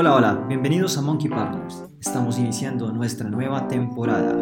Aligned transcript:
Hola, 0.00 0.14
hola, 0.14 0.44
bienvenidos 0.46 0.96
a 0.96 1.02
Monkey 1.02 1.28
Partners. 1.28 1.82
Estamos 2.00 2.38
iniciando 2.38 2.92
nuestra 2.92 3.28
nueva 3.28 3.66
temporada. 3.66 4.32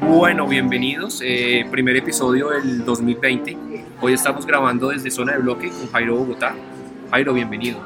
Bueno, 0.00 0.48
bienvenidos. 0.48 1.20
eh, 1.24 1.64
primer 1.70 1.94
episodio 1.94 2.48
del 2.48 2.84
2020. 2.84 3.56
Hoy 4.00 4.14
estamos 4.14 4.44
grabando 4.44 4.88
desde 4.88 5.12
Zona 5.12 5.34
de 5.34 5.38
Bloque 5.38 5.68
con 5.68 5.88
Jairo 5.92 6.16
Bogotá. 6.16 6.56
Jairo, 7.12 7.32
bienvenido. 7.32 7.78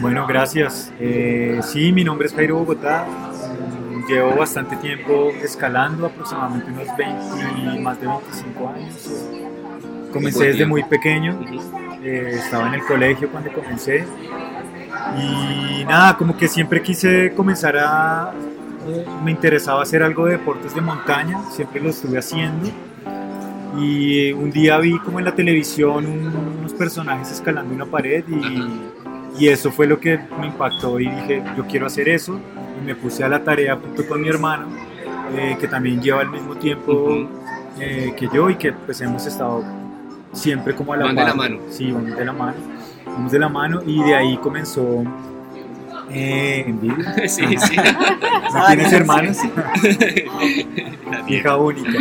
Bueno, 0.00 0.26
gracias. 0.26 0.92
Eh, 1.00 1.60
sí, 1.62 1.92
mi 1.92 2.04
nombre 2.04 2.26
es 2.28 2.34
Jairo 2.34 2.56
Bogotá. 2.58 3.06
Mm, 3.06 4.06
Llevo 4.08 4.36
bastante 4.36 4.76
tiempo 4.76 5.30
escalando, 5.42 6.06
aproximadamente 6.06 6.70
unos 6.70 6.86
20, 6.96 7.80
más 7.80 8.00
de 8.00 8.06
25 8.06 8.68
años. 8.68 9.26
Comencé 10.12 10.44
desde 10.46 10.64
muy 10.66 10.82
pequeño, 10.84 11.38
eh, 12.02 12.36
estaba 12.42 12.68
en 12.68 12.74
el 12.74 12.84
colegio 12.84 13.28
cuando 13.28 13.52
comencé. 13.52 14.06
Y 15.18 15.84
nada, 15.84 16.16
como 16.16 16.36
que 16.36 16.48
siempre 16.48 16.80
quise 16.80 17.34
comenzar 17.34 17.76
a... 17.76 18.32
eh, 18.88 19.04
me 19.22 19.30
interesaba 19.30 19.82
hacer 19.82 20.02
algo 20.02 20.24
de 20.24 20.32
deportes 20.32 20.74
de 20.74 20.80
montaña, 20.80 21.42
siempre 21.50 21.80
lo 21.80 21.90
estuve 21.90 22.18
haciendo. 22.18 22.70
Y 23.78 24.32
un 24.32 24.50
día 24.50 24.78
vi 24.78 24.98
como 25.00 25.18
en 25.18 25.26
la 25.26 25.34
televisión 25.34 26.06
un- 26.06 26.56
unos 26.60 26.72
personajes 26.72 27.30
escalando 27.30 27.74
una 27.74 27.84
pared 27.84 28.24
y, 28.26 28.87
y 29.38 29.48
eso 29.48 29.70
fue 29.70 29.86
lo 29.86 30.00
que 30.00 30.18
me 30.38 30.46
impactó 30.46 30.98
y 30.98 31.08
dije, 31.08 31.42
yo 31.56 31.66
quiero 31.66 31.86
hacer 31.86 32.08
eso. 32.08 32.40
Y 32.80 32.84
me 32.84 32.94
puse 32.94 33.24
a 33.24 33.28
la 33.28 33.42
tarea 33.42 33.76
junto 33.76 34.06
con 34.06 34.20
mi 34.20 34.28
hermano, 34.28 34.66
eh, 35.36 35.56
que 35.60 35.68
también 35.68 36.00
lleva 36.00 36.22
el 36.22 36.30
mismo 36.30 36.56
tiempo 36.56 37.28
eh, 37.78 38.12
que 38.16 38.28
yo 38.32 38.50
y 38.50 38.56
que 38.56 38.72
pues 38.72 39.00
hemos 39.00 39.26
estado 39.26 39.64
siempre 40.32 40.74
como 40.74 40.92
a 40.92 40.96
la 40.96 41.04
Van 41.06 41.16
de 41.16 41.24
la 41.24 41.34
mano. 41.34 41.58
Sí, 41.70 41.90
vamos 41.92 42.16
de 42.16 42.24
la 42.24 42.32
mano. 42.32 42.56
Vamos 43.06 43.32
de 43.32 43.38
la 43.38 43.48
mano 43.48 43.80
y 43.86 44.02
de 44.02 44.14
ahí 44.14 44.36
comenzó 44.38 45.04
eh, 46.10 46.64
envidia. 46.66 47.14
Sí, 47.28 47.44
sí. 47.56 47.76
¿No 48.54 48.66
tienes 48.66 48.92
hermanos? 48.92 49.38
Hija 51.28 51.56
única. 51.56 51.98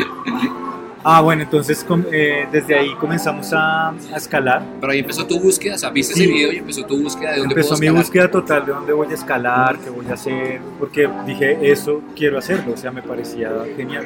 Ah, 1.04 1.22
bueno, 1.22 1.44
entonces 1.44 1.86
eh, 2.12 2.48
desde 2.52 2.78
ahí 2.78 2.94
comenzamos 2.96 3.54
a, 3.54 3.90
a 3.90 4.18
escalar. 4.18 4.64
Pero 4.82 4.92
ahí 4.92 5.00
empezó 5.00 5.26
tu 5.26 5.40
búsqueda, 5.40 5.76
o 5.76 5.78
sea, 5.78 5.90
viste 5.90 6.14
Sí. 6.16 6.24
ese 6.24 6.32
video 6.34 6.52
y 6.54 6.58
empezó 6.58 6.86
tu 6.86 7.02
búsqueda 7.02 7.32
de 7.32 7.38
dónde 7.40 7.54
Empezó 7.54 7.70
puedo 7.70 7.80
mi 7.82 7.86
escalar. 7.88 8.04
búsqueda 8.04 8.32
total 8.32 8.66
de 8.66 8.72
dónde 8.74 8.94
voy 8.94 9.08
a 9.10 9.14
escalar, 9.14 9.78
qué 9.80 9.90
voy 9.90 10.06
a 10.10 10.14
hacer, 10.14 10.60
porque 10.80 11.10
dije, 11.26 11.72
eso 11.72 12.02
quiero 12.16 12.38
hacerlo, 12.38 12.74
o 12.74 12.78
sea, 12.78 12.92
me 12.92 13.02
parecía 13.02 13.50
genial. 13.76 14.06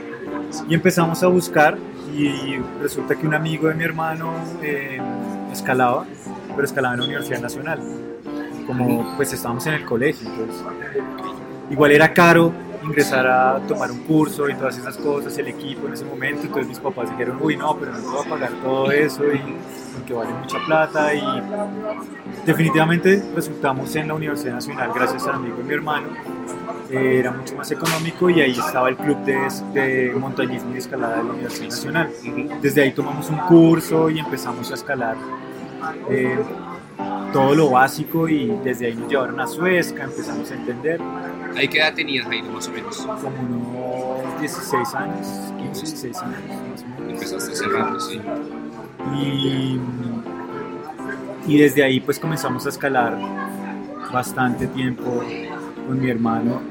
Y 0.69 0.73
empezamos 0.75 1.23
a 1.23 1.27
buscar 1.27 1.77
y 2.15 2.57
resulta 2.81 3.15
que 3.15 3.25
un 3.25 3.33
amigo 3.33 3.67
de 3.69 3.73
mi 3.73 3.83
hermano 3.83 4.33
eh, 4.61 4.99
escalaba, 5.51 6.05
pero 6.53 6.63
escalaba 6.65 6.93
en 6.95 6.99
la 6.99 7.05
Universidad 7.05 7.39
Nacional. 7.41 7.79
Como 8.67 9.15
pues 9.15 9.33
estábamos 9.33 9.65
en 9.67 9.73
el 9.73 9.85
colegio, 9.85 10.29
entonces 10.29 10.61
igual 11.69 11.91
era 11.91 12.13
caro 12.13 12.51
ingresar 12.83 13.27
a 13.27 13.59
tomar 13.67 13.91
un 13.91 13.99
curso 13.99 14.49
y 14.49 14.55
todas 14.55 14.77
esas 14.77 14.97
cosas, 14.97 15.37
el 15.37 15.47
equipo 15.47 15.87
en 15.87 15.93
ese 15.93 16.05
momento, 16.05 16.43
entonces 16.43 16.67
mis 16.67 16.79
papás 16.79 17.09
dijeron, 17.09 17.37
uy, 17.41 17.55
no, 17.57 17.75
pero 17.77 17.91
no 17.91 17.99
te 17.99 18.07
voy 18.07 18.25
a 18.25 18.29
pagar 18.29 18.51
todo 18.63 18.91
eso 18.91 19.23
y 19.31 19.41
porque 19.93 20.13
vale 20.13 20.33
mucha 20.33 20.57
plata 20.65 21.13
y 21.13 21.21
definitivamente 22.45 23.23
resultamos 23.35 23.95
en 23.95 24.07
la 24.07 24.13
Universidad 24.13 24.53
Nacional 24.53 24.91
gracias 24.93 25.27
al 25.27 25.35
amigo 25.35 25.57
de 25.57 25.63
mi 25.63 25.73
hermano, 25.73 26.07
eh, 26.89 27.19
era 27.19 27.31
mucho 27.31 27.55
más 27.55 27.71
económico 27.71 28.29
y 28.29 28.41
ahí 28.41 28.51
estaba 28.51 28.89
el 28.89 28.97
club 28.97 29.17
de, 29.23 29.37
de 29.73 30.13
montañismo 30.15 30.73
y 30.73 30.77
escalada 30.77 31.17
de 31.17 31.23
la 31.23 31.31
Universidad 31.31 31.69
Nacional. 31.69 32.09
Desde 32.61 32.81
ahí 32.81 32.91
tomamos 32.91 33.29
un 33.29 33.37
curso 33.39 34.09
y 34.09 34.19
empezamos 34.19 34.71
a 34.71 34.73
escalar 34.75 35.15
eh, 36.09 36.37
todo 37.33 37.55
lo 37.55 37.69
básico 37.69 38.27
y 38.27 38.47
desde 38.63 38.87
ahí 38.87 38.95
nos 38.95 39.09
llevaron 39.09 39.39
a 39.39 39.47
Suezca, 39.47 40.03
empezamos 40.03 40.49
a 40.51 40.55
entender 40.55 40.99
¿Ahí 41.55 41.67
qué 41.67 41.79
edad 41.79 41.93
tenías, 41.93 42.25
Jairo, 42.27 42.49
más 42.51 42.67
o 42.67 42.71
menos? 42.71 42.97
como 42.97 44.21
unos 44.23 44.39
16 44.39 44.95
años, 44.95 45.27
15, 45.57 45.81
16 45.81 46.17
años 46.21 46.39
más 46.47 46.81
o 46.83 46.87
menos. 46.87 47.11
Empezaste 47.11 47.51
hace 47.51 47.67
rato, 47.67 47.99
sí. 47.99 48.21
Y, 49.21 49.79
y 51.47 51.57
desde 51.57 51.83
ahí 51.83 51.99
pues 51.99 52.19
comenzamos 52.19 52.65
a 52.65 52.69
escalar 52.69 53.17
bastante 54.13 54.67
tiempo 54.67 55.21
con 55.87 55.99
mi 55.99 56.09
hermano 56.09 56.61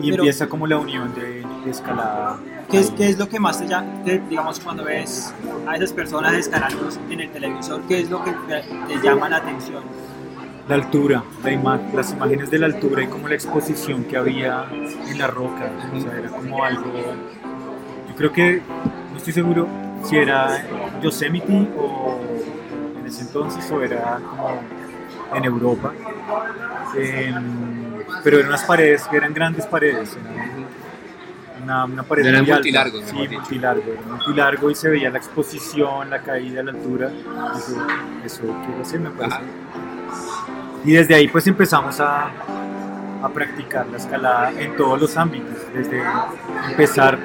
y 0.00 0.10
Pero- 0.10 0.22
empieza 0.24 0.46
como 0.48 0.66
la 0.66 0.78
unión 0.78 1.14
de, 1.14 1.42
de 1.64 1.70
escalada. 1.70 2.38
¿Qué 2.70 2.80
es, 2.80 2.90
¿Qué 2.90 3.08
es 3.08 3.18
lo 3.18 3.28
que 3.28 3.38
más 3.38 3.60
te 3.60 3.68
llama, 3.68 3.86
digamos, 4.28 4.58
cuando 4.60 4.84
ves 4.84 5.32
a 5.68 5.76
esas 5.76 5.92
personas 5.92 6.34
escalando 6.34 6.88
en 7.10 7.20
el 7.20 7.30
televisor, 7.30 7.80
qué 7.88 8.00
es 8.00 8.10
lo 8.10 8.22
que 8.24 8.32
te, 8.32 8.62
te 8.88 9.00
llama 9.02 9.28
la 9.28 9.36
atención? 9.36 9.84
La 10.68 10.74
altura, 10.74 11.22
la 11.44 11.52
ima- 11.52 11.80
las 11.94 12.10
imágenes 12.12 12.50
de 12.50 12.58
la 12.58 12.66
altura 12.66 13.04
y 13.04 13.06
como 13.06 13.28
la 13.28 13.34
exposición 13.36 14.02
que 14.04 14.16
había 14.16 14.66
en 14.72 15.16
la 15.18 15.28
roca, 15.28 15.70
o 15.94 16.00
sea, 16.00 16.18
era 16.18 16.28
como 16.30 16.64
algo, 16.64 16.92
yo 18.08 18.14
creo 18.16 18.32
que, 18.32 18.62
no 19.12 19.16
estoy 19.16 19.32
seguro 19.32 19.68
si 20.02 20.16
era 20.16 20.64
Yosemite 21.00 21.68
o 21.78 22.18
en 22.98 23.06
ese 23.06 23.22
entonces 23.22 23.70
o 23.70 23.80
era 23.80 24.18
como 24.28 24.60
en 25.36 25.44
Europa, 25.44 25.92
Em, 26.96 27.34
pero 28.24 28.38
eran 28.38 28.48
unas 28.48 28.64
paredes, 28.64 29.04
eran 29.12 29.32
grandes 29.34 29.66
paredes, 29.66 30.16
eran 30.16 30.55
una, 31.66 31.84
una 31.84 32.02
pared 32.04 32.24
Eran 32.24 32.42
muy 32.42 32.50
alta. 32.52 32.54
multilargos, 32.56 33.02
sí, 33.06 33.28
multilargo, 33.28 33.82
era 33.92 34.02
multilargo 34.02 34.70
y 34.70 34.74
se 34.74 34.88
veía 34.88 35.10
la 35.10 35.18
exposición, 35.18 36.10
la 36.10 36.22
caída, 36.22 36.62
la 36.62 36.70
altura, 36.70 37.10
eso, 37.56 37.86
eso 38.24 38.42
quiero 38.64 38.82
hacer, 38.82 39.00
me 39.00 39.10
parece. 39.10 39.36
Ajá. 39.36 39.44
Y 40.84 40.92
desde 40.92 41.14
ahí 41.16 41.26
pues 41.28 41.46
empezamos 41.48 41.98
a, 42.00 42.30
a 43.22 43.28
practicar 43.34 43.86
la 43.88 43.96
escalada 43.96 44.52
en 44.52 44.76
todos 44.76 45.00
los 45.00 45.16
ámbitos, 45.16 45.56
desde 45.74 46.00
empezar 46.70 47.18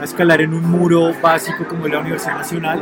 a 0.00 0.04
escalar 0.04 0.40
en 0.40 0.54
un 0.54 0.64
muro 0.64 1.12
básico 1.20 1.64
como 1.68 1.86
es 1.86 1.92
la 1.92 1.98
Universidad 1.98 2.38
Nacional, 2.38 2.80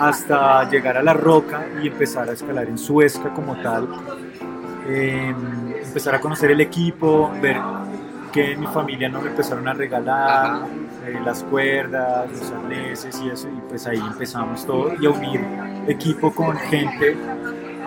hasta 0.00 0.68
llegar 0.70 0.96
a 0.96 1.02
la 1.02 1.12
roca 1.12 1.66
y 1.82 1.88
empezar 1.88 2.28
a 2.30 2.32
escalar 2.32 2.66
en 2.68 2.78
Suezca 2.78 3.32
como 3.34 3.54
tal, 3.60 3.88
Eh, 4.88 5.32
empezar 5.84 6.16
a 6.16 6.20
conocer 6.20 6.50
el 6.50 6.60
equipo, 6.60 7.30
ver 7.40 7.56
que 8.32 8.56
mi 8.56 8.66
familia 8.66 9.08
nos 9.08 9.24
empezaron 9.26 9.68
a 9.68 9.74
regalar, 9.74 10.66
eh, 11.06 11.20
las 11.24 11.42
cuerdas, 11.44 12.30
los 12.30 12.50
arneses 12.50 13.20
y 13.20 13.28
eso, 13.30 13.48
y 13.48 13.60
pues 13.68 13.86
ahí 13.86 13.98
empezamos 13.98 14.66
todo 14.66 14.92
y 15.00 15.06
a 15.06 15.10
unir 15.10 15.40
equipo 15.86 16.32
con 16.32 16.56
gente 16.56 17.16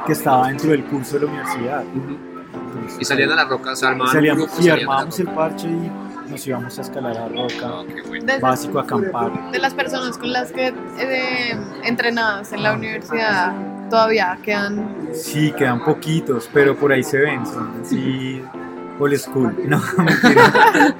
que 0.05 0.11
estaba 0.11 0.47
dentro 0.47 0.69
del 0.71 0.83
curso 0.85 1.15
de 1.19 1.25
la 1.25 1.31
universidad. 1.31 1.83
Entonces, 1.83 2.97
Y 3.01 3.05
salían 3.05 3.31
a 3.31 3.35
la 3.35 3.45
roca, 3.45 3.71
y 3.81 3.85
armaban 3.85 4.23
grupo, 4.37 4.53
sí, 4.55 4.67
la 4.67 4.73
armábamos 4.75 5.19
el 5.19 5.27
parche 5.29 5.67
y 5.67 5.91
nos 6.31 6.47
íbamos 6.47 6.77
a 6.77 6.81
escalar 6.81 7.17
a 7.17 7.27
roca, 7.27 7.69
Ah, 8.31 8.37
básico 8.41 8.79
a 8.79 8.83
acampar. 8.83 9.51
de 9.51 9.59
las 9.59 9.73
personas 9.73 10.17
con 10.17 10.31
las 10.31 10.51
que 10.51 10.73
eh, 10.99 11.57
entrenadas 11.83 12.51
en 12.53 12.63
la 12.63 12.73
universidad 12.73 13.53
todavía 13.89 14.37
quedan 14.43 14.95
Sí, 15.13 15.51
quedan 15.57 15.83
poquitos, 15.83 16.49
pero 16.53 16.75
por 16.75 16.91
ahí 16.91 17.03
se 17.03 17.17
ven, 17.19 17.45
son 17.45 17.81
así 17.81 18.43
old 18.99 19.15
school. 19.17 19.53
No, 19.67 19.81
mentira. 19.97 20.95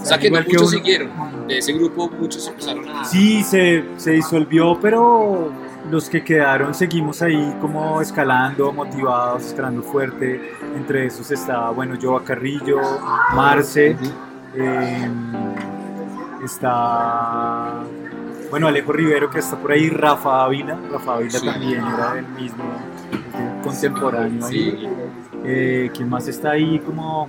O 0.00 0.04
sea, 0.04 0.18
que 0.18 0.30
no 0.30 0.38
que 0.38 0.44
muchos 0.44 0.62
uno. 0.62 0.70
siguieron. 0.70 1.10
De 1.46 1.58
ese 1.58 1.72
grupo, 1.72 2.10
muchos 2.18 2.46
empezaron 2.48 2.88
a... 2.88 3.04
Sí, 3.04 3.42
se, 3.44 3.84
se 3.96 4.12
disolvió, 4.12 4.78
pero 4.80 5.52
los 5.90 6.08
que 6.08 6.22
quedaron 6.24 6.74
seguimos 6.74 7.22
ahí 7.22 7.56
como 7.60 8.00
escalando, 8.00 8.72
motivados, 8.72 9.44
escalando 9.46 9.82
fuerte. 9.82 10.40
Entre 10.76 11.06
esos 11.06 11.30
está, 11.30 11.70
bueno, 11.70 11.96
Joa 12.00 12.24
Carrillo, 12.24 12.80
Marce, 13.34 13.96
eh, 14.56 15.08
está, 16.44 17.82
bueno, 18.50 18.66
Alejo 18.68 18.92
Rivero 18.92 19.30
que 19.30 19.38
está 19.38 19.56
por 19.56 19.72
ahí, 19.72 19.88
Rafa 19.88 20.44
Ávila, 20.44 20.78
Rafa 20.90 21.14
Ávila 21.14 21.38
Sí. 21.38 21.46
también 21.46 21.84
era 21.86 22.14
del 22.14 22.26
mismo, 22.28 22.64
contemporáneo 23.62 24.46
ahí. 24.46 24.88
Sí. 25.42 25.48
Eh, 25.48 25.90
¿Quién 25.94 26.08
más 26.08 26.28
está 26.28 26.52
ahí? 26.52 26.78
Como 26.80 27.28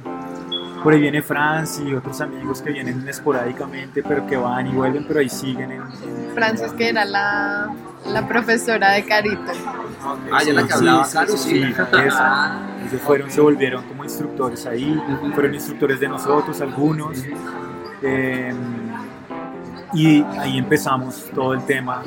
por 0.84 0.94
ahí 0.94 1.00
viene 1.00 1.22
Franz 1.22 1.80
y 1.80 1.94
otros 1.96 2.20
amigos 2.22 2.62
que 2.62 2.72
vienen 2.72 3.08
esporádicamente, 3.08 4.04
pero 4.04 4.26
que 4.28 4.36
van 4.38 4.68
y 4.68 4.72
vuelven, 4.72 5.06
pero 5.08 5.20
ahí 5.22 5.30
siguen 5.30 5.72
en, 5.72 5.82
en- 5.82 6.32
Francis 6.36 6.72
que 6.74 6.90
era 6.90 7.06
la, 7.06 7.70
la 8.08 8.28
profesora 8.28 8.92
de 8.92 9.06
Carito 9.06 9.52
Ah, 10.32 10.44
ya 10.46 10.52
la 10.54 10.68
que 10.68 10.74
hablaba, 10.74 11.08
claro, 11.10 11.38
sí. 11.38 11.64
esa. 12.06 12.60
Ellos 12.90 13.02
fueron, 13.02 13.32
se 13.32 13.40
volvieron 13.40 13.84
como 13.88 14.04
instructores 14.04 14.66
ahí, 14.66 15.02
fueron 15.34 15.54
instructores 15.54 16.00
de 16.02 16.10
nosotros, 16.10 16.60
algunos. 16.60 17.24
eh, 18.02 18.54
y 19.94 20.22
ahí 20.40 20.58
empezamos 20.58 21.30
todo 21.34 21.54
el 21.54 21.64
tema 21.66 22.04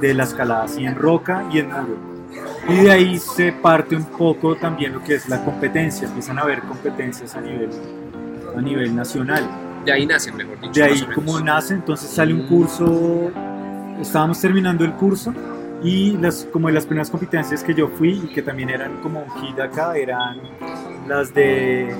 de 0.00 0.14
la 0.14 0.22
escalada, 0.24 0.64
así 0.64 0.84
en 0.84 0.94
roca 0.94 1.42
y 1.50 1.58
en 1.58 1.68
muro. 1.68 2.13
Y 2.68 2.74
de 2.76 2.90
ahí 2.90 3.18
se 3.18 3.52
parte 3.52 3.94
un 3.94 4.04
poco 4.04 4.56
también 4.56 4.92
lo 4.94 5.02
que 5.02 5.14
es 5.16 5.28
la 5.28 5.44
competencia, 5.44 6.06
empiezan 6.08 6.38
a 6.38 6.42
haber 6.42 6.60
competencias 6.62 7.34
a 7.34 7.40
nivel 7.40 7.70
a 8.56 8.60
nivel 8.60 8.94
nacional. 8.94 9.44
De 9.84 9.92
ahí 9.92 10.06
nacen, 10.06 10.36
mejor 10.36 10.60
dicho. 10.60 10.72
De 10.72 10.82
ahí 10.82 11.02
como 11.14 11.40
nace, 11.40 11.74
entonces 11.74 12.08
sale 12.08 12.32
un 12.32 12.46
curso, 12.46 13.30
estábamos 14.00 14.40
terminando 14.40 14.84
el 14.84 14.92
curso 14.92 15.34
y 15.82 16.16
las, 16.16 16.46
como 16.50 16.68
de 16.68 16.74
las 16.74 16.86
primeras 16.86 17.10
competencias 17.10 17.62
que 17.62 17.74
yo 17.74 17.88
fui 17.88 18.12
y 18.24 18.32
que 18.32 18.42
también 18.42 18.70
eran 18.70 19.00
como 19.02 19.22
un 19.22 19.30
hit 19.42 19.58
acá, 19.60 19.96
eran 19.96 20.40
las 21.06 21.34
de 21.34 21.94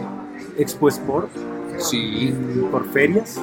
Expo 0.57 0.89
Sport 0.89 1.31
Sí. 1.79 2.29
en 2.29 2.69
Corferias 2.71 3.41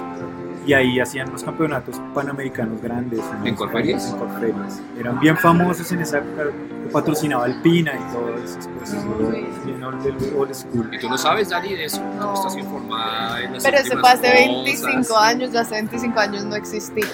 y 0.66 0.74
ahí 0.74 1.00
hacían 1.00 1.32
los 1.32 1.44
campeonatos 1.44 2.00
panamericanos 2.14 2.82
grandes. 2.82 3.22
¿En 3.44 3.56
Corferias? 3.56 4.12
En 4.12 4.18
Corferias. 4.18 4.82
Eran 5.00 5.20
bien 5.20 5.38
famosos 5.38 5.92
en 5.92 6.02
esa 6.02 6.20
época, 6.20 6.44
patrocinaba 6.92 7.46
Alpina 7.46 7.94
y 7.94 8.14
todas 8.14 8.42
esas 8.44 8.68
cosas. 8.68 9.06
Uy. 9.20 9.48
Bien 9.66 9.84
old, 9.84 10.34
old 10.38 10.54
school. 10.54 10.90
Y 10.94 11.00
tú 11.00 11.10
no 11.10 11.18
sabes, 11.18 11.50
Dani, 11.50 11.74
de 11.74 11.86
eso. 11.86 12.02
No. 12.20 12.34
Tú 12.34 12.40
estás 12.40 12.58
informada 12.58 13.42
en 13.42 13.54
las 13.54 13.64
Pero 13.64 13.78
ese 13.78 13.96
últimas 13.96 14.20
fue 14.20 14.30
hace 14.30 14.48
cosas. 14.48 14.64
25 14.64 15.18
años, 15.18 15.52
ya 15.52 15.62
hace 15.62 15.76
25 15.76 16.20
años 16.20 16.46
no 16.46 16.56
existía. 16.56 17.06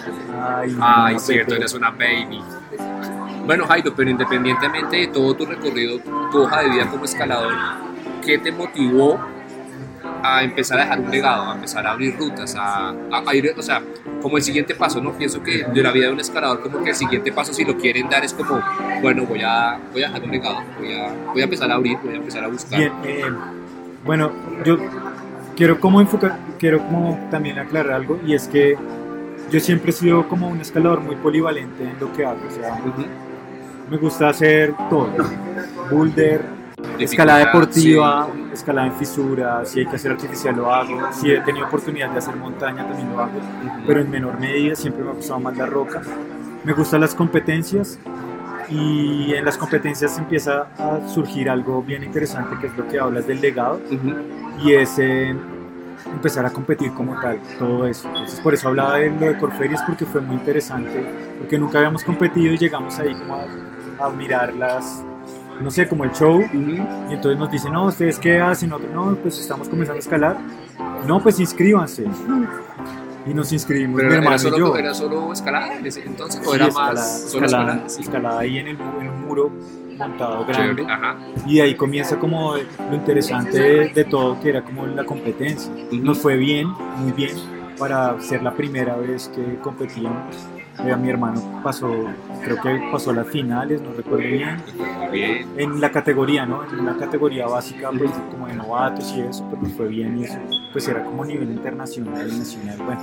Ay, 0.58 0.78
Ay, 0.82 1.14
no, 1.14 1.20
cierto, 1.20 1.56
eres 1.56 1.74
una 1.74 1.92
baby. 1.92 2.42
Bueno, 3.46 3.66
Jairo, 3.66 3.94
pero 3.96 4.10
independientemente 4.10 4.98
de 4.98 5.08
todo 5.08 5.34
tu 5.34 5.46
recorrido, 5.46 6.00
tu 6.32 6.44
hoja 6.44 6.64
de 6.64 6.70
vida 6.70 6.90
como 6.90 7.06
escalador, 7.06 7.54
¿qué 8.26 8.38
te 8.38 8.52
motivó 8.52 9.18
a 10.24 10.44
empezar 10.44 10.80
a 10.80 10.84
dejar 10.84 11.00
un 11.00 11.12
legado, 11.12 11.50
a 11.52 11.56
empezar 11.56 11.86
a 11.88 11.92
abrir 11.92 12.18
rutas, 12.18 12.56
a, 12.56 12.90
a- 12.90 12.96
a 13.26 13.36
ir, 13.36 13.54
o 13.58 13.62
sea, 13.62 13.82
como 14.22 14.38
el 14.38 14.44
siguiente 14.44 14.76
paso, 14.76 15.02
¿no? 15.02 15.12
Pienso 15.14 15.42
que 15.44 15.64
de 15.64 15.84
la 15.84 15.92
vida 15.92 16.08
de 16.08 16.14
un 16.14 16.20
escalador, 16.20 16.62
como 16.62 16.84
que 16.84 16.90
el 16.90 16.96
siguiente 16.96 17.32
paso, 17.32 17.54
si 17.54 17.64
lo 17.66 17.78
quieren 17.78 18.10
dar, 18.10 18.24
es 18.26 18.34
como, 18.34 18.62
bueno, 19.02 19.26
voy 19.26 19.42
a, 19.44 19.80
voy 19.94 20.04
a 20.04 20.08
dejar 20.08 20.24
un 20.24 20.32
legado, 20.32 20.58
voy 20.80 20.94
a, 20.94 21.14
voy 21.32 21.42
a 21.42 21.44
empezar 21.44 21.72
a 21.72 21.76
abrir, 21.76 21.98
voy 22.04 22.14
a 22.14 22.18
empezar 22.18 22.44
a 22.44 22.48
buscar. 22.48 22.80
Bien, 22.80 22.92
eh, 23.06 23.26
bueno, 24.06 24.32
yo 24.66 24.78
quiero 25.56 25.80
como 25.80 26.02
enfocar, 26.02 26.38
quiero 26.60 26.80
como 26.80 27.28
también 27.32 27.60
aclarar 27.60 27.94
algo 27.94 28.20
y 28.26 28.34
es 28.34 28.48
que 28.48 28.78
yo 29.52 29.60
siempre 29.60 29.92
he 29.92 29.94
sido 29.94 30.28
como 30.28 30.50
un 30.50 30.60
escalador 30.62 31.00
muy 31.02 31.16
polivalente 31.16 31.84
en 31.84 32.00
lo 32.00 32.12
que 32.14 32.26
hago, 32.26 32.40
o 32.48 32.52
sea, 32.52 32.74
Ujú. 32.74 33.06
me 33.90 33.98
gusta 33.98 34.30
hacer 34.30 34.74
todo, 34.90 35.10
boulder, 35.90 36.42
escalada 37.00 37.40
deportiva, 37.40 38.28
escalada 38.54 38.88
en 38.88 38.94
fisuras, 38.94 39.70
si 39.70 39.80
hay 39.80 39.86
que 39.86 39.96
hacer 39.96 40.12
artificial 40.12 40.56
lo 40.56 40.74
hago, 40.74 41.00
si 41.12 41.32
he 41.32 41.42
tenido 41.42 41.68
oportunidad 41.68 42.10
de 42.10 42.18
hacer 42.18 42.36
montaña 42.36 42.88
también 42.88 43.10
lo 43.12 43.22
hago, 43.22 43.40
sí. 43.40 43.70
Pero 43.86 44.02
en 44.02 44.10
menor 44.10 44.40
medida, 44.40 44.76
siempre 44.76 45.04
me 45.04 45.12
ha 45.12 45.14
gustado 45.14 45.40
más 45.40 45.58
la 45.58 45.66
roca. 45.66 46.02
Me 46.64 46.74
gustan 46.74 47.02
las 47.02 47.16
competencias 47.16 48.00
y 48.70 49.34
en 49.34 49.46
las 49.46 49.58
competencias 49.58 50.18
empieza 50.18 50.68
a 50.78 51.08
surgir 51.08 51.50
algo 51.50 51.82
bien 51.82 52.04
interesante 52.04 52.58
que 52.60 52.68
es 52.68 52.78
lo 52.78 52.88
que 52.88 53.00
hablas 53.00 53.26
del 53.26 53.40
legado 53.40 53.80
y 54.62 54.74
es 54.74 55.00
eh, 55.00 55.34
empezar 56.12 56.46
a 56.46 56.50
competir 56.50 56.92
como 56.94 57.20
tal, 57.22 57.40
todo 57.58 57.88
eso. 57.88 58.08
Entonces 58.10 58.40
por 58.42 58.54
eso 58.54 58.68
hablaba 58.68 58.98
de 58.98 59.10
lo 59.10 59.28
de 59.28 59.38
Corferias 59.38 59.82
porque 59.84 60.06
fue 60.06 60.22
muy 60.22 60.36
interesante, 60.36 61.06
porque 61.38 61.58
nunca 61.58 61.78
habíamos 61.78 62.04
competido 62.04 62.54
y 62.54 62.58
llegamos 62.58 62.98
ahí 63.00 63.14
como 63.14 63.36
a, 63.36 64.06
a 64.06 64.10
mirar 64.10 64.54
las, 64.54 65.04
no 65.62 65.72
sé, 65.72 65.88
como 65.88 66.04
el 66.04 66.12
show 66.12 66.38
Ujú. 66.38 66.60
y 67.10 67.14
entonces 67.14 67.38
nos 67.40 67.52
dicen, 67.52 67.74
no, 67.74 67.86
¿ustedes 67.86 68.20
qué 68.20 68.40
hacen? 68.40 68.70
Nosotros, 68.70 68.94
no, 68.94 69.16
pues 69.16 69.40
estamos 69.40 69.68
comenzando 69.70 69.98
a 69.98 70.00
escalar. 70.00 70.38
No, 71.08 71.22
pues 71.22 71.40
inscríbanse. 71.40 72.06
Y 73.26 73.34
nos 73.34 73.52
inscribimos, 73.52 73.98
Pero 73.98 74.08
mi 74.10 74.14
era, 74.16 74.24
hermano 74.24 74.40
solo, 74.40 74.56
y 74.56 74.60
yo. 74.60 74.76
¿era 74.78 74.94
solo 74.94 75.34
escalada 75.34 75.74
entonces? 75.76 76.42
¿O 76.48 76.52
Sí, 76.52 76.56
era 76.56 76.68
escalada, 76.68 76.94
más 76.94 77.22
solo 77.30 77.46
escalada, 77.46 77.72
escalada? 77.74 77.90
Sí. 77.90 78.02
escalada 78.02 78.40
ahí 78.40 78.58
en, 78.58 78.68
el, 78.68 78.78
en 79.02 79.10
un 79.10 79.26
muro 79.28 79.52
montado 79.98 80.46
grande. 80.46 80.86
Ajá. 80.88 81.18
Y 81.46 81.56
de 81.56 81.62
ahí 81.64 81.76
comienza 81.76 82.18
como 82.18 82.56
lo 82.56 82.96
interesante 82.96 83.60
de, 83.60 83.90
de 83.90 84.06
todo, 84.06 84.40
que 84.40 84.50
era 84.50 84.62
como 84.64 84.86
la 84.88 85.04
competencia. 85.06 85.72
Ujú. 85.74 85.96
Nos 85.98 86.20
fue 86.20 86.38
bien, 86.38 86.70
muy 87.00 87.12
bien, 87.12 87.36
para 87.78 88.18
ser 88.22 88.44
la 88.44 88.54
primera 88.54 88.96
vez 88.96 89.28
que 89.36 89.58
competíamos. 89.62 90.48
Eh, 90.86 90.96
mi 90.96 91.10
hermano 91.10 91.42
pasó, 91.64 91.90
creo 92.44 92.62
que 92.62 92.90
pasó 92.92 93.12
a 93.12 93.14
las 93.14 93.28
finales, 93.28 93.82
no 93.82 93.94
recuerdo 93.94 94.28
bien, 94.28 94.62
en 95.58 95.82
la 95.82 95.92
categoría, 95.92 96.46
¿no? 96.46 96.64
En 96.64 96.80
una 96.80 96.98
categoría 96.98 97.48
básica, 97.48 97.90
pues 97.98 98.12
como 98.32 98.48
de 98.48 98.54
novatos 98.56 99.14
y 99.16 99.22
eso, 99.22 99.48
nos 99.62 99.72
fue 99.74 99.88
bien 99.88 100.18
y 100.20 100.24
eso, 100.26 100.38
pues 100.72 100.88
era 100.88 101.04
como 101.04 101.24
a 101.24 101.26
nivel 101.26 101.50
internacional 101.52 102.28
y 102.28 102.38
nacional, 102.38 102.78
bueno. 102.86 103.02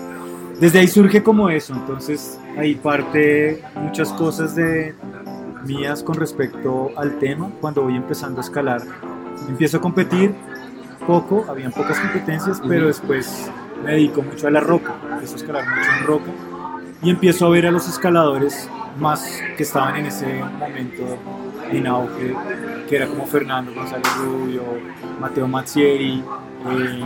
Desde 0.61 0.79
ahí 0.79 0.89
surge 0.89 1.23
como 1.23 1.51
eso, 1.51 1.75
entonces 1.75 2.39
ahí 2.57 2.77
parte 2.77 3.63
muchas 3.75 4.13
cosas 4.13 4.55
de 4.55 4.95
mías 5.67 6.03
con 6.03 6.15
respecto 6.15 6.91
al 6.97 7.19
tema, 7.19 7.51
cuando 7.61 7.83
voy 7.83 7.97
empezando 7.97 8.41
a 8.41 8.45
escalar, 8.45 8.83
empiezo 9.49 9.79
a 9.79 9.81
competir 9.81 10.35
poco, 11.07 11.45
habían 11.49 11.73
pocas 11.73 11.99
competencias, 11.99 12.63
pero 12.67 12.87
después 12.87 13.51
me 13.85 13.93
dedico 13.93 14.23
mucho 14.23 14.47
a 14.47 14.51
la 14.51 14.61
roca, 14.61 14.95
empiezo 15.11 15.35
a 15.35 15.37
escalar 15.37 15.65
mucho 15.69 15.91
en 15.99 16.07
roca 16.07 16.31
y 17.03 17.11
empiezo 17.11 17.47
a 17.47 17.51
ver 17.51 17.67
a 17.67 17.71
los 17.71 17.89
escaladores 17.89 18.69
más 18.97 19.41
que 19.57 19.63
estaban 19.63 19.97
en 19.97 20.07
ese 20.07 20.43
momento 20.59 21.19
en 21.71 21.87
auge, 21.87 22.35
que 22.89 22.97
era 22.97 23.07
como 23.07 23.27
Fernando 23.27 23.73
González 23.75 24.09
Rubio, 24.19 24.63
Mateo 25.21 25.49
Mazzieri, 25.49 26.23
eh, 26.71 27.05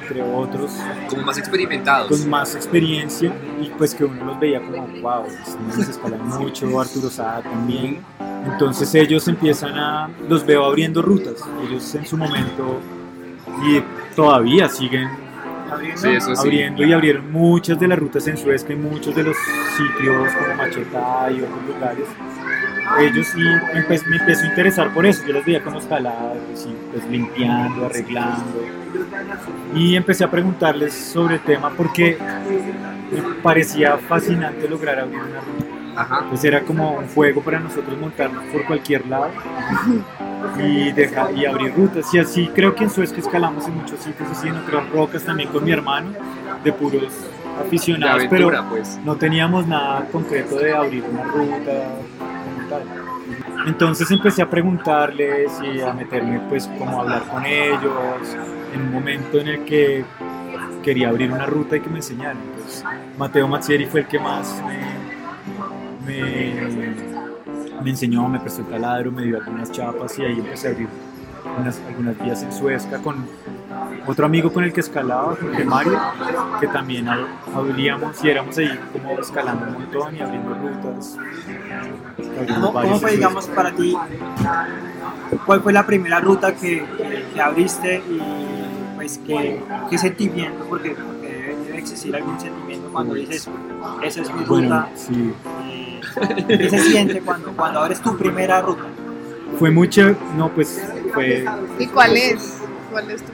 entre 0.00 0.22
otros, 0.22 0.72
Como 1.08 1.22
más 1.22 1.38
experimentados. 1.38 2.08
con 2.08 2.28
más 2.28 2.54
experiencia 2.54 3.32
y 3.60 3.68
pues 3.70 3.94
que 3.94 4.04
uno 4.04 4.24
los 4.24 4.40
veía 4.40 4.60
como, 4.60 4.86
wow, 5.00 5.24
niños 5.60 5.88
escalan 5.88 6.26
mucho, 6.28 6.80
Arturo 6.80 7.08
Sada 7.08 7.42
también. 7.42 8.00
Entonces 8.44 8.94
ellos 8.94 9.26
empiezan 9.28 9.78
a, 9.78 10.10
los 10.28 10.44
veo 10.44 10.64
abriendo 10.64 11.02
rutas, 11.02 11.44
ellos 11.66 11.94
en 11.94 12.06
su 12.06 12.16
momento 12.16 12.80
y 13.66 13.82
todavía 14.14 14.68
siguen 14.68 15.08
Abriendo. 15.70 16.00
Sí, 16.00 16.08
eso 16.10 16.34
sí. 16.34 16.40
abriendo 16.46 16.84
y 16.84 16.92
abrieron 16.92 17.30
muchas 17.32 17.78
de 17.78 17.88
las 17.88 17.98
rutas 17.98 18.26
en 18.26 18.36
Suezca 18.36 18.72
y 18.72 18.76
muchos 18.76 19.14
de 19.14 19.22
los 19.24 19.36
sitios 19.76 20.32
como 20.34 20.54
Machetá 20.54 21.30
y 21.30 21.40
otros 21.42 21.66
lugares. 21.66 22.04
Ellos 23.00 23.26
sí 23.26 23.40
empe- 23.40 24.06
me 24.06 24.16
empezó 24.16 24.44
a 24.44 24.48
interesar 24.48 24.94
por 24.94 25.04
eso, 25.04 25.22
yo 25.26 25.34
los 25.34 25.44
veía 25.44 25.62
como 25.62 25.78
escalados 25.78 26.66
y 26.66 26.74
pues 26.92 27.06
limpiando, 27.10 27.84
arreglando. 27.86 28.64
Y 29.74 29.94
empecé 29.94 30.24
a 30.24 30.30
preguntarles 30.30 30.94
sobre 30.94 31.34
el 31.34 31.40
tema 31.42 31.70
porque 31.76 32.16
me 33.12 33.20
parecía 33.42 33.98
fascinante 33.98 34.66
lograr 34.68 35.00
abrir 35.00 35.18
una 35.20 35.40
ruta. 35.40 36.00
Ajá. 36.00 36.24
Pues 36.30 36.42
era 36.44 36.62
como 36.62 36.92
un 36.92 37.08
juego 37.08 37.42
para 37.42 37.58
nosotros 37.60 37.98
montarnos 37.98 38.44
por 38.44 38.64
cualquier 38.64 39.06
lado 39.06 39.30
y, 40.58 40.92
dejar, 40.92 41.36
y 41.36 41.46
abrir 41.46 41.74
rutas. 41.74 42.12
Y 42.12 42.18
así 42.18 42.48
creo 42.54 42.74
que 42.74 42.84
en 42.84 42.90
Suezca 42.90 43.18
escalamos 43.18 43.66
en 43.66 43.76
muchos 43.76 44.00
sitios, 44.00 44.28
así 44.30 44.48
en 44.48 44.56
otras 44.56 44.88
rocas 44.90 45.24
también 45.24 45.48
con 45.50 45.64
mi 45.64 45.72
hermano, 45.72 46.10
de 46.64 46.72
puros 46.72 47.12
aficionados, 47.60 48.24
aventura, 48.24 48.58
pero 48.60 48.70
pues. 48.70 49.00
no 49.04 49.16
teníamos 49.16 49.66
nada 49.66 50.06
concreto 50.12 50.56
de 50.56 50.72
abrir 50.72 51.04
una 51.10 51.24
ruta 51.24 51.72
tal. 52.68 52.82
Entonces 53.66 54.10
empecé 54.10 54.42
a 54.42 54.48
preguntarles 54.48 55.52
y 55.62 55.80
a 55.80 55.92
meterme 55.92 56.40
pues 56.48 56.66
como 56.78 56.98
a 56.98 57.02
hablar 57.02 57.22
con 57.24 57.44
ellos 57.44 58.36
en 58.74 58.82
un 58.82 58.92
momento 58.92 59.38
en 59.40 59.48
el 59.48 59.64
que 59.64 60.04
quería 60.82 61.08
abrir 61.08 61.32
una 61.32 61.46
ruta 61.46 61.76
y 61.76 61.80
que 61.80 61.90
me 61.90 61.96
enseñaran. 61.96 62.38
Pues 62.54 62.84
Mateo 63.18 63.48
Mazzieri 63.48 63.86
fue 63.86 64.00
el 64.00 64.06
que 64.06 64.18
más 64.18 64.62
me, 66.06 66.14
me, 66.14 67.07
me 67.88 67.92
enseñó, 67.92 68.28
me 68.28 68.38
prestó 68.38 68.60
el 68.60 68.66
taladro, 68.68 69.10
me 69.10 69.22
dio 69.22 69.38
algunas 69.38 69.72
chapas 69.72 70.18
y 70.18 70.22
ahí 70.22 70.38
empecé 70.38 70.68
a 70.68 70.70
abrir 70.72 70.88
unas, 71.58 71.80
algunas 71.88 72.22
vías 72.22 72.42
en 72.42 72.52
Suezca 72.52 72.98
con 72.98 73.24
otro 74.06 74.26
amigo 74.26 74.52
con 74.52 74.62
el 74.62 74.74
que 74.74 74.80
escalaba, 74.80 75.34
Jorge 75.40 75.64
Mario, 75.64 75.98
que 76.60 76.66
también 76.66 77.06
ab- 77.06 77.26
abríamos 77.54 78.22
y 78.22 78.28
éramos 78.28 78.58
ahí 78.58 78.78
como 78.92 79.18
escalando 79.18 79.64
un 79.68 79.72
montón 79.72 80.14
y 80.16 80.20
abriendo 80.20 80.52
rutas. 80.54 81.16
¿Cómo, 82.82 82.98
fue, 83.00 83.12
digamos, 83.12 83.46
para 83.46 83.70
ti? 83.72 83.96
¿Cuál 85.46 85.62
fue 85.62 85.72
la 85.72 85.86
primera 85.86 86.20
ruta 86.20 86.54
que, 86.54 86.84
que- 86.84 87.24
que 87.32 87.40
abriste 87.40 88.02
y 88.06 88.20
pues 88.96 89.18
qué, 89.26 89.62
qué 89.88 89.96
sentimiento? 89.96 90.62
Porque, 90.68 90.90
porque 90.90 91.26
debe, 91.32 91.56
debe 91.64 91.78
existir 91.78 92.14
algún 92.14 92.38
sentimiento 92.38 92.90
cuando 92.92 93.14
dices, 93.14 93.48
esa 94.02 94.20
es 94.20 94.34
mi 94.34 94.44
Bueno, 94.44 94.66
ruta. 94.76 94.88
sí, 94.94 95.32
¿Qué 96.46 96.70
se 96.70 96.78
siente 96.78 97.20
cuando, 97.20 97.52
cuando 97.52 97.80
abres 97.80 98.00
tu 98.00 98.16
primera 98.16 98.60
ruta? 98.62 98.84
fue 99.58 99.70
mucho, 99.70 100.14
no, 100.36 100.50
pues 100.50 100.80
fue, 101.12 101.44
¿Y 101.78 101.86
cuál 101.86 102.16
es? 102.16 102.58
¿Cuál 102.90 103.10
es 103.10 103.22
tu, 103.22 103.32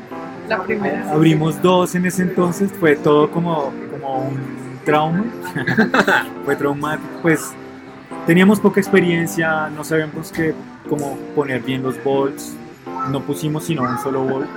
la 0.49 0.63
primera? 0.63 1.11
abrimos 1.13 1.61
dos 1.61 1.95
en 1.95 2.07
ese 2.07 2.23
entonces, 2.23 2.73
fue 2.73 2.97
todo 2.97 3.31
como, 3.31 3.73
como 3.91 4.29
un 4.29 4.79
trauma, 4.85 5.25
fue 6.45 6.57
traumático, 6.57 7.09
pues 7.23 7.53
teníamos 8.27 8.61
poca 8.61 8.81
experiencia, 8.81 9.69
no 9.69 9.85
sabíamos 9.85 10.33
qué, 10.33 10.55
cómo 10.89 11.17
poner 11.35 11.63
bien 11.63 11.83
los 11.83 12.03
bolts, 12.03 12.55
no 13.11 13.21
pusimos 13.23 13.65
sino 13.65 13.83
un 13.83 13.99
solo 13.99 14.23
bolt, 14.23 14.49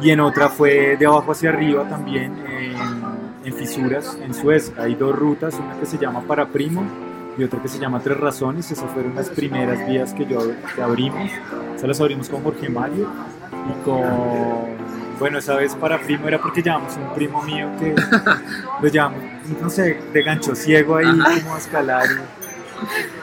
y 0.00 0.10
en 0.10 0.20
otra 0.20 0.48
fue 0.48 0.96
de 0.96 1.06
abajo 1.06 1.32
hacia 1.32 1.50
arriba 1.50 1.88
también, 1.88 2.36
en, 2.46 3.44
en 3.44 3.54
fisuras, 3.54 4.18
en 4.20 4.34
Suez, 4.34 4.72
hay 4.76 4.94
dos 4.96 5.14
rutas, 5.14 5.54
una 5.54 5.78
que 5.78 5.86
se 5.86 5.98
llama 5.98 6.20
Para 6.22 6.46
Primo 6.46 6.84
y 7.40 7.44
otra 7.44 7.60
que 7.62 7.68
se 7.68 7.78
llama 7.78 8.00
Tres 8.00 8.18
Razones, 8.18 8.70
esas 8.70 8.90
fueron 8.90 9.14
las 9.14 9.30
primeras 9.30 9.86
vías 9.88 10.12
que 10.12 10.26
yo 10.26 10.40
que 10.74 10.82
abrimos, 10.82 11.30
esas 11.74 11.88
las 11.88 12.00
abrimos 12.00 12.28
con 12.28 12.42
Jorge 12.42 12.68
Mario 12.68 13.08
y 13.70 13.84
con 13.84 14.78
Bueno, 15.18 15.38
esa 15.38 15.54
vez 15.56 15.74
para 15.74 15.98
primo 16.00 16.28
era 16.28 16.38
porque 16.40 16.62
llamamos 16.62 16.96
un 16.96 17.14
primo 17.14 17.42
mío 17.42 17.68
que 17.78 17.94
lo 18.82 18.88
llamamos, 18.88 19.22
no 19.60 19.70
sé, 19.70 20.00
de 20.12 20.22
gancho 20.22 20.54
ciego 20.54 20.96
ahí, 20.96 21.06
Ajá. 21.06 21.40
como 21.42 21.54
a 21.54 21.58
escalar. 21.58 22.06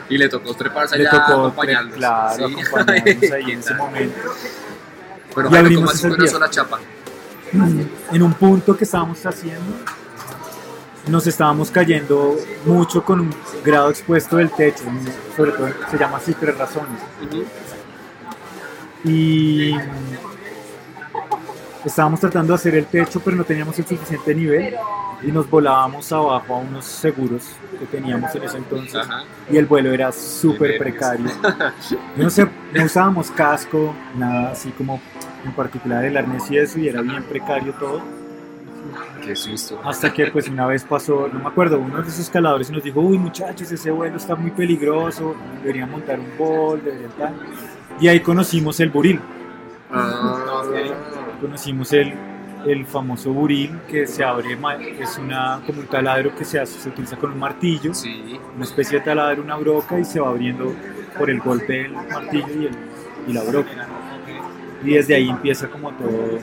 y 0.08 0.14
Y 0.14 0.18
le 0.18 0.28
tocó 0.28 0.54
treparse 0.54 0.96
Le 0.98 1.08
allá 1.08 1.16
a 1.22 1.26
tocó, 1.26 1.40
acompañarlos. 1.46 1.94
claro, 1.94 2.48
Sí. 2.48 2.54
acompañarnos 2.54 3.30
ahí 3.32 3.44
¿Qué 3.44 3.52
en 3.52 3.58
ese 3.60 3.74
momento. 3.74 4.20
Pero 5.34 5.50
Y 5.52 5.56
abrimos 5.56 6.02
día. 6.18 6.26
sola 6.28 6.50
chapa. 6.50 6.78
en 8.12 8.22
un 8.22 8.34
punto 8.34 8.76
que 8.76 8.84
estábamos 8.84 9.24
haciendo, 9.26 9.62
nos 11.08 11.26
estábamos 11.26 11.70
cayendo 11.70 12.36
mucho 12.64 13.04
con 13.04 13.20
un 13.20 13.34
grado 13.64 13.90
expuesto 13.90 14.36
del 14.36 14.50
techo, 14.50 14.84
sobre 15.36 15.52
todo 15.52 15.68
se 15.90 15.98
llama 15.98 16.18
así 16.18 16.34
tres 16.34 16.56
razones. 16.56 17.00
Y 19.04 19.74
estábamos 21.84 22.20
tratando 22.20 22.52
de 22.52 22.56
hacer 22.56 22.74
el 22.74 22.86
techo, 22.86 23.20
pero 23.20 23.36
no 23.36 23.44
teníamos 23.44 23.78
el 23.78 23.86
suficiente 23.86 24.34
nivel 24.34 24.74
y 25.22 25.32
nos 25.32 25.48
volábamos 25.48 26.12
abajo 26.12 26.54
a 26.54 26.58
unos 26.58 26.84
seguros 26.84 27.44
que 27.78 27.86
teníamos 27.86 28.34
en 28.34 28.42
ese 28.44 28.58
entonces 28.58 28.94
Ajá. 28.94 29.24
y 29.50 29.56
el 29.56 29.66
vuelo 29.66 29.92
era 29.92 30.12
súper 30.12 30.78
precario. 30.78 31.26
No 32.16 32.30
sé, 32.30 32.48
no 32.74 32.84
usábamos 32.84 33.30
casco, 33.30 33.94
nada 34.16 34.52
así 34.52 34.70
como 34.70 35.00
en 35.44 35.52
particular 35.52 36.04
el 36.04 36.16
arnés 36.16 36.50
y 36.50 36.58
eso, 36.58 36.78
y 36.78 36.88
era 36.88 37.00
bien 37.00 37.22
precario 37.24 37.72
todo. 37.74 38.02
Qué 39.24 39.34
susto. 39.36 39.80
Hasta 39.84 40.12
que 40.12 40.26
pues 40.28 40.48
una 40.48 40.66
vez 40.66 40.84
pasó, 40.84 41.28
no 41.32 41.38
me 41.40 41.48
acuerdo, 41.48 41.78
uno 41.78 41.96
de 41.96 42.02
esos 42.02 42.20
escaladores 42.20 42.70
nos 42.70 42.82
dijo, 42.82 43.00
uy 43.00 43.18
muchachos, 43.18 43.70
ese 43.70 43.90
vuelo 43.90 44.16
está 44.16 44.34
muy 44.34 44.50
peligroso, 44.50 45.34
deberían 45.60 45.90
montar 45.90 46.18
un 46.18 46.36
bol, 46.38 46.82
deberían 46.82 47.12
tal. 47.12 47.34
Y 48.00 48.08
ahí 48.08 48.20
conocimos 48.20 48.78
el 48.80 48.90
buril, 48.90 49.20
Ah, 49.90 50.62
conocimos 51.40 51.92
el, 51.94 52.12
el 52.66 52.84
famoso 52.84 53.32
buril 53.32 53.78
que 53.88 54.06
se 54.06 54.22
abre, 54.22 54.58
es 55.00 55.16
una, 55.16 55.62
como 55.66 55.80
un 55.80 55.86
taladro 55.86 56.34
que 56.34 56.44
se, 56.44 56.60
hace, 56.60 56.78
se 56.78 56.88
utiliza 56.90 57.16
con 57.16 57.32
un 57.32 57.38
martillo, 57.38 57.94
sí. 57.94 58.38
una 58.54 58.64
especie 58.64 58.98
de 58.98 59.04
taladro, 59.04 59.42
una 59.42 59.56
broca 59.56 59.98
y 59.98 60.04
se 60.04 60.20
va 60.20 60.28
abriendo 60.28 60.74
por 61.16 61.30
el 61.30 61.40
golpe 61.40 61.84
del 61.84 61.92
martillo 61.92 62.48
y, 62.48 62.66
el, 62.66 62.76
y 63.28 63.32
la 63.32 63.42
broca. 63.44 63.88
Y 64.84 64.92
desde 64.92 65.14
ahí 65.14 65.28
empieza 65.28 65.68
como 65.68 65.90
todo. 65.92 66.38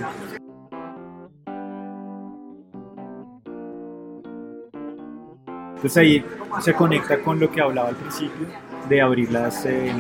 Entonces 5.86 6.02
ahí 6.02 6.26
se 6.62 6.74
conecta 6.74 7.20
con 7.20 7.40
lo 7.40 7.52
que 7.52 7.62
hablaba 7.62 7.90
al 7.90 7.96
principio, 7.96 8.48
de 8.90 9.02
abrir 9.04 9.32
las, 9.32 9.68
eh, 9.68 9.94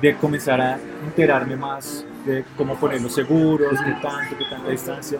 de 0.00 0.16
comenzar 0.16 0.58
a 0.58 0.78
enterarme 1.04 1.54
más 1.54 2.06
de 2.24 2.46
cómo 2.56 2.76
poner 2.76 3.02
los 3.02 3.14
seguros, 3.14 3.72
de 3.72 3.92
tanto, 4.00 4.36
de 4.38 4.44
tanta 4.48 4.70
distancia. 4.70 5.18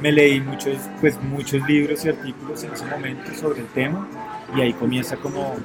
Me 0.00 0.12
leí 0.12 0.40
muchos, 0.40 0.78
pues, 1.00 1.20
muchos 1.20 1.66
libros 1.66 2.04
y 2.04 2.10
artículos 2.10 2.62
en 2.62 2.74
ese 2.74 2.86
momento 2.86 3.34
sobre 3.34 3.62
el 3.62 3.66
tema 3.66 4.06
y 4.54 4.60
ahí 4.60 4.72
comienza 4.72 5.16
como, 5.16 5.56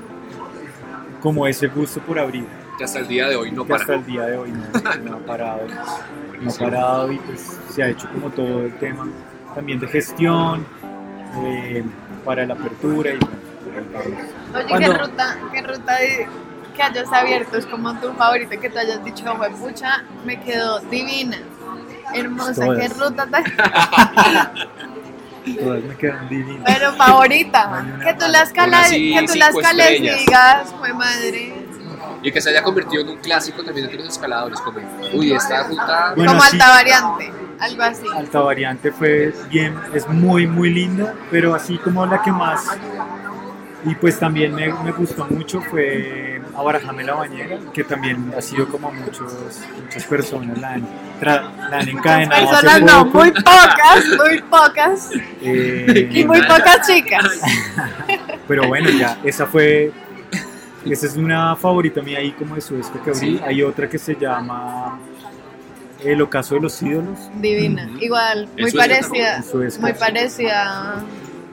como 1.21 1.45
ese 1.45 1.67
gusto 1.67 1.99
por 1.99 2.17
abrir 2.17 2.47
Que 2.75 2.85
hasta 2.85 2.97
el 2.97 3.07
día 3.07 3.29
de 3.29 3.35
hoy 3.35 3.51
no 3.51 3.67
que 3.67 3.73
hasta 3.73 3.85
para. 3.85 3.99
el 3.99 4.05
día 4.07 4.25
de 4.25 4.37
hoy 4.37 4.51
no, 5.03 5.11
no 5.11 5.17
ha 5.17 5.19
parado. 5.19 5.67
No 6.41 6.49
ha 6.49 6.53
parado 6.55 7.11
y 7.11 7.17
pues 7.17 7.59
se 7.69 7.83
ha 7.83 7.89
hecho 7.89 8.09
como 8.11 8.31
todo 8.31 8.65
el 8.65 8.73
tema 8.79 9.07
también 9.53 9.79
de 9.79 9.87
gestión 9.87 10.65
eh, 11.45 11.83
para 12.25 12.45
la 12.45 12.53
apertura 12.53 13.11
y 13.11 13.19
Oye, 14.55 14.79
¿qué 14.79 14.87
ruta, 14.87 15.37
qué 15.53 15.61
ruta 15.61 15.95
de- 15.97 16.27
que 16.75 16.83
hayas 16.83 17.11
abierto 17.11 17.57
es 17.57 17.65
como 17.65 17.93
tu 17.99 18.13
favorita 18.13 18.55
que 18.57 18.69
tú 18.69 18.77
hayas 18.79 19.03
dicho, 19.03 19.35
fue 19.35 19.49
pucha, 19.49 20.03
me 20.25 20.39
quedó 20.39 20.79
divina, 20.79 21.37
hermosa, 22.13 22.65
Todas. 22.65 22.79
qué 22.79 22.87
ruta 22.93 23.27
tan... 23.27 23.43
todas 25.59 25.83
me 25.83 25.95
quedan 25.97 26.29
divinas. 26.29 26.63
Pero 26.65 26.93
favorita, 26.93 27.85
que 28.03 28.13
tú 28.13 28.25
la 28.29 28.43
escales 28.43 28.91
y 28.91 30.09
digas, 30.09 30.73
fue 30.79 30.93
madre, 30.93 31.53
Y 32.23 32.31
que 32.31 32.41
se 32.41 32.49
haya 32.51 32.61
convertido 32.63 33.01
en 33.01 33.09
un 33.09 33.17
clásico 33.17 33.63
también 33.63 33.85
entre 33.85 33.99
los 34.03 34.13
escaladores. 34.13 34.59
Como, 34.61 34.79
uy, 35.13 35.33
esta 35.33 35.63
ruta. 35.63 36.13
Bueno, 36.15 36.31
como 36.33 36.43
alta 36.43 36.69
variante, 36.69 37.33
algo 37.62 37.84
así. 37.84 38.06
Alta 38.15 38.39
variante 38.41 38.91
fue 38.91 39.34
bien, 39.50 39.75
es 39.94 40.08
muy 40.10 40.48
muy 40.48 40.70
linda, 40.74 41.13
pero 41.30 41.56
así 41.56 41.77
como 41.77 42.06
la 42.06 42.22
que 42.22 42.32
más 42.32 42.65
y 43.84 43.96
pues 43.96 44.20
también 44.20 44.53
me, 44.53 44.72
me 44.84 44.91
gustó 44.91 45.25
mucho 45.25 45.60
fue 45.60 46.39
Abarajame 46.56 47.03
la 47.03 47.15
Bañera, 47.15 47.58
que 47.74 47.84
también 47.84 48.32
ha 48.38 48.41
sido 48.41 48.68
como 48.68 48.91
muchos, 48.91 49.34
muchas 49.82 50.03
personas 50.06 50.56
la 50.60 50.74
han, 50.74 50.82
tra- 51.20 51.51
la 51.70 51.80
han 51.80 51.89
encadenado 51.89 52.51
hace 52.51 52.68
Personas 52.68 52.82
no, 52.82 53.06
poco. 53.06 53.18
muy 53.20 53.32
pocas, 53.32 54.06
muy 54.18 54.41
pocas, 54.44 55.10
eh, 55.41 56.10
y 56.12 56.24
muy 56.25 56.41
pocas 56.41 56.88
chicas. 56.88 57.25
Pero 58.48 58.68
bueno, 58.68 58.89
ya, 58.91 59.18
esa 59.24 59.48
fue. 59.48 59.91
Esa 60.86 61.06
es 61.08 61.15
una 61.15 61.56
favorita 61.56 62.01
mía 62.01 62.20
ahí 62.20 62.32
como 62.34 62.56
de 62.56 62.62
Suezca 62.62 63.01
que 63.01 63.10
abrí. 63.12 63.20
Sí. 63.38 63.41
Hay 63.46 63.63
otra 63.63 63.88
que 63.89 63.98
se 63.98 64.15
llama 64.15 65.00
El 66.03 66.22
ocaso 66.22 66.55
de 66.55 66.62
los 66.62 66.81
ídolos. 66.81 67.20
Divina, 67.39 67.89
igual, 68.00 68.48
muy 68.60 68.72
parecida, 68.72 69.43
muy 69.79 69.93
parecida 69.93 71.03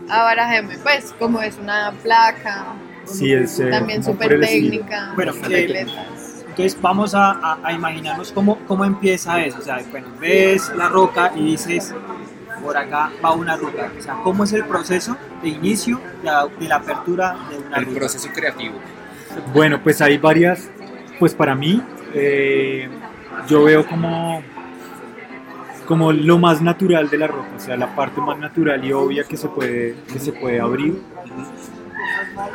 a 0.08 0.22
Barajeme, 0.22 0.78
pues 0.78 1.14
como 1.18 1.40
es 1.42 1.56
una 1.58 1.92
placa, 2.02 2.66
Sí, 3.04 3.32
es, 3.32 3.58
eh, 3.60 3.70
también 3.70 4.02
súper 4.02 4.32
el 4.34 4.40
técnica, 4.42 5.12
Bueno, 5.14 5.32
eh. 5.50 5.86
Entonces 6.48 6.76
vamos 6.82 7.14
a, 7.14 7.30
a- 7.32 7.58
a 7.62 7.72
imaginarnos 7.72 8.32
cómo, 8.32 8.58
cómo 8.66 8.84
empieza 8.84 9.42
eso. 9.44 9.58
O 9.58 9.62
sea, 9.62 9.80
bueno, 9.90 10.08
ves 10.20 10.70
la 10.76 10.88
roca 10.88 11.32
y 11.34 11.44
dices, 11.52 11.94
por 12.60 12.76
acá 12.76 13.10
va 13.24 13.32
una 13.32 13.56
ruta. 13.56 13.90
O 13.98 14.02
sea, 14.02 14.14
¿cómo 14.24 14.44
es 14.44 14.52
el 14.52 14.64
proceso 14.64 15.16
de 15.42 15.48
inicio 15.50 16.00
de 16.18 16.24
la, 16.24 16.46
de 16.46 16.68
la 16.68 16.76
apertura 16.76 17.36
de 17.50 17.58
una 17.58 17.76
El 17.78 17.84
ruta? 17.86 17.98
proceso 18.00 18.28
creativo. 18.34 18.74
Bueno, 19.54 19.80
pues 19.82 20.00
hay 20.02 20.18
varias. 20.18 20.68
Pues 21.18 21.32
para 21.34 21.54
mí, 21.54 21.82
eh, 22.12 22.88
yo 23.46 23.64
veo 23.64 23.86
como 23.86 24.42
como 25.88 26.12
lo 26.12 26.38
más 26.38 26.60
natural 26.60 27.08
de 27.08 27.16
la 27.16 27.26
roca, 27.26 27.48
o 27.56 27.58
sea, 27.58 27.74
la 27.74 27.94
parte 27.94 28.20
más 28.20 28.38
natural 28.38 28.84
y 28.84 28.92
obvia 28.92 29.24
que 29.24 29.38
se 29.38 29.48
puede, 29.48 29.96
que 30.12 30.18
se 30.18 30.32
puede 30.32 30.60
abrir. 30.60 31.00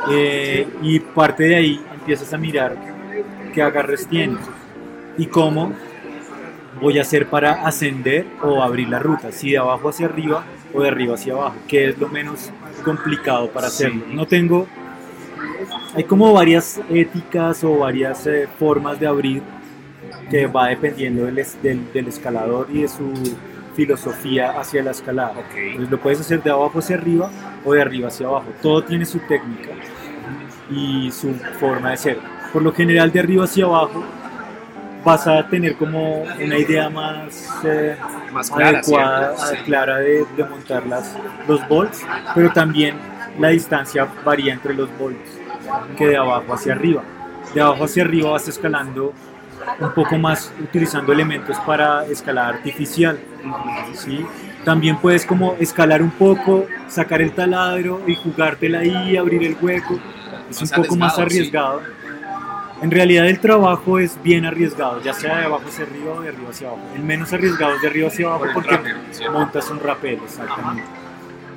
Eh, 0.08 0.68
y 0.82 1.00
parte 1.00 1.42
de 1.42 1.56
ahí 1.56 1.84
empiezas 1.92 2.32
a 2.32 2.38
mirar 2.38 2.76
qué 3.52 3.60
agarres 3.60 4.06
tienes 4.06 4.38
y 5.18 5.26
cómo 5.26 5.72
voy 6.80 7.00
a 7.00 7.02
hacer 7.02 7.28
para 7.28 7.66
ascender 7.66 8.24
o 8.40 8.62
abrir 8.62 8.88
la 8.88 9.00
ruta, 9.00 9.32
si 9.32 9.50
de 9.50 9.58
abajo 9.58 9.88
hacia 9.88 10.06
arriba 10.06 10.44
o 10.72 10.82
de 10.82 10.88
arriba 10.88 11.14
hacia 11.14 11.32
abajo, 11.32 11.56
que 11.66 11.88
es 11.88 11.98
lo 11.98 12.08
menos 12.08 12.52
complicado 12.84 13.50
para 13.50 13.66
hacerlo. 13.66 14.04
No 14.12 14.26
tengo, 14.26 14.68
hay 15.96 16.04
como 16.04 16.32
varias 16.32 16.80
éticas 16.88 17.64
o 17.64 17.78
varias 17.78 18.28
eh, 18.28 18.48
formas 18.60 19.00
de 19.00 19.08
abrir 19.08 19.42
que 20.30 20.46
va 20.46 20.68
dependiendo 20.68 21.24
del, 21.24 21.44
del, 21.62 21.92
del 21.92 22.08
escalador 22.08 22.68
y 22.72 22.82
de 22.82 22.88
su 22.88 23.12
filosofía 23.74 24.52
hacia 24.52 24.82
la 24.82 24.92
escalada. 24.92 25.32
Ok. 25.32 25.56
Entonces 25.56 25.90
lo 25.90 25.98
puedes 26.00 26.20
hacer 26.20 26.42
de 26.42 26.50
abajo 26.50 26.78
hacia 26.78 26.96
arriba 26.96 27.30
o 27.64 27.72
de 27.74 27.82
arriba 27.82 28.08
hacia 28.08 28.26
abajo. 28.26 28.46
Todo 28.62 28.82
tiene 28.84 29.04
su 29.04 29.18
técnica 29.20 29.70
y 30.70 31.10
su 31.10 31.34
forma 31.58 31.90
de 31.90 31.96
ser. 31.96 32.18
Por 32.52 32.62
lo 32.62 32.72
general 32.72 33.10
de 33.10 33.20
arriba 33.20 33.44
hacia 33.44 33.64
abajo 33.64 34.04
vas 35.04 35.26
a 35.26 35.46
tener 35.48 35.76
como 35.76 36.22
una 36.22 36.56
idea 36.58 36.88
más 36.88 37.60
eh, 37.64 37.96
Más 38.32 38.50
clara, 38.50 38.78
adecuada. 38.78 39.36
Sí. 39.36 39.56
clara 39.64 39.98
de, 39.98 40.24
de 40.36 40.44
montar 40.44 40.86
las, 40.86 41.14
los 41.46 41.66
bolts, 41.68 42.02
pero 42.34 42.50
también 42.52 42.94
la 43.38 43.48
distancia 43.48 44.08
varía 44.24 44.54
entre 44.54 44.72
los 44.74 44.88
bolts 44.98 45.38
que 45.98 46.06
de 46.08 46.16
abajo 46.16 46.54
hacia 46.54 46.72
arriba. 46.72 47.02
De 47.54 47.60
abajo 47.60 47.84
hacia 47.84 48.04
arriba 48.04 48.30
vas 48.30 48.48
escalando 48.48 49.12
un 49.78 49.92
poco 49.92 50.18
más 50.18 50.52
utilizando 50.62 51.12
elementos 51.12 51.56
para 51.66 52.06
escalada 52.06 52.48
artificial. 52.48 53.18
¿sí? 53.94 54.24
También 54.64 54.96
puedes 54.96 55.26
como 55.26 55.54
escalar 55.58 56.02
un 56.02 56.10
poco, 56.10 56.66
sacar 56.88 57.20
el 57.20 57.32
taladro 57.32 58.00
y 58.06 58.14
jugártela 58.14 58.80
ahí, 58.80 59.16
abrir 59.16 59.44
el 59.44 59.56
hueco. 59.60 59.98
Es 60.50 60.62
un 60.62 60.68
poco 60.68 60.96
más 60.96 61.18
arriesgado. 61.18 61.82
En 62.82 62.90
realidad 62.90 63.26
el 63.28 63.38
trabajo 63.40 63.98
es 63.98 64.20
bien 64.22 64.44
arriesgado, 64.44 65.00
ya 65.00 65.14
sea 65.14 65.38
de 65.38 65.44
abajo 65.44 65.64
hacia 65.68 65.84
arriba 65.84 66.12
o 66.12 66.20
de 66.20 66.28
arriba 66.28 66.50
hacia 66.50 66.68
abajo. 66.68 66.82
El 66.94 67.02
menos 67.02 67.32
arriesgado 67.32 67.74
es 67.76 67.82
de 67.82 67.88
arriba 67.88 68.08
hacia 68.08 68.26
abajo 68.26 68.44
porque 68.52 68.78
montas 69.32 69.70
un 69.70 69.80
rapel, 69.80 70.18
exactamente. 70.24 70.82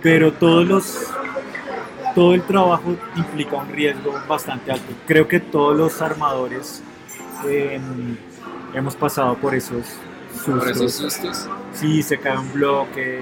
Pero 0.02 0.32
todos 0.32 0.68
los, 0.68 1.14
todo 2.14 2.34
el 2.34 2.44
trabajo 2.44 2.96
implica 3.16 3.58
un 3.58 3.70
riesgo 3.70 4.14
bastante 4.28 4.72
alto. 4.72 4.94
Creo 5.06 5.28
que 5.28 5.40
todos 5.40 5.76
los 5.76 6.02
armadores 6.02 6.84
eh, 7.46 7.80
hemos 8.74 8.96
pasado 8.96 9.36
por 9.38 9.54
esos 9.56 9.86
sustos. 10.34 10.60
Por 10.60 10.70
esos 10.70 10.94
sustos. 10.94 11.50
Si 11.74 12.02
se 12.04 12.18
cae 12.20 12.38
un 12.38 12.52
bloque, 12.54 13.22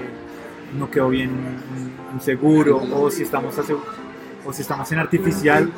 no 0.78 0.90
quedó 0.90 1.08
bien 1.10 1.30
un, 1.30 2.20
seguro, 2.20 2.82
o 2.94 3.10
si 3.10 3.22
estamos 3.24 3.56
seg- 3.58 3.78
o 4.44 4.52
si 4.52 4.62
estamos 4.62 4.90
en 4.92 4.98
artificial, 5.00 5.70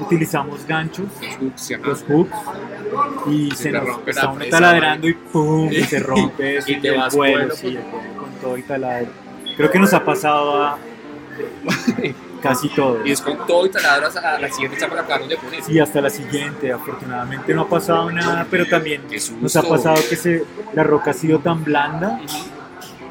utilizamos 0.00 0.66
ganchos, 0.66 1.06
Los 1.20 1.36
hooks, 1.38 1.70
los 1.84 2.02
hooks, 2.02 2.36
y 3.30 3.50
Se 3.52 3.70
nos 3.70 3.86
está 4.06 4.28
uno 4.30 4.44
taladrando 4.50 5.08
y 5.08 5.14
¡pum! 5.14 5.70
y 5.70 5.82
se 5.84 6.00
rompe 6.00 6.56
eso, 6.58 6.70
Y 6.72 6.80
te 6.80 6.88
el 6.88 6.96
vas 6.96 7.14
vuelo, 7.14 7.38
vuelo 7.38 7.54
sí, 7.54 7.78
con- 7.90 8.24
el 8.34 8.40
todo 8.40 8.58
y 8.58 8.62
taladro. 8.62 9.08
Creo 9.56 9.70
que 9.70 9.78
nos 9.78 9.92
ha 9.94 10.04
pasado 10.04 10.62
a 10.64 10.78
casi 12.48 12.68
todo. 12.68 13.04
Y 13.04 13.10
es 13.10 13.20
con 13.20 13.36
todo 13.46 13.66
y 13.66 13.70
taladras 13.70 14.16
a 14.16 14.38
la 14.38 14.48
siguiente 14.50 14.78
chapa 14.78 14.94
que 14.94 15.00
acabaron 15.00 15.28
de 15.28 15.36
poner. 15.36 15.62
Sí, 15.62 15.78
hasta 15.80 16.00
la 16.00 16.10
siguiente. 16.10 16.72
Afortunadamente 16.72 17.52
no 17.54 17.62
ha 17.62 17.68
pasado 17.68 18.10
nada, 18.12 18.46
pero 18.50 18.66
también 18.66 19.02
nos 19.40 19.56
ha 19.56 19.62
pasado 19.62 19.96
que 20.08 20.16
se, 20.16 20.44
la 20.74 20.84
roca 20.84 21.10
ha 21.10 21.14
sido 21.14 21.38
tan 21.40 21.64
blanda 21.64 22.20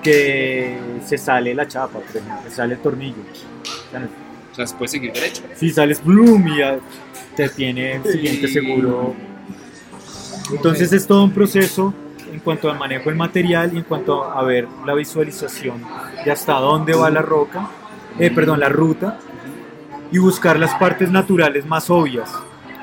que 0.02 0.78
se 1.06 1.18
sale 1.18 1.54
la 1.56 1.68
chapa, 1.68 2.00
por 2.00 2.04
ejemplo, 2.10 2.36
se 2.50 2.52
sale 2.52 2.76
el 2.76 2.80
tornillo. 2.82 3.18
O 3.22 3.92
sea, 3.92 4.08
O 4.52 4.56
sea, 4.56 4.68
se 4.68 4.76
puede 4.76 4.90
seguir 4.90 5.14
derecho. 5.14 5.44
Si 5.56 5.70
sales 5.72 6.04
bloom 6.04 6.48
y 6.50 6.58
ya 6.60 6.78
te 7.36 7.50
tiene 7.50 7.96
el 7.96 8.04
siguiente 8.04 8.48
Sí. 8.48 8.54
seguro. 8.54 9.16
Entonces 10.52 10.92
es 10.94 11.08
todo 11.08 11.24
un 11.24 11.32
proceso 11.32 11.94
en 12.32 12.40
cuanto 12.40 12.70
al 12.70 12.78
manejo 12.78 13.06
del 13.10 13.16
material 13.16 13.72
y 13.74 13.78
en 13.78 13.84
cuanto 13.84 14.24
a 14.24 14.44
ver 14.44 14.68
la 14.86 14.94
visualización 14.94 15.82
de 16.26 16.32
hasta 16.32 16.54
dónde 16.54 16.94
va 16.94 17.10
la 17.10 17.22
roca, 17.22 17.70
eh, 18.20 18.32
perdón, 18.32 18.60
la 18.60 18.70
ruta 18.70 19.20
y 20.12 20.18
buscar 20.20 20.60
las 20.60 20.74
partes 20.76 21.10
naturales 21.12 21.66
más 21.66 21.90
obvias. 21.90 22.32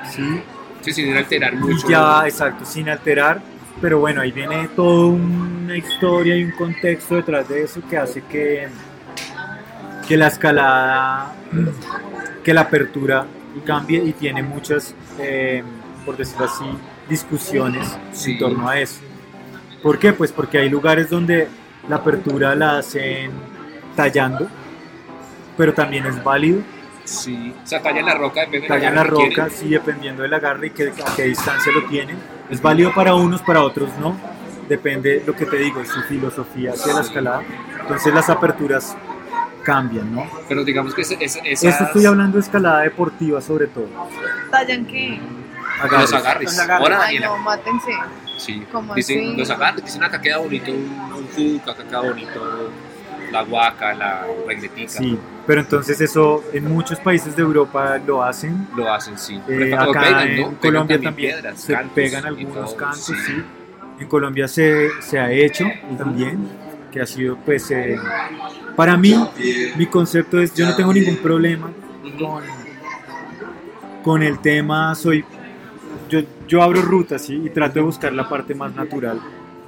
¿sí? 0.09 0.41
Sí, 0.81 0.93
sin 0.93 1.15
alterar 1.15 1.55
mucho. 1.55 1.87
Y 1.87 1.91
ya, 1.91 2.23
exacto, 2.25 2.65
sin 2.65 2.89
alterar, 2.89 3.41
pero 3.79 3.99
bueno, 3.99 4.21
ahí 4.21 4.31
viene 4.31 4.67
toda 4.75 5.07
una 5.07 5.77
historia 5.77 6.35
y 6.35 6.43
un 6.43 6.51
contexto 6.51 7.15
detrás 7.15 7.47
de 7.47 7.63
eso 7.63 7.81
que 7.89 7.97
hace 7.97 8.21
que, 8.23 8.67
que 10.07 10.17
la 10.17 10.27
escalada, 10.27 11.33
que 12.43 12.53
la 12.53 12.61
apertura 12.61 13.25
cambie 13.65 14.03
y 14.03 14.13
tiene 14.13 14.41
muchas, 14.43 14.95
eh, 15.19 15.63
por 16.05 16.17
decirlo 16.17 16.45
así, 16.45 16.65
discusiones 17.07 17.97
Sí. 18.11 18.33
en 18.33 18.39
torno 18.39 18.67
a 18.69 18.79
eso. 18.79 19.01
¿Por 19.83 19.99
qué? 19.99 20.13
Pues 20.13 20.31
porque 20.31 20.57
hay 20.59 20.69
lugares 20.69 21.09
donde 21.09 21.47
la 21.89 21.97
apertura 21.97 22.55
la 22.55 22.77
hacen 22.79 23.31
tallando, 23.95 24.47
pero 25.57 25.73
también 25.73 26.05
es 26.05 26.23
válido 26.23 26.61
Sí. 27.03 27.53
O 27.63 27.67
sea, 27.67 27.81
tallan 27.81 28.05
la 28.05 28.13
roca, 28.13 28.41
depende 28.41 28.61
de 28.61 28.67
tallan 28.67 28.95
la 28.95 29.03
que 29.03 29.09
roca, 29.09 29.49
sí, 29.49 29.69
dependiendo 29.69 30.21
del 30.21 30.33
agarre 30.33 30.67
y 30.67 30.69
que, 30.69 30.89
a 30.89 31.15
qué 31.15 31.23
distancia 31.23 31.71
lo 31.71 31.83
tienen. 31.85 32.15
Es 32.49 32.61
válido 32.61 32.93
para 32.93 33.15
unos, 33.15 33.41
para 33.41 33.63
otros 33.63 33.89
no. 33.99 34.15
Depende 34.69 35.21
lo 35.25 35.35
que 35.35 35.45
te 35.47 35.57
digo, 35.57 35.83
su 35.83 36.01
filosofía 36.03 36.71
hacia 36.73 36.93
la 36.93 37.01
escalada. 37.01 37.43
Entonces 37.81 38.13
las 38.13 38.29
aperturas 38.29 38.95
cambian, 39.63 40.13
¿no? 40.13 40.21
quieren. 40.21 40.45
Pero 40.47 40.63
digamos 40.63 40.93
que 40.93 41.01
ese- 41.01 41.17
ese- 41.19 41.41
esas... 41.43 41.71
Esto 41.73 41.83
estoy 41.85 42.05
hablando 42.05 42.37
de 42.37 42.43
escalada 42.43 42.81
deportiva 42.81 43.41
sobre 43.41 43.65
todo. 43.67 43.87
¿Tallan 44.51 44.85
qué? 44.85 45.19
Los 45.89 46.13
agarres. 46.13 46.43
Los 46.51 46.59
agarres. 46.59 46.81
Ahora, 46.91 47.03
Ay, 47.03 47.19
no, 47.19 47.37
mátense. 47.39 47.91
Sí. 48.37 48.63
¿Cómo 48.71 48.93
Dicen, 48.93 49.27
así? 49.29 49.35
los 49.37 49.49
agarres, 49.49 49.83
dicen 49.83 50.03
acá 50.03 50.21
queda 50.21 50.37
bonito 50.37 50.71
un, 50.71 51.11
un 51.13 51.61
acá 51.67 51.83
queda 51.83 52.01
bonito 52.01 52.71
la 53.31 53.43
guaca, 53.43 53.93
la 53.93 54.25
regletica. 54.47 54.89
Sí, 54.89 55.17
pero 55.47 55.61
entonces 55.61 55.99
eso 56.01 56.43
en 56.53 56.71
muchos 56.71 56.99
países 56.99 57.35
de 57.35 57.41
Europa 57.41 57.97
lo 58.05 58.23
hacen. 58.23 58.67
Lo 58.75 58.91
hacen, 58.93 59.17
sí. 59.17 59.39
Eh, 59.47 59.73
acá 59.73 60.01
pegan, 60.01 60.27
en 60.27 60.41
¿no? 60.41 60.49
Pegan 60.49 60.57
Colombia 60.59 61.01
también, 61.01 61.31
piedras, 61.33 61.61
se 61.61 61.73
cantos 61.73 61.93
pegan 61.93 62.25
algunos 62.25 62.65
todo, 62.65 62.77
cantos, 62.77 63.05
sí. 63.05 63.13
sí. 63.25 63.43
En 63.99 64.07
Colombia 64.07 64.47
se, 64.47 64.89
se 64.99 65.19
ha 65.19 65.31
hecho 65.31 65.65
también, 65.97 66.47
que 66.91 67.01
ha 67.01 67.05
sido 67.05 67.37
pues... 67.37 67.69
eh, 67.71 67.97
para 68.75 68.97
mí, 68.97 69.13
mi 69.75 69.85
concepto 69.85 70.39
es, 70.39 70.53
yo 70.55 70.65
no 70.65 70.75
tengo 70.75 70.93
ningún 70.93 71.17
problema 71.17 71.69
con, 72.17 72.43
con 74.03 74.23
el 74.23 74.39
tema, 74.39 74.95
soy... 74.95 75.23
Yo, 76.09 76.19
yo 76.45 76.61
abro 76.61 76.81
rutas, 76.81 77.21
¿sí? 77.21 77.41
Y 77.45 77.49
trato 77.51 77.75
de 77.75 77.81
buscar 77.81 78.11
la 78.11 78.27
parte 78.27 78.53
más 78.53 78.75
natural, 78.75 79.21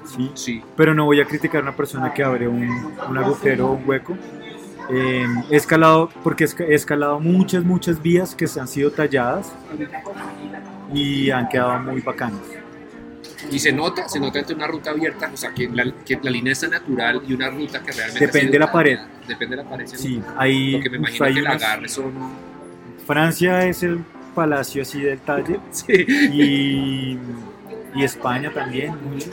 ¿sí? 0.06 0.32
Sí, 0.34 0.62
pero 0.76 0.94
no 0.94 1.06
voy 1.06 1.20
a 1.22 1.26
criticar 1.26 1.62
a 1.62 1.64
una 1.64 1.76
persona 1.76 2.14
que 2.14 2.24
abre 2.24 2.48
un, 2.48 2.70
un 3.10 3.18
agujero 3.18 3.68
o 3.70 3.74
un 3.74 3.88
hueco. 3.88 4.18
Eh, 4.90 5.26
he 5.50 5.56
escalado, 5.56 6.10
porque 6.24 6.44
he 6.60 6.74
escalado 6.76 7.20
muchas, 7.20 7.64
muchas 7.64 8.02
vías 8.02 8.36
que 8.36 8.48
se 8.48 8.60
han 8.60 8.68
sido 8.68 8.92
talladas 8.92 9.52
y 10.94 11.30
han 11.32 11.48
quedado 11.50 11.80
muy 11.80 12.02
bacanas. 12.02 12.42
y 13.50 13.60
se 13.60 13.72
nota, 13.72 14.08
se 14.10 14.20
nota 14.20 14.40
entre 14.40 14.56
una 14.56 14.68
ruta 14.68 14.92
abierta, 14.92 15.30
o 15.34 15.38
sea, 15.38 15.54
que 15.54 15.70
la, 15.70 15.86
que 16.06 16.20
la 16.22 16.32
línea 16.32 16.54
está 16.54 16.68
natural 16.68 17.22
y 17.28 17.34
una 17.34 17.50
ruta 17.50 17.82
que 17.82 17.92
realmente... 17.94 18.26
Depende 18.26 18.52
de 18.52 18.60
la 18.60 18.72
pared. 18.72 19.00
Depende 19.28 19.56
de 19.56 19.64
la 19.64 19.70
pared. 19.70 19.86
Sí, 19.88 20.22
hay, 20.38 20.74
Porque 20.74 20.90
me 20.90 20.98
imagino 20.98 21.26
que 21.26 21.32
el 21.32 21.42
unas- 21.42 21.64
agarre 21.64 21.88
son... 21.90 22.12
Francia 23.08 23.66
es 23.66 23.84
el 23.84 24.00
palacio 24.36 24.82
así 24.82 25.02
del 25.02 25.20
talle 25.20 25.60
Sí. 25.72 25.94
y, 26.32 27.20
y 27.96 28.04
España 28.04 28.52
también, 28.52 28.94
muchos. 29.10 29.32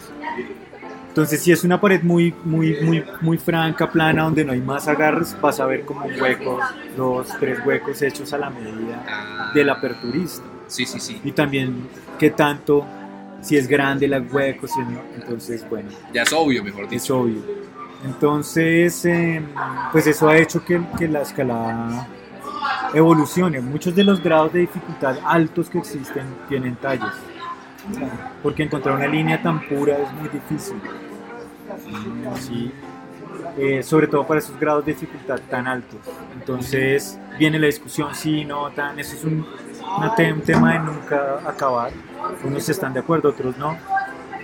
Entonces, 1.20 1.42
si 1.42 1.52
es 1.52 1.64
una 1.64 1.78
pared 1.78 2.02
muy, 2.02 2.35
muy, 2.44 2.78
muy, 2.80 3.04
muy 3.20 3.37
franca, 3.37 3.90
plana, 3.90 4.22
donde 4.22 4.42
no 4.42 4.52
hay 4.52 4.61
más 4.62 4.88
agarres, 4.88 5.37
vas 5.38 5.61
a 5.61 5.66
ver 5.66 5.85
como 5.85 6.06
un 6.06 6.18
hueco, 6.18 6.59
dos, 6.96 7.28
tres 7.38 7.59
huecos 7.66 8.00
hechos 8.00 8.33
a 8.33 8.38
la 8.38 8.48
medida 8.48 9.04
Ah, 9.06 9.50
del 9.54 9.68
aperturista. 9.68 10.42
Sí, 10.66 10.87
sí, 10.87 10.98
sí. 10.98 11.20
y 11.22 11.33
también 11.33 11.88
qué 12.18 12.30
tanto, 12.30 12.87
si 13.42 13.59
es 13.59 13.68
grande 13.68 14.06
el 14.06 14.26
hueco, 14.33 14.66
si 14.66 14.78
no, 14.80 15.02
entonces 15.14 15.68
bueno, 15.68 15.90
Ya 16.14 16.22
es 16.22 16.33
obvio, 16.33 16.64
mejor 16.64 16.85
es 16.85 16.90
dicho. 16.90 17.18
obvio. 17.20 17.42
Entonces, 18.02 19.04
eh, 19.04 19.42
pues 19.92 20.06
eso 20.06 20.26
ha 20.26 20.38
hecho 20.38 20.64
que, 20.64 20.80
que 20.98 21.06
la 21.06 21.20
escalada 21.20 22.09
evolucione. 22.94 23.61
Muchos 23.61 23.94
de 23.94 24.04
los 24.04 24.22
grados 24.22 24.54
de 24.54 24.61
dificultad 24.61 25.18
altos 25.26 25.68
que 25.68 25.76
existen 25.80 26.24
tienen 26.48 26.76
tallos, 26.76 27.12
porque 28.42 28.62
encontrar 28.62 28.96
una 28.96 29.06
línea 29.06 29.42
tan 29.42 29.61
pura 29.68 29.98
es 29.98 30.11
muy 30.14 30.30
difícil. 30.30 30.76
Sí. 32.40 32.72
Eh, 33.59 33.83
sobre 33.83 34.07
todo 34.07 34.26
para 34.26 34.38
esos 34.40 34.59
grados 34.61 34.85
de 34.85 34.92
dificultad 34.92 35.38
tan 35.50 35.66
altos. 35.66 35.98
Entonces 36.38 37.18
viene 37.38 37.59
la 37.59 37.66
discusión, 37.66 38.14
sí, 38.14 38.44
no, 38.44 38.70
tan, 38.70 38.98
eso 38.98 39.16
es 39.16 39.24
un, 39.24 39.46
una 39.98 40.14
un 40.35 40.40
tema 40.42 40.72
de 40.74 40.79
nunca 40.81 41.38
acabar. 41.46 41.90
Unos 42.44 42.68
están 42.68 42.92
de 42.92 43.00
acuerdo, 43.00 43.31
otros 43.31 43.57
no. 43.57 43.76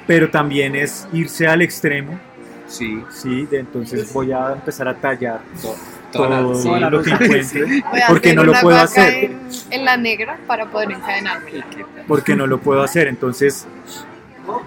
Pero 0.07 0.31
también 0.31 0.75
es 0.77 1.07
irse 1.13 1.47
al 1.47 1.63
extremo, 1.63 2.19
Sí. 2.67 3.03
sí, 3.11 3.47
de 3.47 3.61
entonces 3.61 4.13
voy 4.13 4.33
a 4.33 4.53
empezar 4.53 4.89
a 4.89 4.95
tallar 4.95 5.41
To- 5.63 5.75
toda 6.13 6.29
la- 6.31 6.41
todo 6.41 6.55
sí. 6.57 6.69
lo 6.69 7.03
que 7.03 7.11
encuentre, 7.11 7.83
porque 8.09 8.35
no 8.35 8.45
lo 8.45 8.53
puedo 8.61 8.77
hacer. 8.79 9.25
En, 9.25 9.39
en 9.71 9.85
la 9.85 9.97
negra 9.97 10.39
para 10.47 10.67
poder 10.67 10.91
encadenarme. 10.93 11.65
porque 12.09 12.35
no 12.35 12.47
lo 12.47 12.59
puedo 12.59 12.83
hacer. 12.83 13.07
Entonces, 13.09 13.67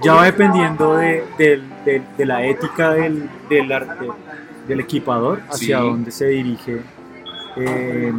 ya 0.02 0.13
va 0.13 0.26
dependiendo 0.26 0.96
de, 0.98 1.24
del- 1.38 1.63
del- 1.86 2.04
de 2.18 2.26
la 2.26 2.44
ética 2.46 2.92
del, 2.92 3.30
del, 3.50 3.72
arte- 3.72 4.08
del 4.68 4.80
equipador 4.82 5.42
hacia 5.50 5.78
Sí. 5.80 5.84
dónde 5.84 6.12
se 6.12 6.28
dirige, 6.28 6.82
eh, 7.58 8.13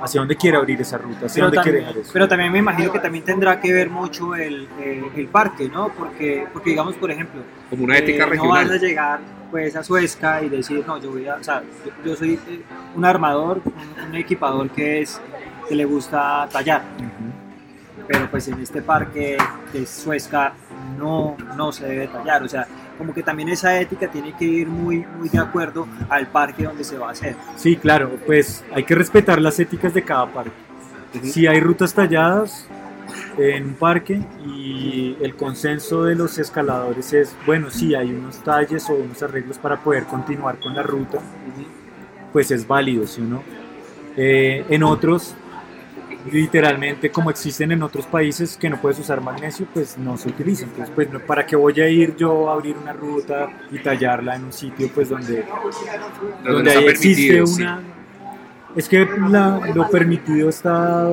hacia 0.00 0.20
dónde 0.20 0.36
quiere 0.36 0.56
abrir 0.56 0.80
esa 0.80 0.98
ruta, 0.98 1.26
hacia 1.26 1.34
Pero 1.42 1.46
dónde 1.46 1.62
quiere 1.62 1.78
también, 1.78 1.86
dejar 1.88 2.02
eso. 2.02 2.10
pero 2.12 2.28
también 2.28 2.52
me 2.52 2.58
imagino 2.58 2.92
que 2.92 2.98
también 3.00 3.24
tendrá 3.24 3.60
que 3.60 3.72
ver 3.72 3.90
mucho 3.90 4.34
el, 4.34 4.68
el- 4.82 5.04
el 5.16 5.26
parque, 5.28 5.68
¿no? 5.68 5.88
Porque, 5.90 6.46
porque 6.52 6.70
digamos, 6.70 6.94
por 6.96 7.10
ejemplo, 7.10 7.42
Como 7.70 7.84
una 7.84 7.98
ética 7.98 8.24
eh, 8.24 8.36
no 8.36 8.48
vas 8.48 8.58
a 8.60 8.62
regional. 8.62 8.80
llegar 8.80 9.20
pues 9.50 9.74
a 9.76 9.82
Suezca 9.82 10.42
y 10.42 10.48
decir, 10.50 10.84
no, 10.86 10.98
yo 11.00 11.10
voy 11.10 11.26
a, 11.26 11.36
o 11.36 11.42
sea, 11.42 11.62
yo, 11.84 12.10
yo 12.10 12.16
soy 12.16 12.34
eh, 12.48 12.60
un 12.94 13.04
armador, 13.04 13.62
un, 13.64 14.04
un 14.10 14.14
equipador 14.14 14.68
que 14.70 15.00
es 15.02 15.20
que 15.68 15.74
le 15.74 15.84
gusta 15.86 16.46
tallar, 16.52 16.82
Ujú. 16.98 18.06
pero 18.06 18.30
pues 18.30 18.46
en 18.48 18.60
este 18.60 18.82
parque 18.82 19.36
de 19.72 19.86
Suezca 19.86 20.52
no, 20.98 21.36
no 21.56 21.72
se 21.72 21.86
debe 21.86 22.08
tallar, 22.08 22.42
o 22.42 22.48
sea, 22.48 22.66
como 22.98 23.14
que 23.14 23.22
también 23.22 23.48
esa 23.48 23.78
ética 23.80 24.08
tiene 24.08 24.34
que 24.36 24.44
ir 24.44 24.66
muy, 24.66 25.06
muy 25.18 25.28
de 25.28 25.38
acuerdo 25.38 25.86
al 26.08 26.26
parque 26.26 26.64
donde 26.64 26.84
se 26.84 26.98
va 26.98 27.08
a 27.08 27.12
hacer. 27.12 27.36
Sí, 27.56 27.76
claro, 27.76 28.18
pues 28.26 28.64
hay 28.74 28.84
que 28.84 28.94
respetar 28.94 29.40
las 29.40 29.58
éticas 29.60 29.94
de 29.94 30.02
cada 30.02 30.26
parque. 30.26 30.50
Si 31.22 31.46
hay 31.46 31.60
rutas 31.60 31.94
talladas 31.94 32.68
en 33.38 33.64
un 33.64 33.74
parque 33.74 34.20
y 34.44 35.16
el 35.20 35.36
consenso 35.36 36.04
de 36.04 36.14
los 36.14 36.38
escaladores 36.38 37.12
es, 37.12 37.34
bueno, 37.46 37.70
sí, 37.70 37.94
hay 37.94 38.12
unos 38.12 38.42
talles 38.42 38.90
o 38.90 38.94
unos 38.94 39.22
arreglos 39.22 39.58
para 39.58 39.76
poder 39.76 40.04
continuar 40.04 40.58
con 40.58 40.74
la 40.74 40.82
ruta, 40.82 41.18
pues 42.32 42.50
es 42.50 42.66
válido, 42.66 43.06
¿sí 43.06 43.22
o 43.22 43.24
no? 43.24 43.42
Eh, 44.16 44.64
en 44.68 44.82
otros, 44.82 45.34
literalmente, 46.30 47.10
como 47.10 47.30
existen 47.30 47.72
en 47.72 47.82
otros 47.82 48.06
países 48.06 48.56
que 48.56 48.68
no 48.68 48.76
puedes 48.80 48.98
usar 48.98 49.20
magnesio, 49.20 49.66
pues 49.72 49.96
no 49.98 50.16
se 50.16 50.28
utiliza. 50.28 50.64
Entonces, 50.64 50.92
pues, 50.94 51.08
¿para 51.26 51.46
qué 51.46 51.56
voy 51.56 51.80
a 51.80 51.88
ir 51.88 52.16
yo 52.16 52.50
a 52.50 52.54
abrir 52.54 52.76
una 52.76 52.92
ruta 52.92 53.48
y 53.70 53.78
tallarla 53.78 54.36
en 54.36 54.44
un 54.44 54.52
sitio, 54.52 54.90
pues, 54.94 55.08
donde 55.08 55.44
Donde 56.44 56.70
ahí 56.70 56.84
existe 56.86 57.32
permitido, 57.34 57.46
sí. 57.46 57.62
una... 57.62 57.80
Es 58.76 58.88
que 58.88 59.08
la- 59.30 59.60
lo 59.74 59.88
permitido 59.88 60.48
está 60.50 61.06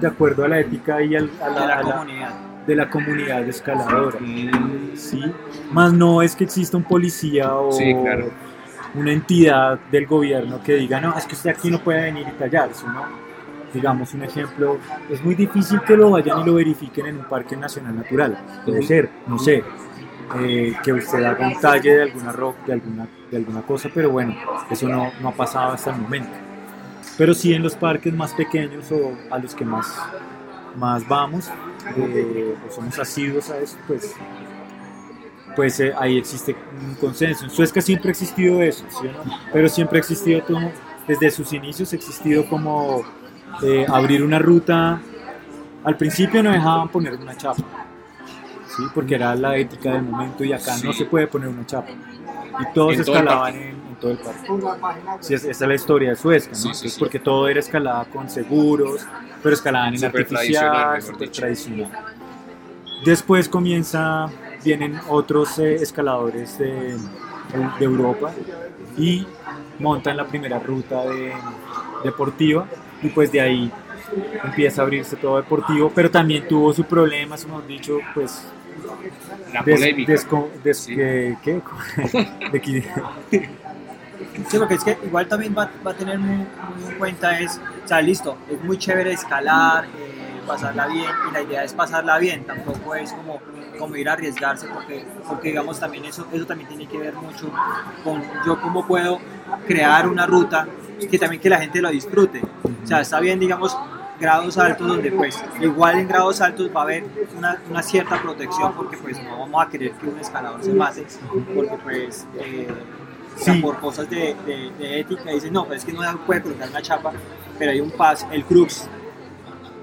de 0.00 0.06
acuerdo 0.06 0.44
a 0.44 0.48
la 0.48 0.60
ética 0.60 1.02
y 1.02 1.14
al- 1.16 1.30
a 1.40 1.48
De 1.48 1.54
la, 1.54 1.66
la 1.66 1.74
a 1.78 1.82
la- 1.82 1.92
comunidad. 1.92 2.34
de 2.66 2.74
la 2.76 2.90
comunidad 2.90 3.48
escaladora. 3.48 4.18
Mm, 4.20 4.96
¿sí? 4.96 5.22
Más 5.72 5.92
no 5.92 6.20
es 6.22 6.34
que 6.36 6.44
exista 6.44 6.76
un 6.76 6.82
policía 6.84 7.54
o 7.54 7.72
Sí, 7.72 7.94
claro. 8.02 8.30
una 8.94 9.12
entidad 9.12 9.78
del 9.90 10.06
gobierno 10.06 10.60
que 10.62 10.74
diga, 10.74 11.00
no, 11.00 11.16
es 11.16 11.24
que 11.24 11.34
usted 11.34 11.50
aquí 11.50 11.70
no 11.70 11.78
puede 11.80 12.02
venir 12.02 12.26
y 12.28 12.32
tallar, 12.38 12.70
¿sí, 12.74 12.84
no? 12.86 13.27
Digamos 13.72 14.14
un 14.14 14.22
ejemplo, 14.22 14.78
es 15.10 15.22
muy 15.22 15.34
difícil 15.34 15.80
que 15.82 15.96
lo 15.96 16.10
vayan 16.10 16.40
y 16.40 16.44
lo 16.44 16.54
verifiquen 16.54 17.06
en 17.06 17.18
un 17.18 17.24
parque 17.24 17.56
nacional 17.56 17.96
natural. 17.96 18.38
Puede 18.64 18.82
ser, 18.82 19.10
no 19.26 19.38
sé, 19.38 19.62
eh, 20.36 20.74
que 20.82 20.92
usted 20.92 21.24
haga 21.24 21.48
un 21.48 21.60
talle 21.60 21.94
de 21.94 22.02
alguna 22.02 22.32
rock, 22.32 22.56
de 22.66 22.72
alguna, 22.74 23.08
de 23.30 23.36
alguna 23.36 23.62
cosa, 23.62 23.90
pero 23.92 24.10
bueno, 24.10 24.34
eso 24.70 24.88
no, 24.88 25.10
no 25.20 25.28
ha 25.28 25.32
pasado 25.32 25.72
hasta 25.72 25.90
el 25.90 26.00
momento. 26.00 26.30
Pero 27.16 27.34
sí 27.34 27.52
en 27.54 27.62
los 27.62 27.74
parques 27.74 28.12
más 28.12 28.32
pequeños 28.34 28.90
o 28.92 29.16
a 29.30 29.38
los 29.38 29.54
que 29.54 29.64
más, 29.64 29.86
más 30.76 31.06
vamos, 31.08 31.50
eh, 31.96 32.54
o 32.66 32.72
somos 32.72 32.98
asiduos 32.98 33.50
a 33.50 33.58
eso, 33.58 33.76
pues 33.86 34.14
pues 35.56 35.80
eh, 35.80 35.92
ahí 35.98 36.18
existe 36.18 36.54
un 36.80 36.94
consenso. 36.94 37.44
En 37.44 37.50
Suezca 37.50 37.80
siempre 37.80 38.10
ha 38.10 38.12
existido 38.12 38.62
eso, 38.62 38.84
¿sí 38.90 39.08
pero 39.52 39.68
siempre 39.68 39.98
ha 39.98 40.00
existido 40.00 40.44
como, 40.44 40.70
desde 41.08 41.32
sus 41.32 41.52
inicios 41.52 41.92
ha 41.92 41.96
existido 41.96 42.48
como 42.48 43.02
eh, 43.62 43.86
abrir 43.88 44.22
una 44.22 44.38
ruta. 44.38 45.00
Al 45.84 45.96
principio 45.96 46.42
no 46.42 46.50
dejaban 46.50 46.88
poner 46.88 47.14
una 47.14 47.36
chapa, 47.36 47.62
¿sí? 48.66 48.82
porque 48.94 49.14
era 49.14 49.34
la 49.34 49.56
ética 49.56 49.92
del 49.92 50.02
momento 50.02 50.44
y 50.44 50.52
acá 50.52 50.76
no 50.84 50.92
se 50.92 51.04
puede 51.06 51.26
poner 51.26 51.48
una 51.48 51.64
chapa. 51.66 51.88
Y 52.60 52.72
todos 52.74 52.94
En 52.96 53.04
todo 53.04 53.14
escalaban 53.14 53.52
parque. 53.52 53.68
en, 53.70 53.74
en 53.76 53.94
todo 54.00 54.10
el 54.10 54.18
parque. 54.18 54.48
Sí, 55.20 55.34
es- 55.34 55.44
esa 55.44 55.64
es 55.64 55.68
la 55.68 55.74
historia 55.74 56.10
de 56.10 56.16
Suezca, 56.16 56.50
¿no? 56.52 56.56
Entonces, 56.58 56.96
porque 56.98 57.18
todo 57.20 57.48
era 57.48 57.60
escalada 57.60 58.04
con 58.06 58.28
seguros, 58.28 59.06
pero 59.42 59.54
escalaban 59.54 59.94
en 59.94 60.00
tradicional, 60.00 60.74
artificial, 60.76 61.02
súper 61.02 61.30
tradicional. 61.30 61.90
Después 63.04 63.48
comienza, 63.48 64.28
vienen 64.64 64.98
otros 65.08 65.58
eh, 65.60 65.76
escaladores 65.76 66.58
de, 66.58 66.96
de 67.78 67.84
Europa 67.84 68.32
y 68.96 69.24
montan 69.78 70.16
la 70.16 70.26
primera 70.26 70.58
ruta 70.58 71.04
de- 71.04 71.32
deportiva 72.02 72.66
y 73.02 73.08
pues 73.08 73.30
de 73.32 73.40
ahí 73.40 73.70
empieza 74.44 74.82
a 74.82 74.84
abrirse 74.84 75.16
todo 75.16 75.36
deportivo, 75.36 75.90
pero 75.94 76.10
también 76.10 76.46
tuvo 76.48 76.72
su 76.72 76.84
problema, 76.84 77.36
hemos 77.36 77.66
dicho, 77.66 77.98
pues 78.14 78.44
La 79.52 79.62
des- 79.62 79.76
polémica. 79.80 80.12
desco- 80.12 80.48
des- 80.62 80.78
Sí. 80.78 80.94
¿qué? 80.96 81.60
De 82.52 82.60
que- 82.60 82.84
Sí, 84.48 84.56
porque 84.58 84.74
es 84.74 84.84
que 84.84 84.96
igual 85.04 85.26
también 85.28 85.54
va, 85.56 85.70
va 85.86 85.90
a 85.90 85.94
tener 85.94 86.18
muy, 86.18 86.36
muy 86.36 86.92
en 86.92 86.98
cuenta 86.98 87.38
es, 87.40 87.60
o 87.84 87.88
sea, 87.88 88.00
listo, 88.00 88.36
es 88.50 88.62
muy 88.64 88.78
chévere 88.78 89.12
escalar, 89.12 89.84
eh, 89.84 90.40
pasarla 90.46 90.86
bien, 90.86 91.10
y 91.28 91.32
la 91.32 91.42
idea 91.42 91.64
es 91.64 91.72
pasarla 91.74 92.18
bien, 92.18 92.44
tampoco 92.44 92.94
es 92.94 93.12
como, 93.12 93.40
como 93.78 93.96
ir 93.96 94.08
a 94.08 94.12
arriesgarse, 94.14 94.66
porque, 94.72 95.04
porque 95.28 95.48
digamos 95.48 95.78
también 95.80 96.04
eso, 96.04 96.26
eso 96.32 96.46
también 96.46 96.68
tiene 96.68 96.86
que 96.86 96.98
ver 96.98 97.14
mucho 97.14 97.50
con 98.04 98.22
yo 98.46 98.60
cómo 98.60 98.86
puedo 98.86 99.18
crear 99.66 100.08
una 100.08 100.24
ruta 100.26 100.66
que 101.06 101.18
también 101.18 101.40
que 101.40 101.48
la 101.50 101.58
gente 101.60 101.80
lo 101.80 101.90
disfrute. 101.90 102.40
O 102.84 102.86
sea, 102.86 103.00
está 103.00 103.20
bien, 103.20 103.38
digamos, 103.38 103.76
grados 104.20 104.58
altos 104.58 104.86
donde 104.88 105.12
pues 105.12 105.38
igual 105.60 105.98
en 106.00 106.08
grados 106.08 106.40
altos 106.40 106.68
va 106.74 106.80
a 106.80 106.82
haber 106.84 107.04
una, 107.36 107.60
una 107.70 107.82
cierta 107.82 108.20
protección 108.20 108.72
porque 108.74 108.96
pues 108.96 109.22
no 109.22 109.38
vamos 109.38 109.64
a 109.64 109.68
querer 109.70 109.92
que 109.92 110.06
un 110.08 110.18
escalador 110.18 110.60
se 110.64 110.72
mate 110.74 111.06
porque 111.54 111.76
pues 111.84 112.26
eh, 112.40 112.66
o 113.36 113.38
sea, 113.38 113.54
Sí. 113.54 113.60
por 113.62 113.78
cosas 113.78 114.10
de, 114.10 114.34
de- 114.44 114.72
de 114.76 114.98
ética 115.00 115.30
dicen 115.30 115.52
no, 115.52 115.64
pues 115.66 115.78
es 115.78 115.84
que 115.84 115.92
no 115.92 116.00
puede 116.26 116.42
colocar 116.42 116.68
una 116.68 116.82
chapa 116.82 117.12
pero 117.60 117.70
hay 117.70 117.80
un 117.80 117.92
paso, 117.92 118.26
el 118.32 118.44
crux 118.44 118.88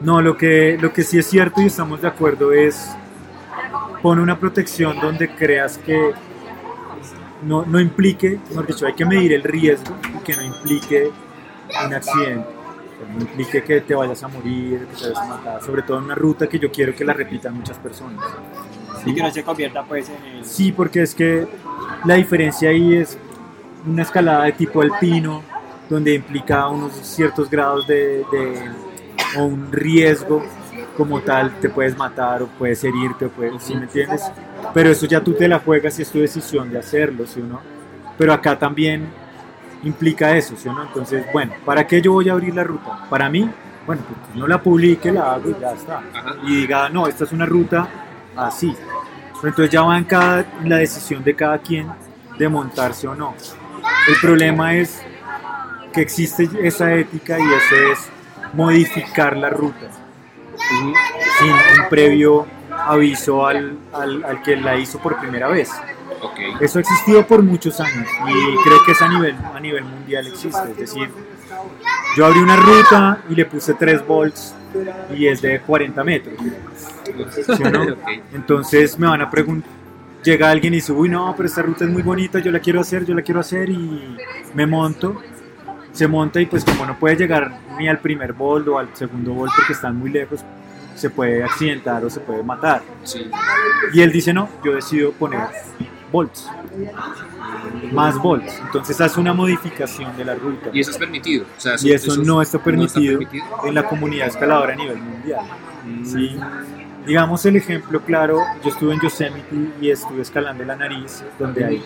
No, 0.01 0.21
lo 0.21 0.35
que, 0.35 0.77
lo 0.81 0.91
que 0.91 1.03
sí 1.03 1.17
es 1.17 1.27
cierto 1.27 1.61
y 1.61 1.67
estamos 1.67 2.01
de 2.01 2.09
acuerdo 2.09 2.51
es 2.51 2.89
pone 4.01 4.21
una 4.21 4.37
protección 4.37 4.99
donde 4.99 5.29
creas 5.33 5.77
que 5.77 6.11
no, 7.45 7.65
no 7.65 7.79
implique, 7.79 8.39
mejor 8.49 8.67
dicho, 8.67 8.85
hay 8.85 8.93
que 8.93 9.05
medir 9.05 9.33
el 9.33 9.43
riesgo 9.43 9.95
y 10.15 10.23
que 10.23 10.35
no 10.35 10.41
implique 10.43 11.09
un 11.85 11.93
accidente, 11.93 12.47
que 12.99 13.13
no 13.13 13.21
implique 13.21 13.63
que 13.63 13.81
te 13.81 13.95
vayas 13.95 14.21
a 14.23 14.27
morir, 14.27 14.87
que 14.87 14.95
te 14.97 15.03
vayas 15.09 15.17
a 15.19 15.25
matar, 15.27 15.63
sobre 15.63 15.81
todo 15.83 15.97
en 15.99 16.05
una 16.05 16.15
ruta 16.15 16.47
que 16.47 16.59
yo 16.59 16.71
quiero 16.71 16.95
que 16.95 17.03
la 17.05 17.13
repitan 17.13 17.53
muchas 17.55 17.77
personas. 17.77 18.23
y 19.05 19.13
que 19.13 19.21
no 19.21 19.31
se 19.31 19.43
convierta 19.43 19.83
pues 19.83 20.09
en 20.09 20.37
el 20.37 20.45
Sí, 20.45 20.71
porque 20.71 21.01
es 21.03 21.13
que 21.13 21.47
la 22.05 22.15
diferencia 22.15 22.69
ahí 22.69 22.95
es 22.95 23.17
una 23.85 24.01
escalada 24.01 24.45
de 24.45 24.53
tipo 24.53 24.81
alpino, 24.81 25.43
donde 25.89 26.15
implica 26.15 26.67
unos 26.69 26.93
ciertos 26.93 27.47
grados 27.49 27.85
de, 27.85 28.23
de- 28.31 28.71
o 29.37 29.43
un 29.43 29.71
riesgo 29.71 30.43
como 30.95 31.21
tal, 31.21 31.59
te 31.59 31.69
puedes 31.69 31.97
matar 31.97 32.41
o 32.41 32.47
puedes 32.47 32.83
herirte, 32.83 33.25
o 33.25 33.29
puedes, 33.29 33.61
¿sí 33.63 33.75
me 33.75 33.83
entiendes? 33.83 34.31
Pero 34.73 34.89
eso 34.89 35.05
ya 35.05 35.21
tú 35.21 35.33
te 35.33 35.47
la 35.47 35.59
juegas 35.59 35.99
y 35.99 36.01
es 36.01 36.11
tu 36.11 36.19
decisión 36.19 36.71
de 36.71 36.79
hacerlo, 36.79 37.25
¿sí 37.27 37.41
o 37.41 37.45
no? 37.45 37.61
Pero 38.17 38.33
acá 38.33 38.57
también 38.57 39.07
implica 39.83 40.35
eso, 40.35 40.55
¿sí 40.55 40.67
o 40.67 40.73
no? 40.73 40.83
Entonces, 40.83 41.25
bueno, 41.33 41.53
¿para 41.65 41.85
qué 41.85 42.01
yo 42.01 42.13
voy 42.13 42.29
a 42.29 42.33
abrir 42.33 42.55
la 42.55 42.63
ruta? 42.63 43.07
Para 43.09 43.29
mí, 43.29 43.49
bueno, 43.85 44.01
pues 44.07 44.35
no 44.35 44.47
la 44.47 44.61
publique, 44.61 45.11
la 45.11 45.33
hago 45.33 45.49
y 45.49 45.55
ya 45.59 45.73
está. 45.73 46.01
Y 46.43 46.61
diga, 46.61 46.89
no, 46.89 47.07
esta 47.07 47.25
es 47.25 47.31
una 47.31 47.45
ruta 47.45 47.87
así. 48.35 48.73
Pero 49.35 49.49
entonces 49.49 49.69
ya 49.69 49.81
va 49.81 49.97
en, 49.97 50.05
cada, 50.05 50.45
en 50.61 50.69
la 50.69 50.77
decisión 50.77 51.23
de 51.23 51.35
cada 51.35 51.57
quien 51.59 51.87
de 52.37 52.49
montarse 52.49 53.07
o 53.07 53.15
no. 53.15 53.35
El 54.07 54.15
problema 54.21 54.75
es 54.75 55.01
que 55.93 56.01
existe 56.01 56.49
esa 56.63 56.93
ética 56.93 57.37
y 57.37 57.43
eso 57.43 57.75
es 57.91 58.09
modificar 58.53 59.37
la 59.37 59.49
ruta 59.49 60.04
sin 61.39 61.49
un 61.51 61.89
previo 61.89 62.45
aviso 62.87 63.45
al, 63.45 63.77
al- 63.93 64.23
al 64.23 64.41
que 64.43 64.55
la 64.55 64.77
hizo 64.77 64.99
por 64.99 65.19
primera 65.19 65.47
vez. 65.47 65.71
Ok. 66.21 66.39
Eso 66.61 66.79
ha 66.79 66.81
existido 66.81 67.25
por 67.25 67.41
muchos 67.43 67.79
años 67.79 68.07
y 68.27 68.63
creo 68.63 68.79
que 68.85 68.91
es 68.93 69.01
a 69.01 69.07
nivel, 69.07 69.35
a 69.53 69.59
nivel 69.59 69.83
mundial 69.83 70.27
existe. 70.27 70.71
Es 70.71 70.77
decir, 70.77 71.09
yo 72.17 72.25
abrí 72.25 72.39
una 72.39 72.55
ruta 72.55 73.21
y 73.29 73.35
le 73.35 73.45
puse 73.45 73.73
3 73.73 74.05
volts 74.05 74.55
y 75.15 75.27
es 75.27 75.41
de 75.41 75.59
40 75.61 76.03
metros. 76.03 76.35
¿sí 77.31 77.63
no? 77.63 77.83
Ok. 77.93 77.99
Entonces 78.33 78.97
me 78.99 79.07
van 79.07 79.21
a 79.21 79.29
preguntar, 79.29 79.69
llega 80.23 80.49
alguien 80.49 80.73
y 80.73 80.77
dice, 80.77 80.91
uy 80.91 81.09
no, 81.09 81.33
pero 81.35 81.47
esta 81.47 81.61
ruta 81.61 81.85
es 81.85 81.91
muy 81.91 82.01
bonita, 82.01 82.39
yo 82.39 82.51
la 82.51 82.59
quiero 82.59 82.79
hacer, 82.81 83.05
yo 83.05 83.13
la 83.13 83.21
quiero 83.21 83.39
hacer 83.39 83.69
y 83.69 84.17
me 84.53 84.65
monto. 84.65 85.21
Se 85.95 86.07
monta 86.07 86.39
y 86.41 86.45
pues 86.45 86.63
como 86.65 86.85
no 86.85 86.97
puede 86.99 87.15
llegar 87.15 87.57
ni 87.79 87.87
al 87.87 87.99
primer 87.99 88.33
bol 88.33 88.67
o 88.69 88.77
al 88.77 88.89
segundo 88.93 89.33
bol 89.33 89.49
porque 89.55 89.73
están 89.73 89.95
muy 89.97 90.09
lejos, 90.11 90.41
se 90.93 91.09
puede 91.09 91.43
accidentar 91.43 92.03
o 92.05 92.09
se 92.09 92.19
puede 92.19 92.43
matar. 92.43 92.81
Sí. 93.03 93.29
Y 93.93 94.01
él 94.01 94.11
dice, 94.11 94.33
no, 94.33 94.49
yo 94.63 94.73
decido 94.75 95.11
poner 95.13 95.39
volts, 96.11 96.49
más 97.91 98.17
volts. 98.21 98.59
Entonces 98.65 98.99
hace 99.01 99.19
una 99.19 99.33
modificación 99.33 100.15
de 100.17 100.25
la 100.25 100.35
ruta. 100.35 100.69
Y 100.73 100.79
eso 100.81 100.91
es 100.91 100.97
permitido. 100.97 101.45
O 101.57 101.59
sea, 101.59 101.75
Y 101.81 101.91
eso 101.91 102.15
no 102.23 102.41
está 102.41 102.59
permitido 102.59 103.19
permitido. 103.19 103.45
en 103.65 103.73
la 103.75 103.83
comunidad 103.83 104.27
escaladora 104.27 104.73
a 104.73 104.75
nivel 104.75 104.97
mundial. 104.97 105.45
¿sí? 106.03 106.37
Digamos 107.07 107.45
el 107.45 107.55
ejemplo 107.57 108.01
claro, 108.01 108.39
yo 108.63 108.69
estuve 108.69 108.93
en 108.95 108.99
Yosemite 109.01 109.55
y 109.79 109.91
estuve 109.91 110.21
escalando 110.23 110.63
la 110.65 110.75
nariz, 110.75 111.23
donde 111.37 111.63
hay 111.63 111.83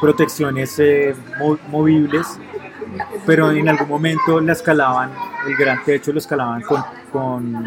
protecciones 0.00 0.78
eh, 0.78 1.14
mo- 1.38 1.58
movibles, 1.68 2.26
pero 3.26 3.50
en 3.50 3.68
algún 3.68 3.88
momento 3.88 4.40
la 4.40 4.52
escalaban, 4.52 5.10
el 5.46 5.56
gran 5.56 5.82
techo 5.84 6.12
lo 6.12 6.18
escalaban 6.18 6.62
con, 6.62 6.82
con 7.12 7.64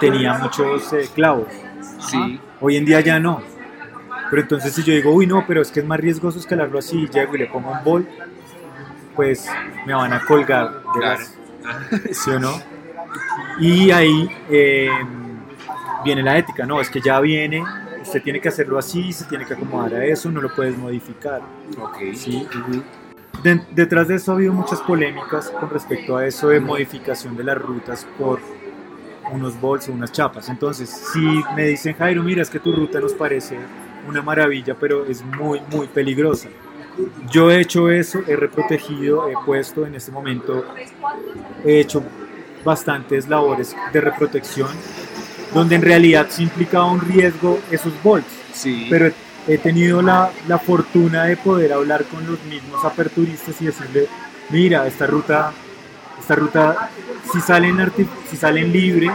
tenía 0.00 0.34
muchos 0.34 0.92
eh, 0.92 1.08
clavos. 1.14 1.48
Sí. 2.08 2.40
Hoy 2.60 2.76
en 2.76 2.84
día 2.84 3.00
ya 3.00 3.18
no. 3.18 3.40
Pero 4.30 4.42
entonces 4.42 4.72
si 4.74 4.82
yo 4.82 4.92
digo, 4.92 5.12
uy 5.12 5.26
no, 5.26 5.44
pero 5.46 5.62
es 5.62 5.70
que 5.70 5.80
es 5.80 5.86
más 5.86 6.00
riesgoso 6.00 6.38
escalarlo 6.38 6.78
así, 6.78 7.06
llego 7.08 7.34
y 7.36 7.38
le 7.38 7.46
pongo 7.46 7.70
un 7.70 7.84
bol, 7.84 8.08
pues 9.14 9.48
me 9.86 9.94
van 9.94 10.12
a 10.12 10.20
colgar 10.24 10.82
de 10.94 11.00
Claro. 11.00 11.20
las- 11.20 12.16
¿sí 12.16 12.30
o 12.30 12.38
no? 12.40 12.52
Y 13.60 13.90
ahí 13.90 14.28
eh, 14.50 14.90
viene 16.04 16.22
la 16.22 16.36
ética, 16.38 16.66
no, 16.66 16.80
es 16.80 16.90
que 16.90 17.00
ya 17.00 17.18
viene, 17.20 17.62
usted 18.02 18.22
tiene 18.22 18.40
que 18.40 18.48
hacerlo 18.48 18.78
así, 18.78 19.12
se 19.12 19.24
tiene 19.24 19.44
que 19.46 19.54
acomodar 19.54 19.94
a 19.94 20.04
eso, 20.04 20.30
no 20.30 20.40
lo 20.40 20.54
puedes 20.54 20.76
modificar. 20.76 21.40
Ok. 21.80 21.96
¿sí? 22.14 22.46
De- 23.46 23.60
detrás 23.70 24.08
de 24.08 24.16
eso 24.16 24.32
ha 24.32 24.34
habido 24.34 24.52
muchas 24.52 24.80
polémicas 24.80 25.50
con 25.50 25.70
respecto 25.70 26.16
a 26.16 26.26
eso 26.26 26.48
de 26.48 26.58
modificación 26.58 27.36
de 27.36 27.44
las 27.44 27.56
rutas 27.58 28.04
por 28.18 28.40
unos 29.32 29.60
bols 29.60 29.88
o 29.88 29.92
unas 29.92 30.10
chapas. 30.10 30.48
Entonces, 30.48 30.88
si 31.12 31.20
me 31.54 31.66
dicen, 31.66 31.94
Jairo, 31.96 32.24
mira, 32.24 32.42
es 32.42 32.50
que 32.50 32.58
tu 32.58 32.72
ruta 32.72 32.98
nos 32.98 33.12
parece 33.12 33.56
una 34.08 34.20
maravilla, 34.20 34.74
pero 34.78 35.04
es 35.06 35.24
muy, 35.24 35.60
muy 35.70 35.86
peligrosa. 35.86 36.48
Yo 37.30 37.50
he 37.50 37.60
hecho 37.60 37.88
eso, 37.88 38.20
he 38.26 38.34
reprotegido, 38.34 39.28
he 39.28 39.34
puesto 39.44 39.86
en 39.86 39.94
este 39.94 40.10
momento, 40.10 40.64
he 41.64 41.78
hecho 41.78 42.02
bastantes 42.64 43.28
labores 43.28 43.76
de 43.92 44.00
reprotección, 44.00 44.70
donde 45.54 45.76
en 45.76 45.82
realidad 45.82 46.26
sí 46.30 46.42
implicaba 46.44 46.90
un 46.90 47.00
riesgo 47.00 47.60
esos 47.70 47.92
bolts 48.02 48.26
Sí. 48.52 48.86
pero 48.90 49.12
he- 49.46 49.58
tenido 49.58 50.02
la, 50.02 50.30
la 50.48 50.58
fortuna 50.58 51.24
de 51.24 51.36
poder 51.36 51.72
hablar 51.72 52.04
con 52.04 52.26
los 52.26 52.42
mismos 52.44 52.84
aperturistas 52.84 53.60
y 53.60 53.66
decirle, 53.66 54.08
mira, 54.50 54.86
esta 54.86 55.06
ruta, 55.06 55.52
esta 56.20 56.34
ruta 56.34 56.90
si 57.32 57.40
salen, 57.40 57.92
si 58.30 58.36
salen 58.36 58.72
libre, 58.72 59.10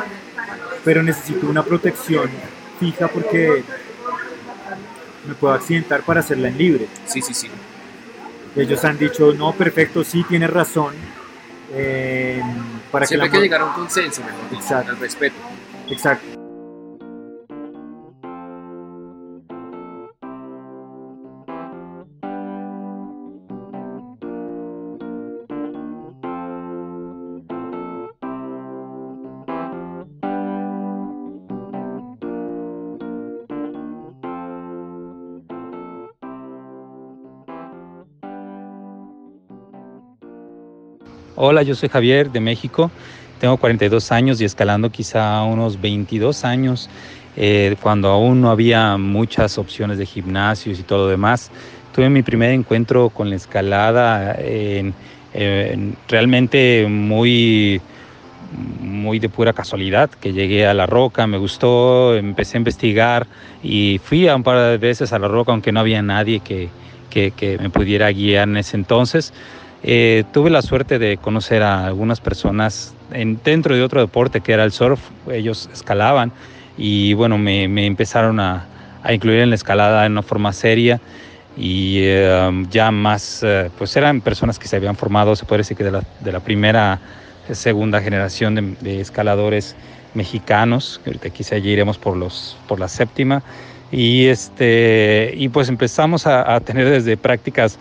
pero 0.83 1.03
necesito 1.03 1.47
una 1.47 1.63
protección 1.63 2.29
fija 2.79 3.07
porque 3.07 3.63
me 5.27 5.33
puedo 5.35 5.53
accidentar 5.53 6.01
para 6.01 6.21
hacerla 6.21 6.47
en 6.47 6.57
libre. 6.57 6.87
Sí, 7.05 7.21
sí, 7.21 7.33
sí. 7.33 7.47
Ellos 8.55 8.83
han 8.83 8.97
dicho, 8.97 9.33
no, 9.33 9.53
perfecto, 9.53 10.03
sí, 10.03 10.23
tienes 10.27 10.49
razón. 10.49 10.93
Eh, 11.73 12.41
Para 12.91 13.05
Siempre 13.05 13.29
que 13.29 13.37
hay 13.37 13.39
la 13.39 13.41
que 13.41 13.43
llegar 13.47 13.61
a 13.61 13.65
un 13.65 13.73
consenso, 13.73 14.21
mejor 14.23 14.41
Exacto. 14.59 14.91
al 14.91 14.99
respeto. 14.99 15.35
Exacto. 15.89 16.40
Hola, 41.35 41.63
yo 41.63 41.75
soy 41.75 41.89
Javier 41.89 42.29
de 42.31 42.39
México. 42.39 42.91
Tengo 43.39 43.57
42 43.57 44.11
años 44.11 44.39
y 44.41 44.45
escalando 44.45 44.89
quizá 44.89 45.43
unos 45.43 45.79
22 45.81 46.43
años, 46.45 46.89
eh, 47.37 47.75
cuando 47.81 48.09
aún 48.09 48.41
no 48.41 48.51
había 48.51 48.97
muchas 48.97 49.57
opciones 49.57 49.97
de 49.97 50.05
gimnasios 50.05 50.79
y 50.79 50.83
todo 50.83 51.05
lo 51.05 51.07
demás. 51.07 51.49
Tuve 51.95 52.09
mi 52.09 52.21
primer 52.21 52.51
encuentro 52.51 53.09
con 53.09 53.29
la 53.29 53.35
escalada 53.37 54.35
en- 54.39 54.93
en- 55.33 55.95
realmente 56.07 56.85
muy, 56.89 57.81
muy 58.81 59.19
de 59.19 59.29
pura 59.29 59.53
casualidad, 59.53 60.09
que 60.09 60.33
llegué 60.33 60.67
a 60.67 60.73
La 60.73 60.85
Roca, 60.85 61.25
me 61.25 61.37
gustó, 61.37 62.15
empecé 62.15 62.57
a 62.57 62.59
investigar 62.59 63.27
y 63.63 63.99
fui 64.03 64.27
a 64.27 64.35
un 64.35 64.43
par 64.43 64.57
de 64.59 64.77
veces 64.77 65.13
a 65.13 65.19
La 65.19 65.27
Roca, 65.29 65.51
aunque 65.53 65.71
no 65.71 65.79
había 65.79 66.01
nadie 66.01 66.41
que, 66.41 66.69
que- 67.09 67.31
que 67.31 67.57
me 67.57 67.69
pudiera 67.69 68.11
guiar 68.11 68.47
en 68.49 68.57
ese 68.57 68.75
entonces. 68.77 69.33
Eh, 69.83 70.23
tuve 70.31 70.49
la 70.51 70.61
suerte 70.61 70.99
de 70.99 71.17
conocer 71.17 71.63
a 71.63 71.85
algunas 71.85 72.19
personas 72.21 72.93
en- 73.11 73.39
dentro 73.43 73.75
de 73.75 73.83
otro 73.83 73.99
deporte 74.01 74.41
que 74.41 74.53
era 74.53 74.63
el 74.63 74.71
surf. 74.71 75.01
Ellos 75.31 75.69
escalaban 75.73 76.31
y 76.77 77.13
bueno, 77.13 77.37
me, 77.37 77.67
me 77.67 77.85
empezaron 77.85 78.39
a, 78.39 78.67
a 79.01 79.13
incluir 79.13 79.39
en 79.39 79.49
la 79.49 79.55
escalada 79.55 80.05
en 80.05 80.13
una 80.13 80.21
forma 80.21 80.53
seria 80.53 81.01
y 81.57 81.97
eh, 82.03 82.51
ya 82.69 82.91
más, 82.91 83.41
eh, 83.43 83.69
pues 83.77 83.95
eran 83.97 84.21
personas 84.21 84.57
que 84.59 84.67
se 84.67 84.75
habían 84.75 84.95
formado, 84.95 85.35
se 85.35 85.45
puede 85.45 85.59
decir 85.59 85.75
que 85.75 85.83
de 85.83 85.91
la, 85.91 86.03
de 86.19 86.31
la 86.31 86.39
primera, 86.39 86.99
eh, 87.49 87.55
segunda 87.55 88.01
generación 88.01 88.55
de, 88.55 88.75
de 88.79 89.01
escaladores 89.01 89.75
mexicanos, 90.13 90.99
que 91.03 91.09
ahorita 91.09 91.29
quizá 91.31 91.57
ya 91.57 91.69
iremos 91.69 91.97
por, 91.97 92.15
los, 92.15 92.57
por 92.67 92.79
la 92.79 92.87
séptima. 92.87 93.43
Y, 93.91 94.27
este, 94.27 95.33
y 95.35 95.49
pues 95.49 95.67
empezamos 95.67 96.25
a, 96.25 96.55
a 96.55 96.61
tener 96.61 96.89
desde 96.89 97.17
prácticas 97.17 97.77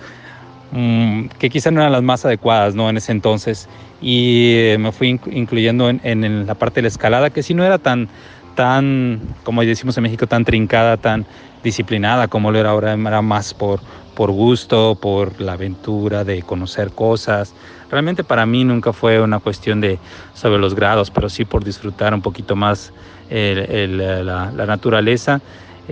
mm, 0.70 1.26
que 1.38 1.48
quizá 1.50 1.70
no 1.70 1.80
eran 1.80 1.92
las 1.92 2.02
más 2.02 2.24
adecuadas 2.24 2.74
¿no? 2.74 2.88
en 2.90 2.96
ese 2.96 3.12
entonces 3.12 3.68
y 3.98 4.54
eh, 4.56 4.76
me 4.78 4.92
fui 4.92 5.10
inc- 5.12 5.32
incluyendo 5.32 5.88
en, 5.90 6.00
en- 6.04 6.24
en 6.24 6.46
la 6.46 6.54
parte 6.54 6.80
de 6.80 6.82
la 6.82 6.88
escalada 6.88 7.30
que 7.30 7.42
sí 7.42 7.54
no 7.54 7.64
era 7.64 7.78
tan, 7.78 8.10
tan, 8.54 9.36
como 9.42 9.62
decimos 9.62 9.96
en 9.96 10.02
México, 10.02 10.26
tan 10.26 10.44
trincada, 10.44 10.96
tan 10.98 11.26
disciplinada 11.62 12.28
como 12.28 12.50
lo 12.50 12.58
era 12.58 12.70
ahora, 12.70 12.92
era 12.94 13.22
más 13.22 13.54
por, 13.54 13.82
por 14.14 14.30
gusto, 14.32 14.96
por 15.00 15.40
la 15.40 15.52
aventura 15.52 16.24
de 16.24 16.42
conocer 16.42 16.92
cosas. 16.92 17.54
Realmente 17.88 18.24
para 18.24 18.46
mí 18.46 18.64
nunca 18.64 18.92
fue 18.92 19.20
una 19.20 19.40
cuestión 19.40 19.80
de 19.80 20.00
sobre 20.32 20.58
los 20.58 20.74
grados, 20.74 21.10
pero 21.10 21.28
sí 21.30 21.44
por 21.44 21.64
disfrutar 21.64 22.12
un 22.14 22.22
poquito 22.22 22.56
más 22.56 22.92
el- 23.28 23.58
el- 23.70 24.26
la, 24.26 24.50
la 24.52 24.66
naturaleza. 24.66 25.42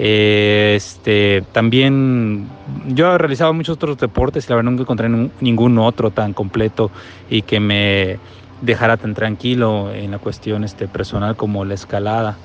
Eh, 0.01 0.75
Este, 0.77 1.43
también 1.53 2.57
yo 2.87 3.19
realizaba 3.19 3.53
muchos 3.53 3.75
otros 3.75 3.97
deportes 3.99 4.47
y 4.47 4.51
la 4.51 4.57
verdad 4.57 4.71
nunca 4.71 4.83
encontré 4.83 5.09
ningún 5.41 5.79
otro 5.79 6.13
tan 6.13 6.35
completo 6.35 6.93
y 7.29 7.43
que 7.43 7.59
me 7.61 8.23
dejara 8.61 8.97
tan 8.97 9.15
tranquilo 9.15 9.93
en 9.93 10.13
la 10.13 10.19
cuestión 10.21 10.63
este, 10.65 10.89
personal 10.89 11.37
como 11.37 11.65
la 11.65 11.75
escalada. 11.75 12.41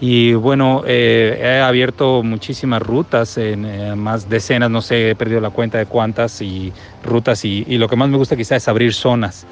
Y 0.00 0.34
bueno, 0.34 0.82
eh, 0.86 1.38
he 1.40 1.60
abierto 1.60 2.22
muchísimas 2.24 2.82
rutas, 2.82 3.36
en 3.38 3.64
eh, 3.66 3.94
más 3.96 4.28
decenas, 4.28 4.70
no 4.70 4.82
sé, 4.82 5.10
he 5.10 5.16
perdido 5.16 5.40
la 5.40 5.50
cuenta 5.50 5.78
de 5.78 5.86
cuántas 5.86 6.40
y 6.42 6.74
rutas 7.02 7.44
y, 7.44 7.64
y 7.68 7.78
lo 7.78 7.88
que 7.88 7.96
más 7.96 8.08
me 8.08 8.16
gusta 8.16 8.36
quizás 8.36 8.58
es 8.64 8.68
abrir 8.68 8.94
zonas. 8.94 9.46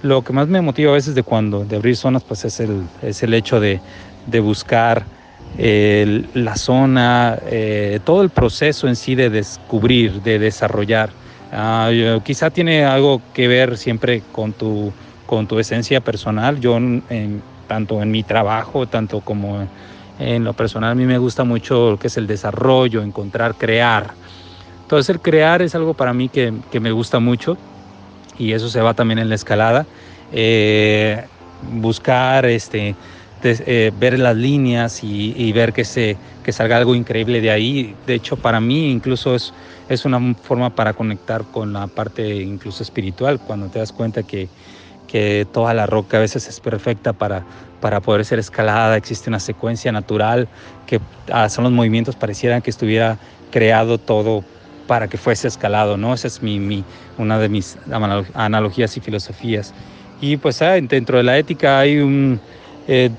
Lo 0.00 0.22
que 0.22 0.32
más 0.32 0.48
me 0.48 0.62
motiva 0.62 0.92
a 0.92 0.94
veces 0.94 1.14
de 1.14 1.24
cuando 1.24 1.64
de 1.66 1.76
abrir 1.76 1.96
zonas 1.96 2.24
pues 2.24 2.44
es 2.44 2.60
el, 2.60 2.90
es 3.02 3.22
el 3.24 3.34
hecho 3.34 3.60
de, 3.60 3.82
de 4.24 4.40
buscar 4.40 5.08
la 5.54 6.56
zona, 6.56 7.38
eh, 7.42 8.00
todo 8.04 8.22
el 8.22 8.30
proceso 8.30 8.86
en 8.88 8.96
sí 8.96 9.14
de 9.14 9.30
descubrir, 9.30 10.20
de 10.22 10.38
desarrollar. 10.38 11.16
Yo- 11.50 12.20
quizá 12.22 12.50
tiene 12.50 12.84
algo 12.84 13.24
que 13.32 13.48
ver 13.48 13.78
siempre 13.78 14.24
con 14.30 14.54
tu, 14.54 14.94
con 15.26 15.46
tu 15.46 15.58
esencia 15.58 16.00
personal. 16.00 16.60
Yo, 16.60 16.78
tanto 17.66 18.02
en 18.02 18.10
mi 18.10 18.24
trabajo, 18.24 18.86
tanto 18.86 19.22
como 19.22 19.60
en, 19.62 19.70
en 20.16 20.44
lo 20.44 20.54
personal, 20.54 20.92
a 20.92 20.94
mí 20.94 21.04
me 21.06 21.18
gusta 21.18 21.44
mucho 21.44 21.90
lo 21.92 21.98
que 21.98 22.08
es 22.08 22.16
el 22.16 22.26
desarrollo, 22.26 23.02
encontrar, 23.02 23.56
crear. 23.56 24.18
Entonces 24.82 25.10
el 25.14 25.20
crear 25.20 25.62
es 25.62 25.74
algo 25.74 25.94
para 25.94 26.14
mí 26.14 26.28
que, 26.30 26.60
que 26.70 26.80
me 26.80 26.92
gusta 26.92 27.20
mucho 27.20 27.58
y 28.36 28.52
eso 28.52 28.68
se 28.68 28.80
va 28.80 28.94
también 28.94 29.18
en 29.18 29.28
la 29.28 29.34
escalada. 29.34 29.88
Eh, 30.30 31.28
buscar, 31.60 32.46
este, 32.46 32.96
des- 33.40 33.62
eh, 33.66 33.90
ver 33.94 34.18
las 34.18 34.36
líneas 34.36 35.02
y, 35.02 35.32
y 35.36 35.52
ver 35.52 35.72
que, 35.72 35.84
se, 35.84 36.20
que 36.42 36.52
salga 36.52 36.76
algo 36.76 36.94
increíble 36.94 37.40
de 37.40 37.50
ahí. 37.50 37.98
De 38.04 38.14
hecho, 38.14 38.36
para 38.38 38.60
mí 38.60 38.90
incluso 38.90 39.34
es, 39.34 39.52
es 39.86 40.04
una 40.04 40.20
forma 40.42 40.70
para 40.74 40.94
conectar 40.94 41.46
con 41.48 41.72
la 41.72 41.88
parte 41.88 42.36
incluso 42.36 42.82
espiritual, 42.82 43.40
cuando 43.42 43.70
te 43.70 43.78
das 43.78 43.92
cuenta 43.92 44.24
que, 44.24 44.52
que 45.06 45.46
toda 45.50 45.74
la 45.74 45.86
roca 45.86 46.18
a 46.18 46.20
veces 46.20 46.48
es 46.48 46.60
perfecta 46.60 47.12
para, 47.14 47.46
para 47.78 48.00
poder 48.00 48.24
ser 48.24 48.38
escalada, 48.38 48.96
existe 48.96 49.30
una 49.30 49.40
secuencia 49.40 49.92
natural, 49.92 50.50
que 50.84 51.00
ah, 51.32 51.48
son 51.48 51.64
los 51.64 51.72
movimientos, 51.72 52.16
parecieran 52.16 52.62
que 52.62 52.70
estuviera 52.70 53.18
creado 53.50 53.98
todo 53.98 54.46
para 54.86 55.08
que 55.08 55.18
fuese 55.18 55.48
escalado, 55.48 55.96
¿no? 55.98 56.14
Esa 56.14 56.28
es 56.28 56.42
mi, 56.42 56.60
mi- 56.60 56.86
una 57.16 57.38
de 57.38 57.48
mis 57.48 57.76
analo- 57.86 58.26
analogías 58.34 58.96
y 58.96 59.00
filosofías. 59.00 59.74
Y 60.16 60.36
pues 60.38 60.62
ah, 60.62 60.74
dentro 60.80 61.18
de 61.18 61.24
la 61.24 61.38
ética 61.38 61.78
hay 61.80 61.98
un, 61.98 62.42
eh, 62.86 63.10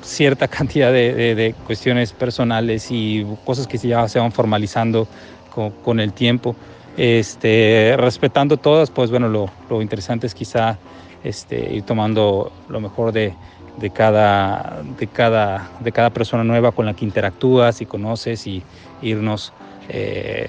cierta 0.00 0.48
cantidad 0.48 0.92
de, 0.92 1.14
de- 1.14 1.34
de 1.34 1.54
cuestiones 1.62 2.12
personales 2.14 2.86
y 2.90 3.24
cosas 3.44 3.66
que 3.66 3.78
ya 3.78 4.08
se 4.08 4.18
van 4.18 4.32
formalizando 4.32 5.08
con, 5.48 5.72
con 5.80 6.00
el 6.00 6.14
tiempo. 6.14 6.58
Este, 6.94 7.94
respetando 7.96 8.58
todas, 8.58 8.90
pues 8.90 9.10
bueno, 9.10 9.28
lo, 9.28 9.54
lo 9.68 9.82
interesante 9.82 10.26
es 10.26 10.34
quizá 10.34 10.80
este, 11.20 11.72
ir 11.74 11.84
tomando 11.84 12.52
lo 12.66 12.80
mejor 12.80 13.12
de, 13.12 13.38
de 13.76 13.90
cada, 13.92 14.82
de, 14.84 15.08
cada, 15.08 15.72
de 15.78 15.92
cada 15.92 16.10
persona 16.10 16.42
nueva 16.44 16.72
con 16.72 16.86
la 16.86 16.94
que 16.94 17.04
interactúas 17.04 17.80
y 17.80 17.86
conoces 17.86 18.46
y 18.46 18.66
irnos 19.00 19.54
eh, 19.86 20.46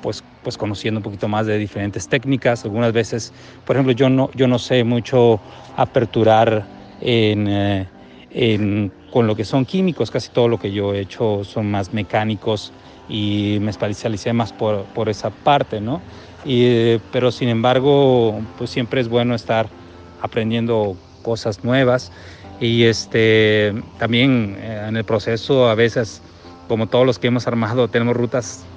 pues, 0.00 0.24
pues 0.42 0.56
conociendo 0.56 0.98
un 0.98 1.02
poquito 1.02 1.28
más 1.28 1.46
de 1.46 1.58
diferentes 1.58 2.08
técnicas. 2.08 2.64
Algunas 2.64 2.92
veces, 2.92 3.32
por 3.64 3.76
ejemplo, 3.76 3.92
yo 3.92 4.08
no, 4.10 4.30
yo 4.34 4.48
no 4.48 4.58
sé 4.58 4.84
mucho 4.84 5.42
aperturar 5.74 6.70
en, 7.00 7.48
eh, 7.48 7.91
en- 8.34 8.92
con 9.10 9.26
lo 9.26 9.36
que 9.36 9.44
son 9.44 9.66
químicos, 9.66 10.10
casi 10.10 10.30
todo 10.30 10.48
lo 10.48 10.58
que 10.58 10.72
yo 10.72 10.94
he 10.94 11.00
hecho 11.00 11.44
son 11.44 11.70
más 11.70 11.92
mecánicos 11.92 12.72
y 13.06 13.58
me 13.60 13.70
especialicé 13.70 14.32
más 14.32 14.52
por, 14.52 14.86
por 14.92 15.08
esa 15.08 15.30
parte, 15.30 15.80
¿no? 15.80 16.04
Y, 16.44 16.64
eh, 16.64 17.00
pero 17.10 17.30
sin 17.32 17.48
embargo, 17.48 18.40
pues 18.56 18.70
siempre 18.70 19.00
es 19.00 19.08
bueno 19.08 19.34
estar 19.34 19.74
aprendiendo 20.18 20.98
cosas 21.22 21.62
nuevas 21.64 22.10
y 22.58 22.84
este, 22.84 23.72
también 23.98 24.56
eh, 24.58 24.86
en 24.88 24.96
el 24.96 25.04
proceso 25.04 25.68
a 25.68 25.74
veces, 25.74 26.22
como 26.66 26.88
todos 26.88 27.06
los 27.06 27.18
que 27.18 27.28
hemos 27.28 27.46
armado, 27.46 27.88
tenemos 27.90 28.16
rutas 28.16 28.70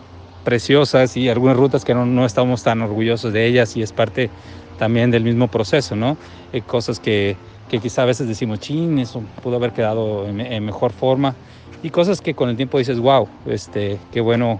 preciosas 0.43 1.17
y 1.17 1.29
algunas 1.29 1.57
rutas 1.57 1.83
que 1.83 1.93
no, 1.95 2.05
no 2.05 2.25
estamos 2.25 2.61
tan 2.63 2.81
orgullosos 2.81 3.33
de 3.33 3.47
ellas 3.47 3.75
y 3.75 3.81
es 3.81 3.93
parte 3.93 4.31
también 4.75 5.09
del 5.11 5.23
mismo 5.23 5.49
proceso, 5.49 5.95
¿no? 5.95 6.19
Eh, 6.51 6.61
cosas 6.63 6.99
que, 6.99 7.39
que 7.69 7.79
quizá 7.79 8.03
a 8.03 8.05
veces 8.05 8.27
decimos, 8.27 8.59
chin, 8.59 8.99
eso 8.99 9.21
pudo 9.41 9.55
haber 9.55 9.71
quedado 9.71 10.27
en, 10.27 10.63
mejor 10.65 10.91
forma 10.91 11.35
y 11.83 11.89
cosas 11.89 12.21
que 12.21 12.33
con 12.33 12.49
el 12.49 12.55
tiempo 12.55 12.77
dices, 12.77 12.99
wow, 12.99 13.27
este, 13.47 13.99
qué 14.11 14.21
bueno, 14.21 14.59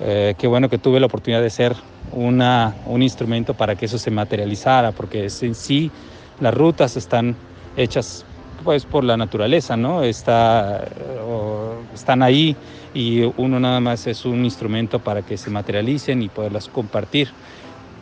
eh, 0.00 0.34
qué 0.38 0.46
bueno 0.46 0.68
que 0.68 0.78
tuve 0.78 1.00
la 1.00 1.06
oportunidad 1.06 1.42
de 1.42 1.50
ser 1.50 1.74
una, 2.12 2.74
un 2.86 3.02
instrumento 3.02 3.54
para 3.54 3.74
que 3.74 3.86
eso 3.86 3.98
se 3.98 4.10
materializara, 4.10 4.92
porque 4.92 5.24
en 5.24 5.54
sí 5.54 5.90
las 6.40 6.54
rutas 6.54 6.96
están 6.96 7.34
hechas 7.76 8.24
pues 8.64 8.84
por 8.84 9.04
la 9.04 9.16
naturaleza, 9.16 9.76
¿no? 9.76 10.02
Está, 10.02 10.82
eh, 10.84 11.20
están 11.94 12.22
ahí 12.22 12.56
y 12.94 13.22
uno 13.36 13.60
nada 13.60 13.80
más 13.80 14.06
es 14.06 14.24
un 14.24 14.44
instrumento 14.44 14.98
para 14.98 15.22
que 15.22 15.36
se 15.36 15.50
materialicen 15.50 16.22
y 16.22 16.28
poderlas 16.28 16.68
compartir. 16.68 17.28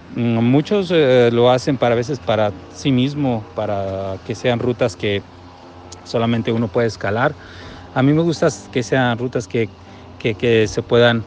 Mm, 0.08 0.38
Muchos 0.38 0.90
eh, 0.92 1.30
lo 1.32 1.50
hacen 1.50 1.76
para 1.78 1.94
veces 1.94 2.20
para 2.20 2.52
sí 2.72 2.92
mismo, 2.92 3.44
para 3.54 4.18
que 4.24 4.34
sean 4.34 4.58
rutas 4.58 4.96
que 4.96 5.22
solamente 6.04 6.52
uno 6.52 6.68
puede 6.68 6.86
escalar. 6.86 7.34
A 7.94 8.02
mí 8.02 8.12
me 8.12 8.22
gusta 8.22 8.48
que 8.70 8.82
sean 8.82 9.18
rutas 9.18 9.46
que, 9.48 9.68
que, 10.18 10.66
se 10.68 10.82
puedan, 10.82 11.24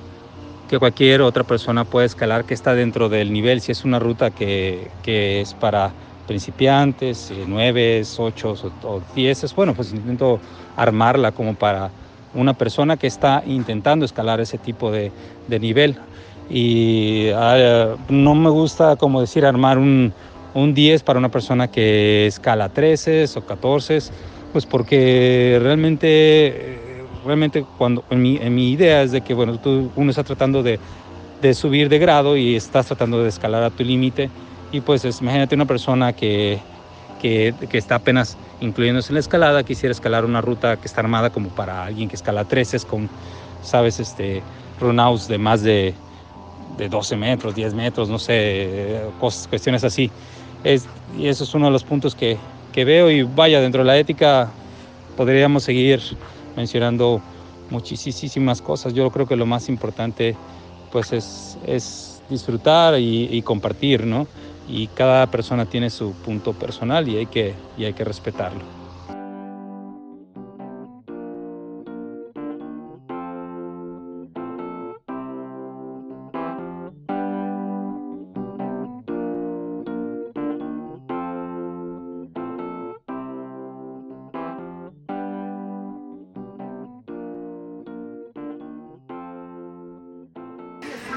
que 0.67 0.79
cualquier 0.79 1.21
otra 1.21 1.43
persona 1.43 1.85
pueda 1.85 2.05
escalar, 2.05 2.45
que 2.45 2.53
está 2.53 2.73
dentro 2.75 3.09
del 3.09 3.31
nivel. 3.31 3.61
Si 3.61 3.71
es 3.71 3.85
una 3.85 3.99
ruta 3.99 4.31
que, 4.31 4.91
que 5.01 5.41
es 5.41 5.53
para, 5.53 5.93
principiantes, 6.27 7.31
eh, 7.31 7.45
nueves, 7.47 8.19
ochos 8.19 8.63
o, 8.63 8.71
o 8.83 9.01
dieces. 9.15 9.55
Bueno, 9.55 9.73
pues 9.73 9.91
intento 9.93 10.39
armarla 10.75 11.31
como 11.31 11.55
para 11.55 11.89
una 12.33 12.53
persona 12.53 12.97
que 12.97 13.07
está 13.07 13.41
intentando 13.47 14.05
escalar 14.05 14.39
ese 14.39 14.59
tipo 14.59 14.91
de, 14.91 15.11
de 15.47 15.59
nivel. 15.59 15.97
Y 16.49 17.29
no 18.09 18.35
me 18.35 18.49
gusta, 18.49 18.95
como 18.95 19.21
decir, 19.21 19.45
armar 19.45 19.77
un, 19.77 20.13
un 20.53 20.73
10 20.73 21.03
para 21.03 21.19
una 21.19 21.29
persona 21.29 21.67
que 21.69 22.27
escala 22.27 22.69
13 22.69 23.25
o 23.35 23.45
14, 23.45 23.99
pues 24.53 24.65
porque 24.65 25.59
realmente, 25.61 27.03
realmente 27.25 27.65
cuando, 27.77 28.03
en 28.09 28.21
mi, 28.21 28.37
en 28.37 28.55
mi 28.55 28.71
idea 28.71 29.03
es 29.03 29.11
de 29.11 29.21
que, 29.21 29.33
bueno, 29.33 29.59
tú, 29.59 29.91
uno 29.95 30.09
está 30.09 30.23
tratando 30.23 30.63
de, 30.63 30.79
de 31.41 31.53
subir 31.53 31.89
de 31.89 31.99
grado 31.99 32.37
y 32.37 32.55
estás 32.55 32.87
tratando 32.87 33.21
de 33.21 33.29
escalar 33.29 33.63
a 33.63 33.69
tu 33.69 33.83
límite. 33.83 34.29
Y 34.71 34.81
pues 34.81 35.05
es, 35.05 35.21
imagínate 35.21 35.55
una 35.55 35.65
persona 35.65 36.13
que, 36.13 36.59
que, 37.21 37.53
que, 37.69 37.77
está 37.77 37.95
apenas 37.95 38.37
incluyéndose 38.59 39.11
en 39.11 39.15
la 39.15 39.19
escalada, 39.19 39.63
quisiera 39.63 39.91
escalar 39.91 40.25
una 40.25 40.41
ruta 40.41 40.77
que 40.77 40.87
está 40.87 41.01
armada 41.01 41.29
como 41.29 41.49
para 41.49 41.85
alguien 41.85 42.09
que 42.09 42.15
escala 42.15 42.45
13 42.45 42.79
con, 42.81 43.09
sabes, 43.61 43.99
este, 43.99 44.41
runouts 44.79 45.27
de 45.27 45.37
más 45.37 45.61
de, 45.61 45.93
de 46.77 46.89
12 46.89 47.15
metros, 47.15 47.55
10 47.55 47.73
metros, 47.73 48.09
no 48.09 48.19
sé, 48.19 49.01
cosas, 49.19 49.47
cuestiones 49.47 49.83
así. 49.83 50.11
Es, 50.63 50.87
y 51.17 51.27
eso 51.27 51.43
es 51.43 51.53
uno 51.53 51.67
de 51.67 51.71
los 51.71 51.83
puntos 51.83 52.15
que, 52.15 52.37
que 52.71 52.85
veo 52.85 53.09
y 53.09 53.23
vaya, 53.23 53.61
dentro 53.61 53.81
de 53.81 53.87
la 53.87 53.97
ética 53.97 54.49
podríamos 55.15 55.63
seguir 55.63 56.01
mencionando 56.55 57.21
muchísimas 57.69 58.61
cosas. 58.61 58.93
Yo 58.93 59.09
creo 59.11 59.25
que 59.25 59.35
lo 59.35 59.45
más 59.45 59.69
importante 59.69 60.35
pues 60.91 61.11
es, 61.11 61.57
es 61.65 62.21
disfrutar 62.29 62.99
y, 62.99 63.41
compartir, 63.41 64.05
¿no? 64.05 64.27
Y 64.69 64.87
cada 64.87 65.27
persona 65.27 65.65
tiene 65.65 65.89
su 65.89 66.11
punto 66.13 66.53
personal 66.53 67.07
y 67.07 67.17
hay 67.17 67.25
que, 67.25 67.53
y 67.77 67.85
hay 67.85 67.93
que 67.93 68.03
respetarlo. 68.03 68.76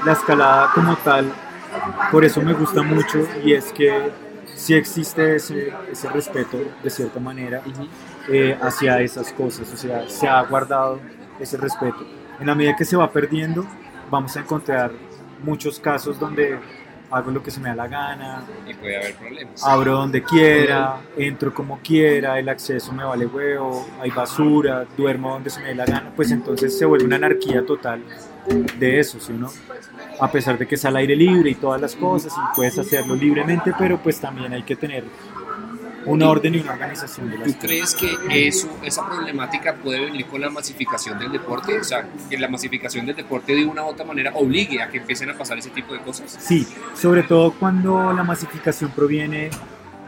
La 0.05 0.13
escalada 0.13 0.71
como 0.73 0.95
tal, 0.97 1.31
por 2.11 2.25
eso 2.25 2.41
me 2.41 2.53
gusta 2.53 2.81
mucho 2.81 3.19
y 3.43 3.53
es 3.53 3.71
que 3.71 4.11
sí 4.55 4.73
existe 4.73 5.35
ese, 5.35 5.73
ese 5.91 6.09
respeto 6.09 6.57
de 6.83 6.89
cierta 6.89 7.19
manera 7.19 7.61
eh, 8.29 8.57
hacia 8.61 8.99
esas 9.01 9.31
cosas, 9.31 9.71
o 9.73 9.77
sea, 9.77 10.07
se 10.09 10.27
ha 10.27 10.41
guardado 10.43 10.99
ese 11.39 11.57
respeto. 11.57 12.05
En 12.39 12.47
la 12.47 12.55
medida 12.55 12.75
que 12.75 12.85
se 12.85 12.95
va 12.95 13.11
perdiendo, 13.11 13.65
vamos 14.09 14.35
a 14.35 14.41
encontrar 14.41 14.91
muchos 15.43 15.79
casos 15.79 16.19
donde 16.19 16.59
hago 17.11 17.29
lo 17.29 17.43
que 17.43 17.51
se 17.51 17.59
me 17.59 17.69
da 17.69 17.75
la 17.75 17.87
gana, 17.87 18.43
y 18.65 18.73
puede 18.73 18.97
haber 18.97 19.15
problemas. 19.15 19.63
abro 19.65 19.93
donde 19.93 20.23
quiera, 20.23 21.01
entro 21.17 21.53
como 21.53 21.79
quiera, 21.79 22.39
el 22.39 22.47
acceso 22.47 22.93
me 22.93 23.03
vale 23.03 23.25
huevo, 23.25 23.85
hay 23.99 24.11
basura, 24.11 24.85
duermo 24.95 25.33
donde 25.33 25.49
se 25.49 25.59
me 25.59 25.67
dé 25.67 25.75
la 25.75 25.85
gana, 25.85 26.11
pues 26.15 26.31
entonces 26.31 26.77
se 26.77 26.85
vuelve 26.85 27.05
una 27.05 27.17
anarquía 27.17 27.65
total 27.65 28.01
de 28.79 28.99
eso, 28.99 29.19
¿sí 29.19 29.33
no? 29.33 29.49
A 30.21 30.31
pesar 30.31 30.57
de 30.57 30.67
que 30.67 30.75
es 30.75 30.85
al 30.85 30.95
aire 30.95 31.15
libre 31.15 31.49
y 31.49 31.55
todas 31.55 31.81
las 31.81 31.95
cosas 31.95 32.31
y 32.33 32.55
puedes 32.55 32.77
hacerlo 32.77 33.15
libremente, 33.15 33.73
pero 33.77 33.97
pues 33.97 34.19
también 34.19 34.53
hay 34.53 34.63
que 34.63 34.75
tener 34.75 35.03
una 36.05 36.29
orden 36.29 36.55
y 36.55 36.59
una 36.59 36.73
organización 36.73 37.29
de 37.29 37.37
las 37.37 37.47
¿Tú 37.47 37.59
crees 37.59 37.95
que 37.95 38.47
eso, 38.47 38.69
esa 38.83 39.05
problemática 39.05 39.75
puede 39.75 40.05
venir 40.05 40.25
con 40.25 40.41
la 40.41 40.49
masificación 40.49 41.19
del 41.19 41.31
deporte? 41.31 41.79
O 41.79 41.83
sea, 41.83 42.07
que 42.29 42.37
la 42.37 42.47
masificación 42.47 43.05
del 43.05 43.15
deporte 43.15 43.55
de 43.55 43.65
una 43.65 43.83
u 43.83 43.87
otra 43.87 44.05
manera 44.05 44.31
obligue 44.35 44.81
a 44.81 44.89
que 44.89 44.97
empiecen 44.97 45.29
a 45.29 45.37
pasar 45.37 45.57
ese 45.57 45.69
tipo 45.69 45.93
de 45.93 45.99
cosas. 46.01 46.37
Sí, 46.39 46.67
sobre 46.95 47.23
todo 47.23 47.53
cuando 47.53 48.13
la 48.13 48.23
masificación 48.23 48.91
proviene, 48.91 49.49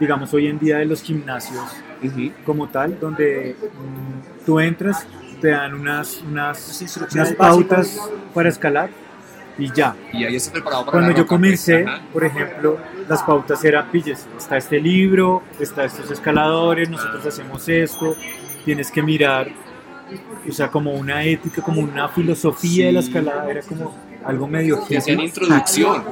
digamos, 0.00 0.32
hoy 0.34 0.48
en 0.48 0.58
día 0.58 0.78
de 0.78 0.86
los 0.86 1.02
gimnasios 1.02 1.64
uh 2.02 2.06
-huh. 2.06 2.32
como 2.44 2.68
tal, 2.68 2.98
donde 2.98 3.56
mmm, 3.60 4.44
tú 4.44 4.60
entras, 4.60 5.06
te 5.40 5.48
dan 5.48 5.74
unas, 5.74 6.22
unas, 6.22 6.98
unas 7.12 7.32
pautas 7.34 8.00
para 8.32 8.48
escalar 8.48 8.90
y 9.58 9.72
ya. 9.72 9.94
Y 10.12 10.24
ahí 10.24 10.36
está 10.36 10.52
preparado 10.52 10.86
para 10.86 10.98
Cuando 10.98 11.16
yo 11.16 11.26
comencé, 11.26 11.80
pues, 11.84 11.94
ajá. 11.94 12.04
por 12.12 12.24
ejemplo, 12.24 12.78
las 13.08 13.22
pautas 13.22 13.64
eran, 13.64 13.90
pilles, 13.90 14.26
está 14.36 14.56
este 14.56 14.80
libro, 14.80 15.42
está 15.60 15.84
estos 15.84 16.10
escaladores, 16.10 16.88
nosotros 16.88 17.24
hacemos 17.26 17.68
esto, 17.68 18.16
tienes 18.64 18.90
que 18.90 19.02
mirar, 19.02 19.48
o 20.48 20.52
sea, 20.52 20.68
como 20.68 20.92
una 20.92 21.22
ética, 21.24 21.62
como 21.62 21.80
una 21.80 22.08
filosofía 22.08 22.86
de 22.86 22.92
la 22.92 23.02
Sí. 23.02 23.08
escalada, 23.08 23.50
era 23.50 23.62
como 23.62 23.94
algo 24.24 24.48
medio 24.48 24.80
Te 24.88 24.96
hacían 24.96 25.20
introducción. 25.20 26.02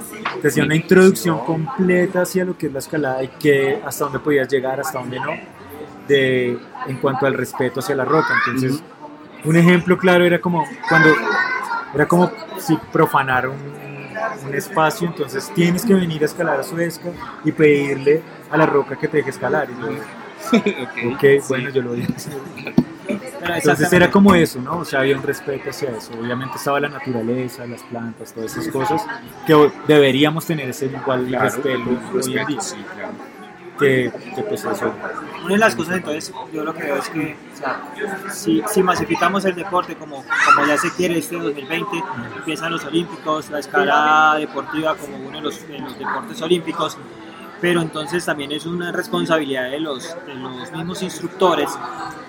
Te 0.42 0.48
hacía 0.48 0.64
una 0.64 0.74
introducción 0.76 1.38
completa 1.40 2.22
hacia 2.22 2.44
lo 2.44 2.56
que 2.58 2.66
es 2.66 2.72
la 2.72 2.78
escalada 2.80 3.22
y 3.22 3.28
que 3.28 3.80
hasta 3.84 4.04
dónde 4.04 4.18
podías 4.18 4.48
llegar, 4.48 4.78
hasta 4.80 4.98
dónde 4.98 5.18
no, 5.18 5.32
de, 6.06 6.58
en 6.86 6.96
cuanto 6.98 7.26
al 7.26 7.34
respeto 7.34 7.80
hacia 7.80 7.94
la 7.94 8.04
roca. 8.04 8.28
Entonces, 8.46 8.82
un 9.44 9.56
ejemplo 9.56 9.96
claro 9.98 10.24
era 10.24 10.40
como 10.40 10.64
cuando 10.88 11.08
era 11.94 12.06
como 12.08 12.32
si 12.58 12.76
profanar 12.92 13.48
un, 13.48 13.58
un 14.46 14.54
espacio, 14.54 15.08
entonces 15.08 15.50
tienes 15.54 15.84
que 15.84 15.94
venir 15.94 16.22
a 16.22 16.26
escalar 16.26 16.60
a 16.60 16.62
Suezca 16.62 17.10
y 17.44 17.52
pedirle 17.52 18.22
a 18.50 18.56
la 18.56 18.66
roca 18.66 18.96
que 18.96 19.08
te 19.08 19.18
deje 19.18 19.30
escalar. 19.30 19.68
Y 19.70 19.76
yo, 19.78 19.88
ok, 20.84 21.14
ok, 21.14 21.24
sí. 21.40 21.46
bueno, 21.48 21.70
yo 21.70 21.82
lo 21.82 21.94
dije. 21.94 22.14
Entonces 23.40 23.92
era 23.92 24.10
como 24.10 24.34
eso, 24.34 24.60
¿no? 24.60 24.78
O 24.78 24.84
sea, 24.84 25.00
había 25.00 25.16
un 25.16 25.22
respeto 25.22 25.70
hacia 25.70 25.90
eso. 25.90 26.12
Obviamente 26.18 26.56
estaba 26.58 26.80
la 26.80 26.88
naturaleza, 26.88 27.66
las 27.66 27.82
plantas, 27.82 28.32
todas 28.32 28.56
esas 28.56 28.68
cosas 28.68 29.04
que 29.46 29.72
deberíamos 29.88 30.46
tener 30.46 30.68
ese 30.68 30.86
igual 30.86 31.26
Claro, 31.26 31.44
respeto 31.46 31.90
hoy 31.90 31.96
en 31.96 32.12
respeto, 32.12 32.46
día. 32.46 32.60
sí, 32.60 32.76
claro. 32.94 33.12
Que, 33.82 34.12
que 34.34 34.42
pues 34.42 34.64
eso. 34.64 34.92
Una 35.44 35.54
de 35.54 35.58
las 35.58 35.74
cosas 35.74 35.96
entonces 35.96 36.32
yo 36.52 36.64
lo 36.64 36.72
que 36.74 36.82
veo 36.82 36.96
es 36.96 37.08
que 37.08 37.36
o 37.52 37.56
sea, 37.56 37.82
si, 38.30 38.62
si 38.72 38.82
masificamos 38.82 39.44
el 39.44 39.54
deporte 39.54 39.96
como, 39.96 40.24
como 40.54 40.66
ya 40.66 40.76
se 40.76 40.90
quiere 40.92 41.18
este 41.18 41.36
2020, 41.36 41.86
empiezan 42.36 42.72
los 42.72 42.84
olímpicos, 42.84 43.50
la 43.50 43.58
escalada 43.58 44.36
deportiva 44.36 44.94
como 44.94 45.16
uno 45.16 45.38
de 45.38 45.42
los, 45.42 45.68
de 45.68 45.78
los 45.78 45.98
deportes 45.98 46.40
olímpicos, 46.42 46.96
pero 47.62 47.80
entonces 47.80 48.24
también 48.24 48.50
es 48.50 48.66
una 48.66 48.90
responsabilidad 48.90 49.70
de 49.70 49.78
los, 49.78 50.16
de 50.26 50.34
los 50.34 50.72
mismos 50.72 51.00
instructores 51.00 51.70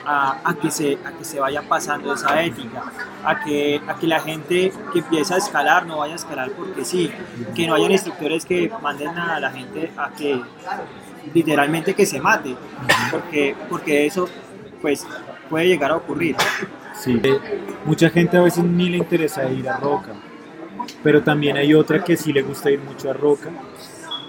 a, 0.06 0.38
a 0.44 0.54
que 0.54 0.70
se, 0.70 1.00
a 1.04 1.12
que 1.12 1.26
se 1.26 1.40
vaya 1.40 1.64
pasando 1.64 2.14
esa 2.14 2.40
ética, 2.44 2.84
a 3.26 3.44
que, 3.44 3.82
a 3.88 3.96
que 3.96 4.06
la 4.06 4.20
gente 4.20 4.72
que 4.94 5.00
empieza 5.00 5.34
a 5.34 5.38
escalar 5.40 5.88
no 5.88 5.98
vaya 5.98 6.14
a 6.14 6.18
escalar 6.18 6.52
porque 6.52 6.86
sí, 6.86 7.12
que 7.56 7.66
no 7.66 7.74
hayan 7.74 7.92
instructores 7.92 8.46
que 8.46 8.72
manden 8.82 9.18
a 9.18 9.40
la 9.40 9.50
gente 9.50 9.92
a 9.98 10.12
que 10.12 10.40
literalmente 11.34 11.94
que 11.94 12.06
se 12.06 12.20
mate, 12.20 12.56
porque, 13.12 13.56
porque 13.70 14.06
eso 14.06 14.28
pues 14.82 15.06
puede 15.50 15.68
llegar 15.68 15.92
a 15.92 15.98
ocurrir. 15.98 16.36
Sí. 16.96 17.20
Eh, 17.24 17.40
Mucha 17.86 18.10
gente 18.10 18.38
a 18.38 18.42
veces 18.42 18.64
ni 18.64 18.90
le 18.90 18.98
interesa 18.98 19.50
ir 19.50 19.68
a 19.68 19.78
Roca, 19.78 20.14
pero 21.02 21.22
también 21.22 21.58
hay 21.58 21.74
otra 21.74 22.04
que 22.04 22.16
sí 22.18 22.34
le 22.34 22.42
gusta 22.42 22.70
ir 22.70 22.80
mucho 22.80 23.10
a 23.10 23.14
Roca, 23.14 23.50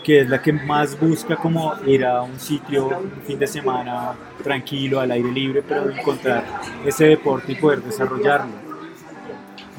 que 0.02 0.20
es 0.20 0.28
la 0.28 0.42
que 0.42 0.52
más 0.52 0.98
busca 1.00 1.36
como 1.36 1.74
ir 1.86 2.04
a 2.04 2.22
un 2.22 2.38
sitio 2.38 2.88
un 2.88 3.22
fin 3.26 3.38
de 3.38 3.46
semana 3.46 4.12
tranquilo, 4.42 5.00
al 5.00 5.10
aire 5.10 5.32
libre, 5.32 5.62
pero 5.66 5.90
encontrar 5.90 6.44
ese 6.84 7.06
deporte 7.06 7.52
y 7.52 7.54
poder 7.54 7.82
desarrollarlo. 7.82 8.52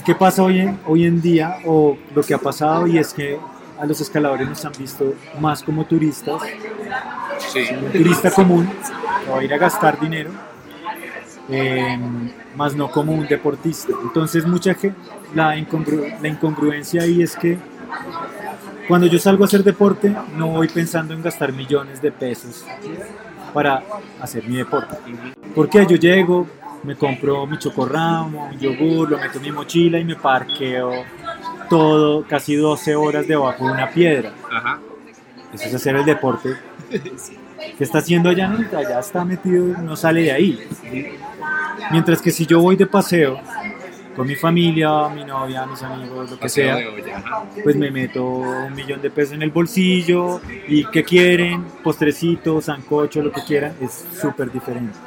¿Qué 0.05 0.13
pasa 0.15 0.43
hoy 0.43 0.59
en, 0.59 0.79
hoy 0.85 1.05
en 1.05 1.21
día 1.21 1.57
o 1.65 1.97
lo 2.13 2.21
que 2.21 2.33
ha 2.33 2.37
pasado 2.37 2.85
y 2.87 2.97
es 2.97 3.13
que 3.13 3.39
a 3.79 3.85
los 3.85 3.99
escaladores 4.01 4.47
nos 4.47 4.63
han 4.65 4.71
visto 4.77 5.13
más 5.39 5.61
como 5.63 5.85
turistas, 5.85 6.41
Sí. 7.51 7.65
un 7.83 7.91
turista 7.91 8.31
común 8.31 8.69
que 9.25 9.31
va 9.31 9.39
a 9.39 9.43
ir 9.43 9.53
a 9.53 9.57
gastar 9.57 9.99
dinero, 9.99 10.31
eh, 11.49 11.97
más 12.55 12.75
no 12.75 12.89
como 12.89 13.11
un 13.13 13.27
deportista. 13.27 13.93
Entonces 14.03 14.45
mucha 14.45 14.73
gente, 14.73 14.97
la, 15.33 15.55
incongru- 15.57 16.19
la 16.21 16.27
incongruencia 16.27 17.01
ahí 17.03 17.21
es 17.21 17.35
que 17.35 17.57
cuando 18.87 19.07
yo 19.07 19.19
salgo 19.19 19.43
a 19.43 19.47
hacer 19.47 19.63
deporte 19.63 20.15
no 20.37 20.47
voy 20.47 20.67
pensando 20.67 21.13
en 21.13 21.21
gastar 21.21 21.51
millones 21.51 22.01
de 22.01 22.11
pesos 22.11 22.63
para 23.53 23.83
hacer 24.21 24.47
mi 24.47 24.57
deporte. 24.57 24.95
Porque 25.53 25.85
yo 25.87 25.95
llego, 25.97 26.47
me 26.83 26.95
compro 26.95 27.45
mi 27.47 27.57
chocorramo, 27.57 28.49
mi 28.49 28.57
yogur, 28.57 29.09
lo 29.11 29.17
meto 29.17 29.37
en 29.37 29.43
mi 29.43 29.51
mochila 29.51 29.97
y 29.99 30.05
me 30.05 30.15
parqueo 30.15 30.91
todo, 31.67 32.23
casi 32.27 32.55
12 32.55 32.95
horas 32.95 33.27
debajo 33.27 33.65
de 33.65 33.71
una 33.71 33.89
piedra. 33.89 34.33
Ajá. 34.51 34.79
Eso 35.53 35.65
es 35.65 35.73
hacer 35.73 35.95
el 35.95 36.05
deporte 36.05 36.55
que 37.77 37.83
está 37.83 37.99
haciendo 37.99 38.29
allá, 38.29 38.53
allá 38.75 38.99
está 38.99 39.23
metido, 39.25 39.65
no 39.81 39.95
sale 39.95 40.23
de 40.23 40.31
ahí. 40.31 40.59
Mientras 41.91 42.21
que 42.21 42.31
si 42.31 42.45
yo 42.45 42.59
voy 42.59 42.75
de 42.75 42.85
paseo 42.85 43.39
con 44.15 44.27
mi 44.27 44.35
familia, 44.35 45.09
mi 45.09 45.25
novia, 45.25 45.65
mis 45.65 45.81
amigos, 45.83 46.31
lo 46.31 46.37
que 46.37 46.43
Paseo 46.43 46.77
sea, 46.77 46.89
olla, 46.89 47.43
pues 47.63 47.75
me 47.75 47.91
meto 47.91 48.23
un 48.23 48.73
millón 48.73 49.01
de 49.01 49.09
pesos 49.09 49.33
en 49.33 49.41
el 49.41 49.51
bolsillo 49.51 50.39
y 50.67 50.85
¿qué 50.85 51.03
quieren? 51.03 51.65
Postrecito, 51.83 52.61
sancocho, 52.61 53.21
lo 53.21 53.31
que 53.31 53.43
quieran, 53.43 53.73
es 53.81 54.05
súper 54.21 54.51
diferente. 54.51 54.97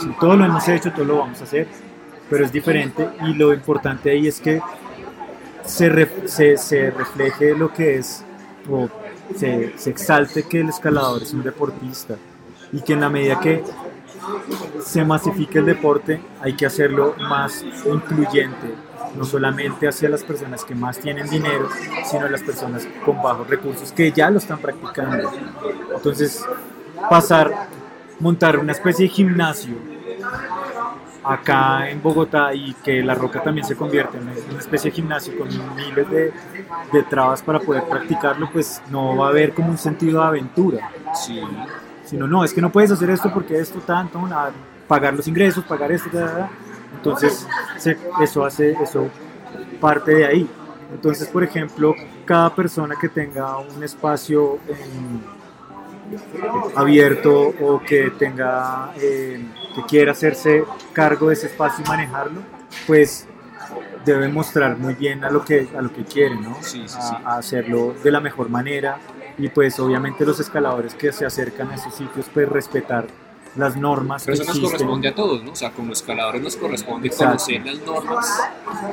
Sí, 0.00 0.10
todo 0.18 0.34
lo 0.34 0.46
hemos 0.46 0.66
hecho, 0.66 0.90
todo 0.92 1.04
lo 1.04 1.18
vamos 1.18 1.40
a 1.42 1.44
hacer, 1.44 1.68
pero 2.30 2.44
es 2.44 2.50
diferente 2.50 3.06
y 3.26 3.34
lo 3.34 3.52
importante 3.52 4.10
ahí 4.10 4.26
es 4.26 4.40
que 4.40 4.62
se, 5.68 5.90
ref- 5.90 6.26
se, 6.26 6.56
se 6.56 6.90
refleje 6.90 7.54
lo 7.54 7.72
que 7.72 7.96
es, 7.98 8.24
o 8.70 8.88
se, 9.36 9.72
se 9.78 9.90
exalte 9.90 10.42
que 10.44 10.60
el 10.60 10.68
escalador 10.70 11.22
es 11.22 11.32
un 11.32 11.42
deportista 11.42 12.16
y 12.72 12.80
que 12.80 12.94
en 12.94 13.00
la 13.00 13.08
medida 13.08 13.38
que 13.40 13.62
se 14.84 15.04
masifique 15.04 15.58
el 15.58 15.66
deporte 15.66 16.20
hay 16.40 16.54
que 16.54 16.66
hacerlo 16.66 17.14
más 17.18 17.64
incluyente, 17.86 18.74
no 19.16 19.24
solamente 19.24 19.88
hacia 19.88 20.08
las 20.08 20.22
personas 20.24 20.64
que 20.64 20.74
más 20.74 20.98
tienen 20.98 21.28
dinero, 21.28 21.68
sino 22.04 22.28
las 22.28 22.42
personas 22.42 22.86
con 23.04 23.22
bajos 23.22 23.48
recursos 23.48 23.92
que 23.92 24.12
ya 24.12 24.30
lo 24.30 24.38
están 24.38 24.58
practicando. 24.58 25.30
Entonces, 25.94 26.44
pasar, 27.08 27.68
montar 28.20 28.58
una 28.58 28.72
especie 28.72 29.06
de 29.06 29.12
gimnasio 29.14 29.74
acá 31.28 31.90
en 31.90 32.02
Bogotá 32.02 32.54
y 32.54 32.74
que 32.74 33.02
La 33.02 33.14
Roca 33.14 33.42
también 33.42 33.66
se 33.66 33.76
convierta 33.76 34.16
en 34.18 34.22
una 34.24 34.58
especie 34.58 34.90
de 34.90 34.94
gimnasio 34.96 35.38
con 35.38 35.48
miles 35.76 36.08
de, 36.10 36.32
de 36.92 37.02
trabas 37.04 37.42
para 37.42 37.60
poder 37.60 37.84
practicarlo, 37.84 38.48
pues 38.52 38.80
no 38.90 39.16
va 39.16 39.26
a 39.26 39.30
haber 39.30 39.52
como 39.54 39.68
un 39.68 39.78
sentido 39.78 40.20
de 40.22 40.26
aventura 40.26 40.90
Sí. 41.14 41.40
sino 42.04 42.26
no, 42.26 42.44
es 42.44 42.52
que 42.52 42.60
no 42.60 42.70
puedes 42.70 42.90
hacer 42.90 43.10
esto 43.10 43.30
porque 43.32 43.58
esto 43.58 43.78
tanto, 43.80 44.20
nada, 44.26 44.52
pagar 44.86 45.14
los 45.14 45.28
ingresos, 45.28 45.64
pagar 45.64 45.92
esto, 45.92 46.08
ta, 46.10 46.26
ta. 46.26 46.50
entonces 46.94 47.46
se- 47.76 47.98
eso 48.22 48.44
hace, 48.44 48.72
eso 48.72 49.08
parte 49.80 50.14
de 50.14 50.26
ahí. 50.26 50.48
Entonces, 50.92 51.28
por 51.28 51.44
ejemplo, 51.44 51.94
cada 52.24 52.54
persona 52.54 52.94
que 52.98 53.08
tenga 53.10 53.58
un 53.58 53.82
espacio 53.84 54.58
en- 54.68 55.22
abierto 56.76 57.52
o 57.60 57.80
que 57.80 58.10
tenga, 58.18 58.92
eh, 58.96 59.44
que 59.78 59.88
quiera 59.88 60.12
hacerse 60.12 60.64
cargo 60.92 61.28
de 61.28 61.34
ese 61.34 61.46
espacio 61.46 61.84
y 61.84 61.88
manejarlo, 61.88 62.40
pues 62.86 63.26
debe 64.04 64.28
mostrar 64.28 64.76
muy 64.78 64.94
bien 64.94 65.24
a 65.24 65.30
lo 65.30 65.44
que, 65.44 65.68
a 65.76 65.82
lo 65.82 65.92
que 65.92 66.04
quiere, 66.04 66.36
¿no? 66.36 66.56
Sí, 66.60 66.82
sí, 66.86 66.98
sí. 67.00 67.14
a 67.24 67.36
hacerlo 67.36 67.94
de 68.02 68.10
la 68.10 68.20
mejor 68.20 68.48
manera 68.48 68.98
y 69.36 69.48
pues 69.48 69.78
obviamente 69.78 70.24
los 70.24 70.40
escaladores 70.40 70.94
que 70.94 71.12
se 71.12 71.24
acercan 71.26 71.70
a 71.70 71.74
esos 71.76 71.94
sitios 71.94 72.26
pues 72.32 72.48
respetar 72.48 73.06
las 73.56 73.76
normas 73.76 74.24
Pero 74.24 74.36
que 74.36 74.42
eso 74.42 74.50
nos 74.50 74.56
existen. 74.58 74.78
corresponde 74.78 75.08
a 75.08 75.14
todos, 75.14 75.42
¿no? 75.42 75.52
O 75.52 75.56
sea, 75.56 75.70
como 75.72 75.92
escaladores 75.92 76.42
nos 76.42 76.56
corresponde 76.56 77.08
Exacto. 77.08 77.44
conocer 77.44 77.66
las 77.66 77.78
normas 77.86 78.40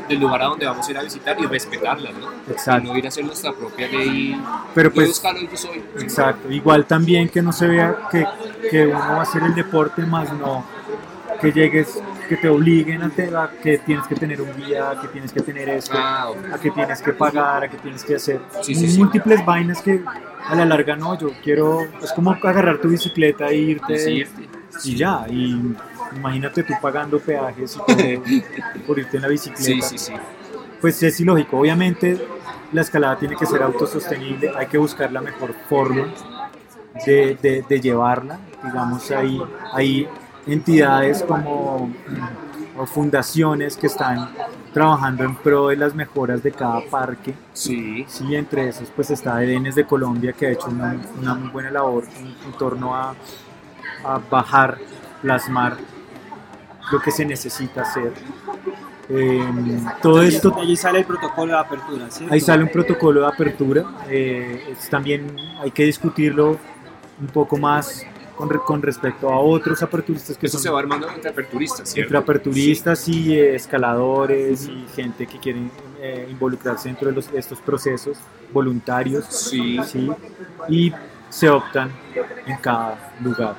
del 0.10 0.20
lugar 0.20 0.42
a 0.42 0.46
donde 0.46 0.66
vamos 0.66 0.88
a 0.88 0.92
ir 0.92 0.98
a 0.98 1.04
visitar 1.04 1.40
y 1.40 1.46
respetarlas, 1.46 2.14
¿no? 2.14 2.32
Exacto. 2.52 2.88
Y 2.88 2.92
no 2.92 2.98
ir 2.98 3.06
a 3.06 3.08
hacer 3.10 3.26
nuestra 3.26 3.54
propia 3.54 3.88
ley. 3.88 4.42
Pero 4.74 4.90
yo 4.90 4.96
pues 4.96 5.10
escalo 5.10 5.40
y 5.40 5.48
yo 5.48 5.58
soy. 5.58 5.84
Exacto, 6.00 6.52
igual 6.52 6.86
también 6.86 7.30
que 7.30 7.42
no 7.42 7.52
se 7.52 7.68
vea 7.68 8.08
que, 8.12 8.26
que 8.70 8.88
uno 8.88 9.00
va 9.00 9.20
a 9.20 9.22
hacer 9.22 9.44
el 9.44 9.54
deporte 9.54 10.02
más 10.04 10.32
no 10.34 10.75
que 11.54 11.60
llegues, 11.60 12.00
que 12.30 12.38
te 12.38 12.50
obliguen 12.50 13.02
a, 13.04 13.10
te- 13.10 13.36
a 13.36 13.50
que 13.62 13.78
tienes 13.80 14.08
que 14.08 14.16
tener 14.16 14.42
un 14.42 14.50
guía, 14.58 14.98
que 15.02 15.08
tienes 15.10 15.32
que 15.32 15.42
tener 15.42 15.70
esto, 15.70 15.94
Ah, 15.98 16.30
ok. 16.32 16.38
a 16.54 16.58
que 16.60 16.72
tienes 16.72 17.02
que 17.02 17.14
pagar, 17.14 17.64
a 17.64 17.70
que 17.70 17.78
tienes 17.78 18.04
que 18.04 18.16
hacer 18.16 18.42
Sí, 18.62 18.76
sí, 18.76 18.90
sí. 18.90 18.98
múltiples 19.00 19.46
vainas 19.46 19.82
que 19.82 20.02
a 20.48 20.56
la 20.56 20.66
larga 20.66 20.96
no, 20.96 21.18
yo 21.18 21.30
quiero, 21.44 21.82
es 22.02 22.12
como 22.14 22.32
agarrar 22.32 22.78
tu 22.80 22.88
bicicleta 22.90 23.48
e 23.50 23.56
irte 23.58 23.94
Decirte. 23.94 24.48
y 24.84 24.96
ya, 24.96 25.26
y 25.30 25.60
imagínate 26.16 26.64
tú 26.64 26.74
pagando 26.82 27.20
peajes 27.20 27.76
y 27.76 27.80
todo 27.80 28.84
por 28.88 29.00
irte 29.00 29.18
en 29.18 29.22
la 29.24 29.28
bicicleta. 29.30 29.88
Sí, 29.88 29.98
sí, 29.98 29.98
sí. 29.98 30.14
Pues 30.82 31.02
es 31.02 31.20
ilógico. 31.20 31.60
Obviamente 31.60 32.20
la 32.72 32.82
escalada 32.82 33.18
tiene 33.18 33.36
que 33.36 33.46
ser 33.46 33.62
autosostenible, 33.64 34.52
hay 34.56 34.68
que 34.68 34.78
buscar 34.78 35.12
la 35.12 35.22
mejor 35.22 35.54
forma 35.70 36.08
de, 37.06 37.38
de- 37.42 37.66
de 37.68 37.80
llevarla. 37.82 38.40
Digamos, 38.64 39.10
hay, 39.12 39.42
hay 39.74 40.08
entidades 40.48 41.24
como 41.24 41.90
o 42.78 42.86
fundaciones 42.86 43.78
que 43.78 43.88
están 43.88 44.30
trabajando 44.74 45.24
en 45.24 45.36
pro 45.36 45.70
de 45.70 45.78
las 45.78 45.96
mejoras 45.96 46.44
de 46.44 46.52
cada 46.52 46.82
parque. 46.90 47.34
Sí. 47.54 48.04
Sí, 48.08 48.36
entre 48.36 48.68
esos 48.68 48.90
pues 48.94 49.10
está 49.12 49.42
Edenes 49.42 49.76
de 49.76 49.86
Colombia 49.86 50.34
que 50.34 50.48
ha 50.48 50.52
hecho 50.52 50.68
una, 50.68 50.96
una 51.20 51.34
muy 51.36 51.50
buena 51.50 51.72
labor 51.72 52.04
en, 52.20 52.28
en 52.28 52.58
torno 52.58 52.94
a, 52.94 53.16
a 54.04 54.20
bajar, 54.30 54.78
plasmar 55.22 55.78
lo 56.92 57.00
que 57.00 57.12
se 57.12 57.24
necesita 57.26 57.82
hacer. 57.84 58.12
Em, 59.08 59.86
todo 60.02 60.20
Allí- 60.20 60.36
esto 60.36 60.54
Allí 60.60 60.76
sale 60.76 61.00
el 61.00 61.06
protocolo 61.06 61.54
de 61.54 61.60
apertura, 61.60 62.10
¿cierto? 62.10 62.34
Ahí 62.34 62.42
sale 62.42 62.64
un 62.64 62.70
protocolo 62.70 63.22
de 63.22 63.28
apertura. 63.28 63.84
eh, 64.10 64.64
es 64.72 64.90
también 64.90 65.36
hay 65.62 65.72
que 65.72 65.84
discutirlo 65.86 66.58
un 67.22 67.28
poco 67.28 67.56
más 67.56 68.04
con, 68.36 68.50
con 68.50 68.82
respecto 68.82 69.30
a 69.30 69.40
otros 69.40 69.82
aperturistas 69.82 70.38
que 70.38 70.48
Eso 70.48 70.58
son 70.58 70.64
se 70.64 70.70
va 70.70 70.80
armando 70.80 71.10
entre 71.10 71.30
aperturistas, 71.32 71.90
¿cierto? 71.90 72.08
entre 72.08 72.18
aperturistas 72.18 73.08
y 73.08 73.34
eh, 73.34 73.56
escaladores 73.56 74.68
y 74.68 74.86
gente 74.96 75.26
que 75.26 75.40
quiere 75.40 75.62
eh, 76.02 76.28
involucrarse 76.30 76.90
dentro 76.90 77.08
de 77.10 77.16
los- 77.16 77.30
estos 77.34 77.60
procesos 77.60 78.18
voluntarios. 78.52 79.26
Sí. 79.26 79.80
¿sí? 79.86 80.10
Y 80.70 80.94
se 81.30 81.50
optan 81.50 81.92
en 82.46 82.58
cada 82.58 83.14
lugar. 83.22 83.56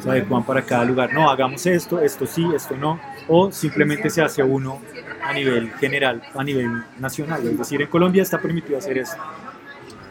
Se 0.00 0.10
adecuan 0.10 0.42
para 0.44 0.62
cada 0.62 0.84
lugar. 0.84 1.12
No, 1.12 1.30
hagamos 1.30 1.64
esto, 1.66 2.00
esto 2.00 2.26
sí, 2.26 2.44
esto 2.54 2.76
no. 2.76 2.98
O 3.28 3.52
simplemente 3.52 4.10
se 4.10 4.20
hace 4.20 4.42
uno 4.42 4.80
a 5.22 5.32
nivel 5.32 5.70
general, 5.74 6.20
a 6.34 6.42
nivel 6.42 6.82
nacional. 6.98 7.46
Es 7.46 7.56
decir, 7.56 7.80
en 7.80 7.88
Colombia 7.88 8.22
está 8.22 8.40
permitido 8.40 8.78
hacer 8.78 8.98
eso. 8.98 9.16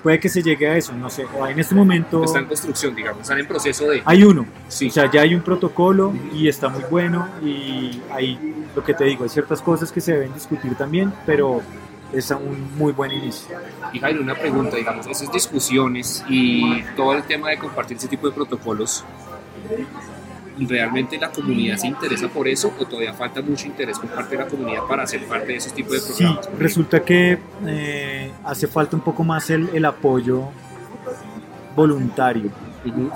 Puede 0.04 0.20
que 0.20 0.30
se 0.30 0.42
llegue 0.42 0.68
a 0.68 0.78
eso, 0.78 0.94
no 0.94 1.10
sé. 1.10 1.26
o 1.26 1.46
En 1.46 1.60
este 1.60 1.76
momento 1.76 2.24
Está 2.24 2.40
en 2.40 2.46
construcción, 2.46 2.96
digamos. 2.96 3.22
Están 3.22 3.40
en 3.40 3.48
proceso 3.48 3.90
de. 3.90 4.02
hay 4.06 4.24
uno. 4.24 4.46
Sí. 4.68 4.88
O 4.88 4.92
sea, 4.92 5.12
ya 5.12 5.22
hay 5.22 5.36
un 5.36 5.42
protocolo 5.42 6.14
y 6.34 6.48
está 6.48 6.70
muy 6.70 6.84
bueno. 6.90 7.28
Y 7.44 8.02
hay, 8.12 8.66
lo 8.76 8.84
que 8.84 8.94
te 8.94 9.04
digo, 9.06 9.24
hay 9.24 9.30
ciertas 9.30 9.62
cosas 9.62 9.92
que 9.92 10.00
se 10.00 10.14
deben 10.14 10.34
discutir 10.34 10.76
también, 10.76 11.14
pero 11.26 11.62
es 12.14 12.32
un 12.32 12.78
muy 12.78 12.92
buen 12.92 13.12
inicio. 13.12 13.58
Y 13.94 14.00
Jairo, 14.00 14.22
una 14.22 14.36
pregunta, 14.36 14.78
digamos, 14.78 15.06
esas 15.08 15.32
discusiones 15.32 16.24
y 16.30 16.82
todo 16.96 17.14
el 17.14 17.24
tema 17.24 17.50
de 17.50 17.58
compartir 17.58 17.98
ese 17.98 18.08
tipo 18.08 18.28
de 18.28 18.34
protocolos, 18.34 19.04
¿realmente 20.68 21.18
la 21.18 21.32
comunidad 21.32 21.78
se 21.78 21.88
interesa 21.88 22.28
por 22.28 22.48
eso 22.48 22.72
o 22.80 22.86
todavía 22.86 23.14
falta 23.14 23.42
mucho 23.42 23.68
interés 23.68 23.98
por 24.00 24.10
parte 24.10 24.36
de 24.38 24.44
la 24.44 24.50
comunidad 24.50 24.84
para 24.88 25.06
ser 25.08 25.26
parte 25.26 25.48
de 25.48 25.56
esos 25.56 25.74
tipos 25.74 25.94
de 25.94 26.00
Sí, 26.00 26.14
programas? 26.24 26.48
por 26.48 26.60
resulta 26.60 27.00
que 27.04 27.38
eh, 27.66 28.32
hace 28.44 28.68
falta 28.68 28.96
un 28.96 29.02
poco 29.02 29.24
más 29.24 29.50
el, 29.50 29.70
el 29.74 29.86
apoyo 29.86 30.46
voluntario. 31.76 32.50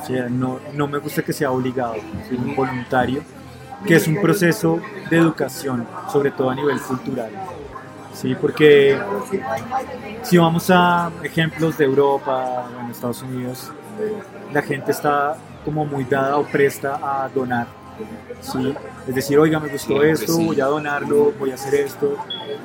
O 0.02 0.06
sea, 0.06 0.28
no, 0.30 0.60
no 0.74 0.88
me 0.88 0.98
gusta 1.00 1.22
que 1.22 1.34
sea 1.34 1.52
obligado, 1.52 1.96
sino 2.30 2.54
voluntario, 2.54 3.22
que 3.86 3.96
es 3.96 4.08
un 4.08 4.22
proceso 4.22 4.80
de 5.10 5.18
educación, 5.18 5.88
sobre 6.12 6.32
todo 6.32 6.50
a 6.50 6.56
nivel 6.56 6.80
cultural. 6.82 7.30
Sí, 8.14 8.36
porque 8.40 8.98
si 10.22 10.38
vamos 10.38 10.70
a 10.70 11.12
ejemplos 11.24 11.78
de 11.78 11.86
Europa 11.86 12.68
o 12.78 12.82
en 12.82 12.92
Estados 12.92 13.22
Unidos, 13.24 13.72
la 14.54 14.62
gente 14.62 14.92
está 14.92 15.36
como 15.64 15.86
muy 15.86 16.04
dada 16.06 16.38
o 16.38 16.44
presta 16.46 17.00
a 17.02 17.30
donar. 17.30 17.68
Sí, 18.42 18.74
es 19.08 19.16
decir, 19.16 19.38
oiga, 19.38 19.60
me 19.60 19.70
gustó 19.70 20.04
esto, 20.04 20.34
sí. 20.34 20.46
voy 20.46 20.60
a 20.60 20.66
donarlo, 20.66 21.32
voy 21.40 21.52
a 21.52 21.56
hacer 21.56 21.76
esto, 21.76 22.18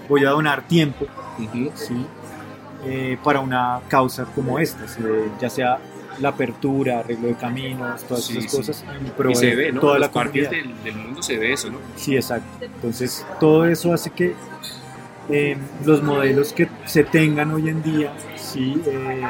voy 0.08 0.24
a 0.24 0.30
donar 0.30 0.62
tiempo. 0.66 1.06
Ujú. 1.38 1.70
¿sí? 1.74 2.06
Eh, 2.84 3.18
para 3.22 3.40
una 3.40 3.80
causa 3.88 4.24
como 4.34 4.58
esta, 4.58 4.88
¿sí? 4.88 5.02
ya 5.40 5.50
sea 5.50 5.78
la 6.20 6.30
apertura, 6.30 7.00
arreglo 7.00 7.28
de 7.28 7.34
caminos, 7.34 8.02
todas 8.04 8.24
Sí, 8.24 8.38
esas 8.38 8.52
cosas, 8.52 8.84
Y 9.30 9.34
se 9.36 9.54
ve, 9.54 9.70
¿no? 9.72 9.80
toda 9.80 9.96
En 9.96 10.00
la 10.00 10.10
comunidad. 10.10 10.50
del, 10.50 10.82
del 10.82 10.96
mundo 10.96 11.22
se 11.22 11.36
ve 11.38 11.52
eso, 11.52 11.70
¿no? 11.70 11.78
Sí, 11.96 12.16
exacto. 12.16 12.64
Entonces, 12.64 13.24
todo 13.38 13.66
eso 13.66 13.92
hace 13.92 14.10
que 14.10 14.34
eh, 15.28 15.56
los 15.84 16.02
modelos 16.02 16.52
que 16.52 16.68
se 16.86 17.04
tengan 17.04 17.50
hoy 17.52 17.68
en 17.68 17.82
día, 17.82 18.12
sí, 18.36 18.80
eh, 18.86 19.20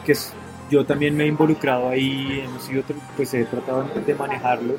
y 0.00 0.06
que 0.06 0.12
es- 0.12 0.32
yo 0.72 0.84
también 0.86 1.14
me 1.16 1.24
he 1.24 1.26
involucrado 1.26 1.88
ahí, 1.90 2.42
hemos 2.44 2.62
sido, 2.64 2.82
tr- 2.82 2.94
pues 3.16 3.32
he 3.34 3.44
tratado 3.44 3.84
de 4.06 4.14
manejarlo, 4.14 4.74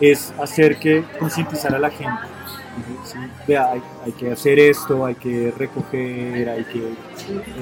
es 0.00 0.32
hacer 0.40 0.78
que 0.78 1.02
concientizar 1.18 1.74
a 1.74 1.78
la 1.78 1.90
gente. 1.90 2.20
¿sí? 3.04 3.18
Vea, 3.46 3.72
hay, 3.72 3.82
hay 4.04 4.12
que 4.12 4.30
hacer 4.30 4.58
esto, 4.58 5.04
hay 5.06 5.14
que 5.14 5.52
recoger, 5.56 6.48
hay 6.48 6.64
que 6.64 6.92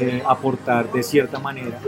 eh, 0.01 0.22
aportar 0.26 0.90
de 0.92 1.03
cierta 1.03 1.38
manera. 1.38 1.78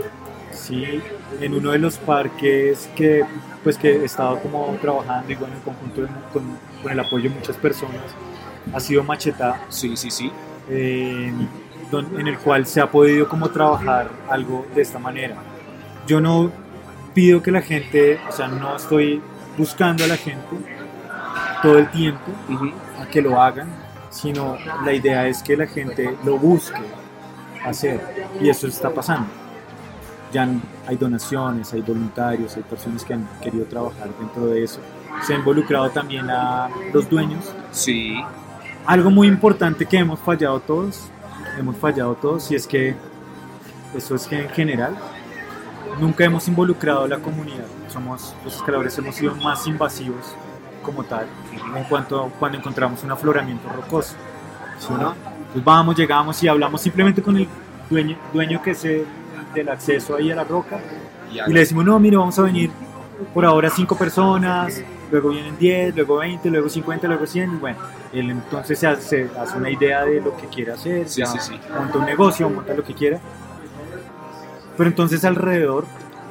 Sí, 0.51 1.01
en 1.41 1.53
uno 1.53 1.71
de 1.71 1.79
los 1.79 1.97
parques 1.97 2.89
que 2.95 3.23
pues 3.63 3.77
que 3.77 3.89
he 3.97 4.05
estado 4.05 4.39
como 4.39 4.65
trabajando 4.81 5.31
y 5.31 5.35
bueno 5.35 5.53
en 5.55 5.61
conjunto 5.61 6.01
de- 6.01 6.07
con, 6.33 6.43
con 6.81 6.91
el 6.91 6.99
apoyo 6.99 7.29
de 7.29 7.35
muchas 7.35 7.55
personas 7.57 8.01
ha 8.73 8.79
sido 8.79 9.03
Machetá 9.03 9.59
Sí, 9.69 9.95
sí, 9.97 10.09
sí. 10.11 10.31
eh, 10.69 11.31
en 12.19 12.27
el 12.27 12.37
cual 12.39 12.65
se 12.67 12.81
ha 12.81 12.87
podido 12.89 13.27
como 13.27 13.49
trabajar 13.49 14.09
algo 14.29 14.65
de 14.75 14.81
esta 14.81 14.99
manera. 14.99 15.35
Yo 16.09 16.19
no 16.19 16.51
pido 17.13 17.43
que 17.43 17.51
la 17.51 17.61
gente, 17.61 18.19
o 18.27 18.31
sea, 18.31 18.47
no 18.47 18.75
estoy 18.75 19.21
buscando 19.55 20.03
a 20.05 20.07
la 20.07 20.17
gente 20.17 20.57
todo 21.61 21.77
el 21.77 21.91
tiempo 21.91 22.31
a 22.99 23.05
que 23.05 23.21
lo 23.21 23.39
hagan, 23.39 23.69
sino 24.09 24.57
la 24.83 24.91
idea 24.91 25.27
es 25.27 25.43
que 25.43 25.55
la 25.55 25.67
gente 25.67 26.17
lo 26.25 26.39
busque 26.39 26.81
hacer 27.63 28.01
y 28.41 28.49
eso 28.49 28.65
está 28.65 28.89
pasando. 28.89 29.27
Ya 30.33 30.49
hay 30.87 30.95
donaciones, 30.95 31.71
hay 31.73 31.81
voluntarios, 31.81 32.57
hay 32.57 32.63
personas 32.63 33.03
que 33.03 33.13
han 33.13 33.29
querido 33.39 33.65
trabajar 33.65 34.09
dentro 34.19 34.47
de 34.47 34.63
eso. 34.63 34.79
Se 35.21 35.35
ha 35.35 35.37
involucrado 35.37 35.91
también 35.91 36.27
a 36.31 36.69
los 36.91 37.07
dueños. 37.07 37.53
Sí. 37.69 38.19
Algo 38.87 39.11
muy 39.11 39.27
importante 39.27 39.85
que 39.85 39.97
hemos 39.97 40.19
fallado 40.19 40.59
todos, 40.59 41.07
hemos 41.59 41.77
fallado 41.77 42.15
todos, 42.15 42.49
y 42.51 42.55
es 42.55 42.65
que 42.65 42.95
eso 43.95 44.15
es 44.15 44.25
que 44.25 44.39
en 44.39 44.49
general 44.49 44.95
nunca 45.99 46.23
hemos 46.23 46.47
involucrado 46.47 47.03
a 47.03 47.07
la 47.07 47.19
comunidad. 47.19 47.65
Somos, 47.91 48.35
los 48.43 48.55
escaladores 48.55 48.97
hemos 48.97 49.15
sido 49.15 49.35
más 49.35 49.65
invasivos 49.67 50.35
como 50.83 51.03
tal 51.03 51.27
en 51.75 51.83
cuanto 51.85 52.31
cuando 52.39 52.57
encontramos 52.57 53.03
un 53.03 53.11
afloramiento 53.11 53.67
rocoso. 53.69 54.15
¿sí, 54.79 54.87
no? 54.93 55.13
Pues 55.53 55.63
vamos, 55.63 55.95
llegamos 55.95 56.41
y 56.43 56.47
hablamos 56.47 56.81
simplemente 56.81 57.21
con 57.21 57.37
el 57.37 57.47
dueño, 57.89 58.17
dueño 58.33 58.61
que 58.61 58.71
es 58.71 58.85
el, 58.85 59.05
del 59.53 59.69
acceso 59.69 60.15
ahí 60.15 60.31
a 60.31 60.35
la 60.35 60.43
roca 60.43 60.79
y 61.47 61.51
le 61.51 61.59
decimos, 61.59 61.85
no, 61.85 61.99
mire, 61.99 62.17
vamos 62.17 62.37
a 62.39 62.43
venir 62.43 62.71
por 63.33 63.45
ahora 63.45 63.69
cinco 63.69 63.95
personas, 63.95 64.81
luego 65.11 65.29
vienen 65.29 65.57
10, 65.57 65.95
luego 65.95 66.17
20, 66.17 66.49
luego 66.49 66.69
50, 66.69 67.07
luego 67.07 67.25
100, 67.25 67.53
y 67.53 67.55
bueno, 67.57 67.77
él 68.13 68.29
entonces 68.29 68.79
se 68.79 68.87
hace, 68.87 69.29
hace 69.39 69.57
una 69.57 69.69
idea 69.69 70.05
de 70.05 70.21
lo 70.21 70.35
que 70.37 70.47
quiere 70.47 70.71
hacer, 70.71 71.07
Sí, 71.07 71.21
ya 71.21 71.27
sí, 71.27 71.37
sí. 71.39 71.59
monta 71.77 71.97
un 71.97 72.05
negocio, 72.05 72.49
monta 72.49 72.73
lo 72.73 72.83
que 72.83 72.93
quiera, 72.93 73.19
pero 74.79 74.89
entonces 74.89 75.23
alrededor 75.25 75.85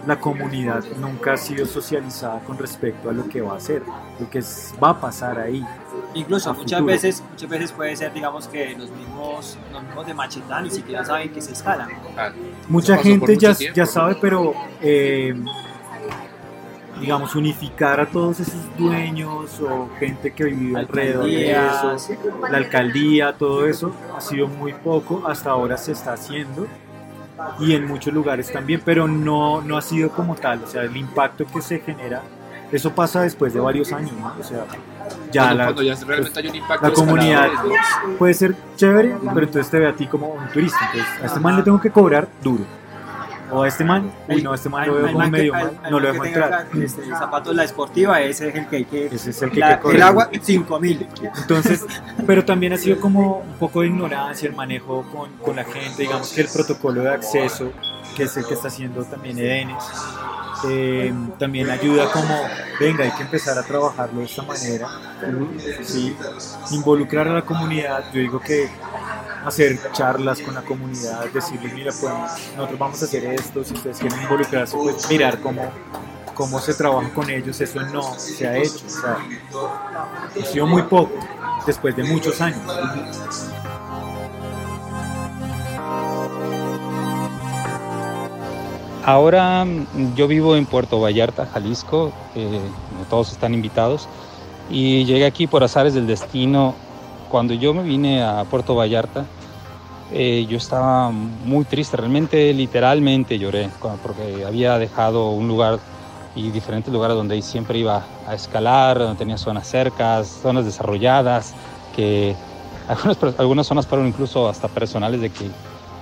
la 0.07 0.19
comunidad 0.19 0.83
nunca 1.01 1.35
ha 1.35 1.37
sido 1.37 1.67
socializada 1.67 2.41
con 2.41 2.57
respecto 2.57 3.11
a 3.11 3.13
lo 3.13 3.29
que 3.29 3.43
va 3.43 3.53
a 3.53 3.57
hacer, 3.57 3.83
lo 4.19 4.31
que 4.31 4.39
es- 4.39 4.73
va 4.83 4.91
a 4.91 5.01
pasar 5.01 5.39
ahí. 5.39 5.63
Incluso 6.15 6.49
muchas 6.55 6.79
futuro. 6.79 6.87
veces, 6.87 7.23
muchas 7.31 7.51
veces 7.51 7.73
puede 7.73 7.95
ser, 7.95 8.15
digamos, 8.15 8.49
que 8.49 8.75
los 8.79 8.91
mismos, 8.91 9.59
los 9.71 9.83
mismos 9.83 10.07
de 10.07 10.15
Machetán 10.15 10.65
ni 10.65 10.71
siquiera 10.71 11.05
saben 11.05 11.29
que 11.31 11.43
se 11.43 11.53
escalan. 11.53 11.91
Mucha 12.69 12.97
gente 12.97 13.37
ya, 13.37 13.55
tiempo, 13.55 13.77
ya 13.77 13.85
sabe, 13.87 14.17
pero 14.19 14.55
eh, 14.81 15.35
digamos, 17.01 17.35
unificar 17.37 18.01
a 18.01 18.07
todos 18.07 18.41
esos 18.41 18.77
dueños 18.79 19.61
o 19.61 19.89
gente 20.01 20.33
que 20.33 20.45
vive 20.45 20.79
alrededor 20.81 21.27
de 21.27 21.53
eso, 21.53 21.97
la 22.51 22.57
alcaldía, 22.59 23.33
todo 23.37 23.67
eso, 23.67 23.93
ha 24.17 24.21
sido 24.21 24.49
muy 24.49 24.73
poco, 24.73 25.23
hasta 25.27 25.51
ahora 25.51 25.77
se 25.77 25.93
está 25.93 26.15
haciendo 26.15 26.67
y 27.61 27.75
en 27.75 27.87
muchos 27.87 28.13
lugares 28.13 28.53
también, 28.53 28.83
pero 28.85 29.09
no, 29.09 29.63
no 29.63 29.77
ha 29.77 29.83
sido 29.83 30.11
como 30.11 30.35
tal, 30.35 30.63
o 30.65 30.67
sea, 30.67 30.83
el 30.83 30.97
impacto 30.97 31.47
que 31.47 31.61
se 31.61 31.81
genera, 31.81 32.23
eso 32.71 32.93
pasa 32.95 33.23
después 33.23 33.55
de 33.55 33.61
varios 33.61 33.93
años, 33.93 34.13
¿no? 34.13 34.33
O 34.39 34.43
sea, 34.43 34.65
ya 35.33 35.43
cuando, 35.43 35.57
la, 35.57 35.65
cuando 35.65 35.83
ya 35.83 35.95
realmente 36.07 36.41
hay 36.41 36.49
un 36.49 36.57
impacto 36.57 36.89
la 36.89 36.93
comunidad 36.93 37.49
puede 38.19 38.35
ser 38.35 38.55
chévere, 38.77 39.17
pero 39.35 39.47
entonces 39.47 39.71
te 39.71 39.79
ve 39.79 39.87
a 39.87 39.95
ti 39.95 40.07
como 40.07 40.29
un 40.29 40.49
turista. 40.49 40.79
Entonces, 40.93 41.23
a 41.23 41.27
este 41.27 41.41
man 41.41 41.57
le 41.57 41.63
tengo 41.63 41.81
que 41.81 41.91
cobrar 41.91 42.29
duro. 42.43 42.65
O 43.51 43.63
a 43.63 43.69
este 43.69 43.85
man, 43.85 44.13
uy, 44.29 44.43
no, 44.43 44.53
este 44.55 44.69
man 44.69 44.87
lo 44.87 44.95
veo 44.95 45.13
man 45.13 45.31
medio 45.31 45.55
al- 45.55 45.65
mal, 45.73 45.81
al 45.85 45.91
no 45.91 46.01
lo 46.01 46.13
dejo 46.13 46.25
entrar. 46.25 46.53
acá, 46.53 46.67
este, 46.83 47.03
zapatos 47.09 47.55
la 47.55 47.63
deportiva, 47.67 48.21
ese 48.21 48.49
es 48.49 48.55
el 48.55 48.67
que 48.69 48.77
hay 48.77 48.85
que... 48.85 49.07
Ese 49.07 49.31
es 49.31 49.43
el 49.43 49.51
que 49.51 49.61
la- 49.61 49.69
hay 49.75 49.79
que 49.81 49.97
el 49.97 50.03
agua, 50.03 50.29
5000. 50.43 51.07
Entonces, 51.37 51.87
pero 52.27 52.45
también 52.45 52.73
ha 52.75 52.77
sido 52.77 53.01
como 53.01 53.39
un 53.39 53.55
poco 53.59 53.81
de 53.81 53.89
ignorancia 53.89 54.49
el 54.49 54.55
manejo 54.55 55.03
con, 55.11 55.31
con 55.39 55.57
la 55.57 55.65
gente, 55.65 56.03
digamos 56.03 56.33
que 56.33 56.43
el 56.43 56.49
protocolo 56.49 57.03
de 57.03 57.11
acceso, 57.11 57.73
que 58.17 58.25
es 58.25 58.37
el 58.37 58.45
que 58.47 58.55
está 58.55 58.69
haciendo 58.69 59.03
también 59.05 59.39
Edenes, 59.39 59.83
eh, 60.69 61.15
también 61.39 61.71
ayuda 61.71 62.11
como, 62.11 62.35
venga, 62.81 63.05
hay 63.05 63.13
que 63.13 63.23
empezar 63.23 63.57
a 63.57 63.63
trabajarlo 63.63 64.19
de 64.21 64.27
esta 64.27 64.43
manera, 64.43 64.89
¿sí? 65.85 66.17
involucrar 66.73 67.29
a 67.29 67.35
la 67.35 67.43
comunidad, 67.43 68.05
yo 68.13 68.21
digo 68.21 68.41
que 68.41 68.69
hacer 69.49 69.79
charlas 69.93 70.41
con 70.41 70.55
la 70.55 70.63
comunidad, 70.63 71.27
decirles, 71.33 71.73
mira, 71.73 71.93
pues 72.01 72.13
nosotros 72.57 72.79
vamos 72.79 73.03
a 73.03 73.05
hacer 73.05 73.25
esto, 73.25 73.65
si 73.65 73.75
ustedes 73.75 73.99
quieren 73.99 74.21
involucrarse, 74.23 74.77
pues 74.77 75.09
mirar 75.09 75.41
cómo, 75.41 75.71
cómo 76.35 76.61
se 76.61 76.75
trabaja 76.75 77.11
con 77.11 77.29
ellos, 77.31 77.61
eso 77.61 77.81
no 77.83 78.15
se 78.19 78.47
ha 78.47 78.57
hecho, 78.57 78.85
o 78.87 78.91
sea, 78.91 79.19
ha 80.41 80.45
sido 80.45 80.67
muy 80.67 80.83
poco, 80.83 81.13
después 81.67 81.97
de 81.97 82.05
muchos 82.05 82.41
años. 82.41 82.61
Ahora 89.05 89.67
yo 90.15 90.29
vivo 90.29 90.55
en 90.55 90.67
Puerto 90.67 91.01
Vallarta, 91.01 91.47
Jalisco, 91.47 92.13
eh, 92.35 92.61
todos 93.09 93.33
están 93.33 93.55
invitados, 93.55 94.07
y 94.71 95.07
llegué 95.07 95.25
aquí 95.25 95.47
por 95.47 95.65
azares 95.65 95.95
del 95.95 96.07
destino. 96.07 96.75
Cuando 97.31 97.55
yo 97.55 97.73
me 97.73 97.83
vine 97.83 98.23
a 98.23 98.45
Puerto 98.45 98.75
Vallarta, 98.75 99.25
eh, 100.13 100.47
yo 100.49 100.57
estaba 100.57 101.11
muy 101.11 101.65
triste, 101.65 101.97
realmente, 101.97 102.53
literalmente 102.55 103.39
lloré, 103.39 103.71
porque 104.03 104.45
había 104.47 104.79
dejado 104.79 105.31
un 105.31 105.49
lugar 105.49 105.79
y 106.35 106.51
diferentes 106.51 106.93
lugares 106.93 107.17
donde 107.17 107.41
siempre 107.43 107.79
iba 107.79 108.05
a 108.27 108.35
escalar, 108.35 108.99
donde 108.99 109.19
tenía 109.19 109.37
zonas 109.37 109.67
cercas, 109.67 110.29
zonas 110.29 110.65
desarrolladas, 110.65 111.55
que 111.95 112.35
algunas, 112.89 113.19
algunas 113.39 113.67
zonas 113.67 113.87
fueron 113.87 114.07
incluso 114.07 114.49
hasta 114.49 114.69
personales 114.69 115.21
de 115.21 115.31
que 115.31 115.47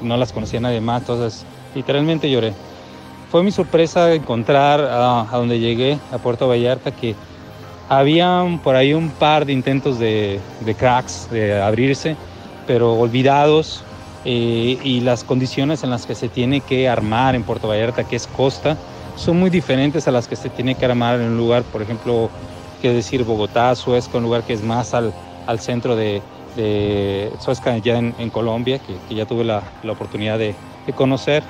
no 0.02 0.16
las 0.16 0.32
conocía 0.32 0.60
nadie 0.60 0.80
más, 0.80 1.02
entonces 1.02 1.44
literalmente 1.74 2.30
lloré. 2.30 2.52
Fue 3.30 3.42
mi 3.42 3.50
sorpresa 3.50 4.12
encontrar 4.14 4.80
a, 4.80 5.22
a 5.22 5.36
donde 5.36 5.58
llegué, 5.58 5.98
a 6.12 6.18
Puerto 6.18 6.46
Vallarta, 6.46 6.92
que 6.92 7.14
había 7.88 8.44
por 8.62 8.76
ahí 8.76 8.94
un 8.94 9.10
par 9.10 9.46
de 9.46 9.52
intentos 9.52 9.98
de, 9.98 10.40
de 10.60 10.74
cracks, 10.74 11.28
de 11.30 11.60
abrirse, 11.60 12.16
pero 12.66 12.94
olvidados, 12.94 13.84
eh, 14.28 14.76
y 14.82 15.00
las 15.02 15.22
condiciones 15.22 15.84
en 15.84 15.90
las 15.90 16.04
que 16.04 16.16
se 16.16 16.28
tiene 16.28 16.60
que 16.60 16.88
armar 16.88 17.36
en 17.36 17.44
Puerto 17.44 17.68
Vallarta, 17.68 18.02
que 18.02 18.16
es 18.16 18.26
costa, 18.26 18.76
son 19.14 19.38
muy 19.38 19.50
diferentes 19.50 20.08
a 20.08 20.10
las 20.10 20.26
que 20.26 20.34
se 20.34 20.50
tiene 20.50 20.74
que 20.74 20.84
armar 20.84 21.20
en 21.20 21.28
un 21.28 21.36
lugar, 21.36 21.62
por 21.62 21.80
ejemplo, 21.80 22.28
que 22.82 22.92
decir 22.92 23.22
Bogotá, 23.22 23.72
Suezca, 23.76 24.18
un 24.18 24.24
lugar 24.24 24.42
que 24.42 24.52
es 24.52 24.64
más 24.64 24.94
al, 24.94 25.14
al 25.46 25.60
centro 25.60 25.94
de, 25.94 26.20
de 26.56 27.32
Suezca, 27.38 27.78
ya 27.78 27.98
en, 27.98 28.16
en 28.18 28.30
Colombia, 28.30 28.80
que, 28.80 28.96
que, 29.08 29.14
ya 29.14 29.26
tuve 29.26 29.44
la, 29.44 29.62
la 29.84 29.92
oportunidad 29.92 30.40
de, 30.40 30.56
de, 30.86 30.92
conocer. 30.92 31.44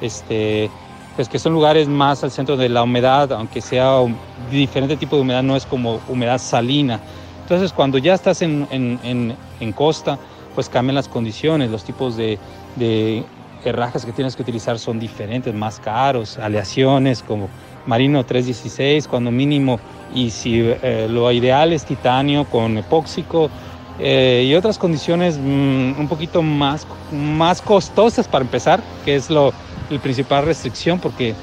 Este, 0.00 0.68
pues 1.14 1.28
que 1.28 1.38
son 1.38 1.52
lugares 1.52 1.86
más 1.86 2.24
al 2.24 2.32
centro 2.32 2.56
de 2.56 2.68
la 2.68 2.82
humedad, 2.82 3.32
aunque 3.32 3.60
sea 3.60 4.00
un 4.00 4.16
diferente 4.50 4.96
tipo 4.96 5.14
de 5.14 5.22
humedad, 5.22 5.44
no 5.44 5.54
es 5.54 5.64
como 5.64 6.00
humedad 6.08 6.38
salina. 6.38 7.00
Entonces, 7.42 7.72
cuando 7.72 7.98
ya 7.98 8.14
estás 8.14 8.42
en, 8.42 8.66
en, 8.72 9.36
en, 9.60 9.72
costa, 9.72 10.18
pues 10.56 10.68
cambian 10.68 10.96
las 10.96 11.06
condiciones, 11.06 11.70
los 11.70 11.84
tipos 11.84 12.16
de, 12.16 12.38
de 12.76 13.22
herrajes 13.64 14.04
que 14.04 14.12
tienes 14.12 14.34
que 14.34 14.42
utilizar 14.42 14.78
son 14.78 14.98
diferentes, 14.98 15.54
más 15.54 15.78
caros, 15.78 16.38
aleaciones 16.38 17.22
como 17.22 17.48
Marino 17.86 18.24
316 18.24 19.06
cuando 19.06 19.30
mínimo, 19.30 19.78
y 20.14 20.30
si 20.30 20.60
eh, 20.60 21.06
lo 21.08 21.30
ideal 21.30 21.72
es 21.72 21.84
titanio 21.84 22.46
con 22.46 22.78
epóxico 22.78 23.50
eh, 23.98 24.46
y 24.48 24.54
otras 24.54 24.78
condiciones 24.78 25.38
mmm, 25.38 25.98
un 25.98 26.08
poquito 26.08 26.42
más, 26.42 26.86
más 27.12 27.60
costosas 27.60 28.26
para 28.26 28.44
empezar, 28.44 28.80
que 29.04 29.14
es 29.14 29.30
lo, 29.30 29.52
el 29.90 30.00
principal 30.00 30.46
restricción, 30.46 30.98
porque 30.98 31.34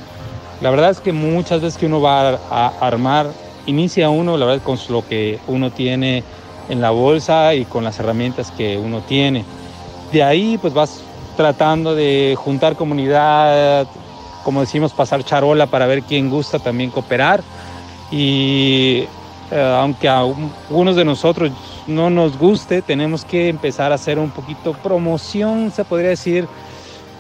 la 0.59 0.72
verdad 0.72 0.89
es 0.89 0.99
que 0.99 1.14
muchas 1.14 1.61
veces 1.61 1.78
que 1.78 1.86
uno 1.86 2.01
va 2.01 2.39
a 2.49 2.68
armar, 2.80 3.28
inicia 3.68 4.09
uno, 4.09 4.38
la 4.38 4.45
verdad, 4.45 4.64
con 4.64 4.78
lo 4.89 5.07
que 5.07 5.39
uno 5.47 5.72
tiene 5.72 6.24
en 6.70 6.82
la 6.82 6.91
bolsa 6.91 7.53
y 7.53 7.66
con 7.66 7.84
las 7.84 7.99
herramientas 7.99 8.51
que 8.51 8.78
uno 8.78 9.01
tiene. 9.01 9.43
De 10.11 10.24
ahí 10.24 10.57
pues 10.57 10.74
vas 10.74 11.03
tratando 11.36 11.95
de 11.95 12.36
juntar 12.38 12.76
comunidad, 12.76 13.88
como 14.43 14.61
decimos, 14.61 14.93
pasar 14.93 15.24
charola 15.24 15.68
para 15.68 15.88
ver 15.88 16.03
quién 16.03 16.30
gusta 16.30 16.59
también 16.59 16.91
cooperar. 16.91 17.41
Y 18.11 19.05
eh, 19.51 19.78
aunque 19.80 20.07
a 20.07 20.20
algunos 20.20 20.95
de 20.95 21.05
nosotros 21.05 21.51
no 21.88 22.09
nos 22.09 22.38
guste, 22.38 22.82
tenemos 22.82 23.26
que 23.26 23.49
empezar 23.49 23.91
a 23.91 23.95
hacer 23.95 24.20
un 24.20 24.30
poquito 24.30 24.74
promoción, 24.74 25.72
se 25.72 25.84
podría 25.84 26.09
decir, 26.09 26.47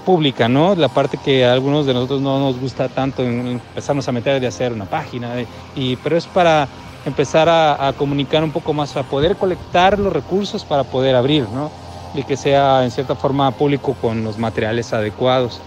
pública, 0.05 0.47
¿no? 0.47 0.75
La 0.75 0.89
parte 0.89 1.17
que 1.17 1.45
a 1.45 1.53
algunos 1.53 1.85
de 1.85 1.93
nosotros 1.93 2.21
no 2.21 2.39
nos 2.39 2.59
gusta 2.59 2.89
tanto 2.89 3.23
en 3.23 3.47
empezarnos 3.47 4.07
a 4.07 4.11
meter 4.11 4.39
de 4.39 4.47
hacer 4.47 4.73
una 4.73 4.85
página, 4.85 5.33
y, 5.75 5.95
pero 5.97 6.17
es 6.17 6.27
para 6.27 6.67
empezar 7.05 7.49
a, 7.49 7.93
comunicar 7.97 8.43
un 8.43 8.51
poco 8.51 8.73
más, 8.73 8.95
a 8.95 9.03
poder 9.03 9.35
colectar 9.35 9.99
los 9.99 10.13
recursos 10.13 10.63
para 10.63 10.83
poder 10.83 11.15
abrir, 11.15 11.47
¿no? 11.49 11.71
Y 12.13 12.23
que 12.23 12.37
sea 12.37 12.83
en 12.83 12.91
cierta 12.91 13.15
forma 13.15 13.51
público 13.51 13.95
con 13.99 14.23
los 14.23 14.37
materiales 14.37 14.93
adecuados. 14.93 15.59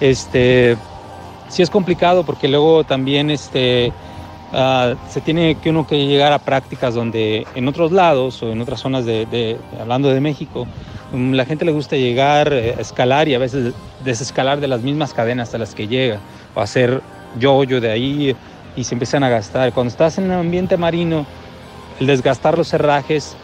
Este, 0.00 0.76
sí 1.48 1.62
es 1.62 1.70
complicado 1.70 2.24
porque 2.24 2.46
luego 2.46 2.84
también 2.84 3.30
este, 3.30 3.92
uh, 4.52 4.94
se 5.08 5.20
tiene 5.20 5.56
que 5.56 5.70
uno 5.70 5.86
que 5.86 6.06
llegar 6.06 6.32
a 6.32 6.38
prácticas 6.38 6.94
donde 6.94 7.46
en 7.54 7.66
otros 7.66 7.90
lados 7.90 8.42
o 8.42 8.52
en 8.52 8.60
otras 8.60 8.80
zonas 8.80 9.04
de, 9.04 9.58
hablando 9.80 10.08
de 10.10 10.20
México, 10.20 10.66
um, 11.12 11.32
la 11.32 11.44
gente 11.44 11.64
le 11.64 11.72
gusta 11.72 11.96
llegar, 11.96 12.52
eh, 12.52 12.74
a 12.78 12.80
escalar 12.80 13.28
y 13.28 13.34
a 13.34 13.38
veces 13.38 13.74
desescalar 14.04 14.60
de 14.60 14.68
las 14.68 14.82
mismas 14.82 15.12
cadenas 15.14 15.54
a 15.54 15.58
las 15.58 15.74
que 15.74 15.88
llega 15.88 16.20
o 16.54 16.60
hacer 16.60 17.00
yo-yo 17.38 17.80
de 17.80 17.90
ahí 17.90 18.36
y 18.78 18.84
se 18.84 18.94
empiezan 18.94 19.24
a 19.24 19.28
gastar. 19.28 19.72
Cuando 19.72 19.90
estás 19.90 20.18
en 20.18 20.24
un 20.26 20.32
ambiente 20.32 20.76
marino, 20.76 21.26
el 21.98 22.06
desgastar 22.06 22.56
los 22.56 22.72
herrajes 22.72 23.36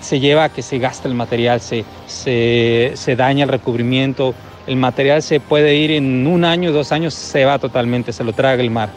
se 0.00 0.20
lleva 0.20 0.44
a 0.44 0.48
que 0.48 0.62
se 0.62 0.78
gasta 0.78 1.06
el 1.06 1.14
material, 1.14 1.60
se, 1.60 1.84
se, 2.06 2.92
se 2.94 3.14
daña 3.14 3.44
el 3.44 3.50
recubrimiento, 3.50 4.34
el 4.66 4.76
material 4.76 5.22
se 5.22 5.38
puede 5.38 5.74
ir 5.74 5.90
en 5.90 6.26
un 6.26 6.46
año, 6.46 6.72
dos 6.72 6.92
años, 6.92 7.12
se 7.12 7.44
va 7.44 7.58
totalmente, 7.58 8.12
se 8.12 8.24
lo 8.24 8.32
traga 8.32 8.62
el 8.62 8.70
mar. 8.70 8.88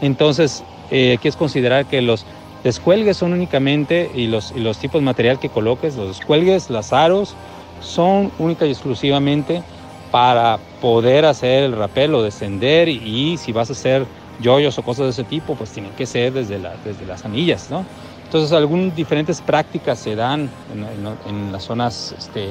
Entonces, 0.00 0.64
eh, 0.90 1.10
hay 1.12 1.18
que 1.18 1.30
considerar 1.32 1.84
que 1.84 2.00
los 2.00 2.24
descuelgues 2.62 3.18
son 3.18 3.34
únicamente, 3.34 4.10
y 4.14 4.26
los, 4.28 4.54
y 4.56 4.60
los 4.60 4.78
tipos 4.78 5.02
de 5.02 5.04
material 5.04 5.38
que 5.38 5.50
coloques, 5.50 5.96
los 5.96 6.16
descuelgues, 6.16 6.70
las 6.70 6.94
aros, 6.94 7.34
son 7.80 8.32
única 8.38 8.64
y 8.64 8.70
exclusivamente 8.70 9.62
para 10.10 10.58
poder 10.80 11.26
hacer 11.26 11.64
el 11.64 11.76
rapel 11.76 12.14
o 12.14 12.22
descender 12.22 12.88
y, 12.88 13.36
si 13.36 13.52
vas 13.52 13.68
a 13.68 13.72
hacer 13.74 14.06
yoyos 14.40 14.78
o 14.78 14.82
cosas 14.82 15.04
de 15.04 15.10
ese 15.10 15.24
tipo, 15.24 15.54
pues 15.54 15.70
tienen 15.70 15.92
que 15.92 16.06
ser 16.06 16.32
desde, 16.32 16.58
la, 16.58 16.74
desde 16.84 17.06
las 17.06 17.24
anillas, 17.24 17.70
¿no? 17.70 17.84
Entonces, 18.24 18.52
algunas 18.52 18.96
diferentes 18.96 19.40
prácticas 19.40 19.98
se 19.98 20.16
dan 20.16 20.50
en, 20.72 21.34
en, 21.34 21.52
las 21.52 21.62
zonas 21.64 22.14
este, 22.18 22.50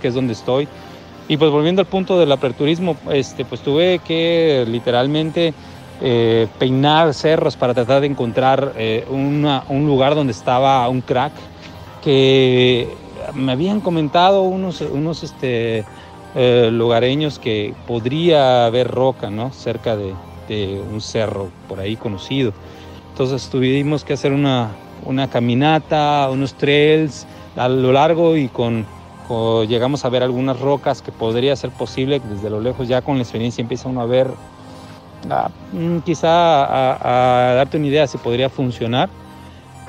que 0.00 0.08
es 0.08 0.14
donde 0.14 0.32
estoy. 0.32 0.66
Y 1.28 1.36
pues 1.36 1.50
volviendo 1.50 1.80
al 1.82 1.86
punto 1.86 2.18
del 2.18 2.32
aperturismo, 2.32 2.96
este, 3.10 3.44
pues 3.44 3.60
tuve 3.60 3.98
que 3.98 4.64
literalmente 4.66 5.52
eh, 6.00 6.48
peinar 6.58 7.12
cerros 7.12 7.56
para 7.56 7.74
tratar 7.74 8.00
de 8.00 8.06
encontrar 8.06 8.72
eh, 8.76 9.04
una, 9.10 9.64
un 9.68 9.86
lugar 9.86 10.14
donde 10.14 10.32
estaba 10.32 10.88
un 10.88 11.02
crack 11.02 11.32
que 12.02 12.88
me 13.34 13.52
habían 13.52 13.80
comentado 13.80 14.42
unos, 14.42 14.80
unos 14.80 15.22
este, 15.22 15.84
eh, 16.34 16.70
lugareños 16.72 17.38
que 17.38 17.74
podría 17.86 18.64
haber 18.64 18.88
roca 18.88 19.30
¿no? 19.30 19.52
cerca 19.52 19.96
de, 19.96 20.14
un 20.50 21.00
cerro 21.00 21.50
por 21.68 21.80
ahí 21.80 21.96
conocido. 21.96 22.52
Entonces 23.10 23.48
tuvimos 23.48 24.04
que 24.04 24.14
hacer 24.14 24.32
una, 24.32 24.70
una 25.04 25.28
caminata, 25.28 26.28
unos 26.30 26.54
trails 26.54 27.26
a 27.56 27.68
lo 27.68 27.92
largo 27.92 28.36
y 28.36 28.48
con, 28.48 28.86
llegamos 29.68 30.04
a 30.04 30.08
ver 30.08 30.22
algunas 30.22 30.58
rocas 30.60 31.02
que 31.02 31.12
podría 31.12 31.54
ser 31.56 31.70
posible 31.70 32.20
desde 32.20 32.50
lo 32.50 32.60
lejos 32.60 32.88
ya 32.88 33.00
con 33.02 33.16
la 33.16 33.22
experiencia 33.22 33.62
empieza 33.62 33.88
uno 33.88 34.00
a 34.00 34.06
ver 34.06 34.28
Mm, 35.72 35.98
quizá 35.98 36.30
a, 36.30 37.54
darte 37.54 37.76
una 37.76 37.86
idea 37.86 38.06
si 38.06 38.18
podría 38.18 38.48
funcionar, 38.48 39.10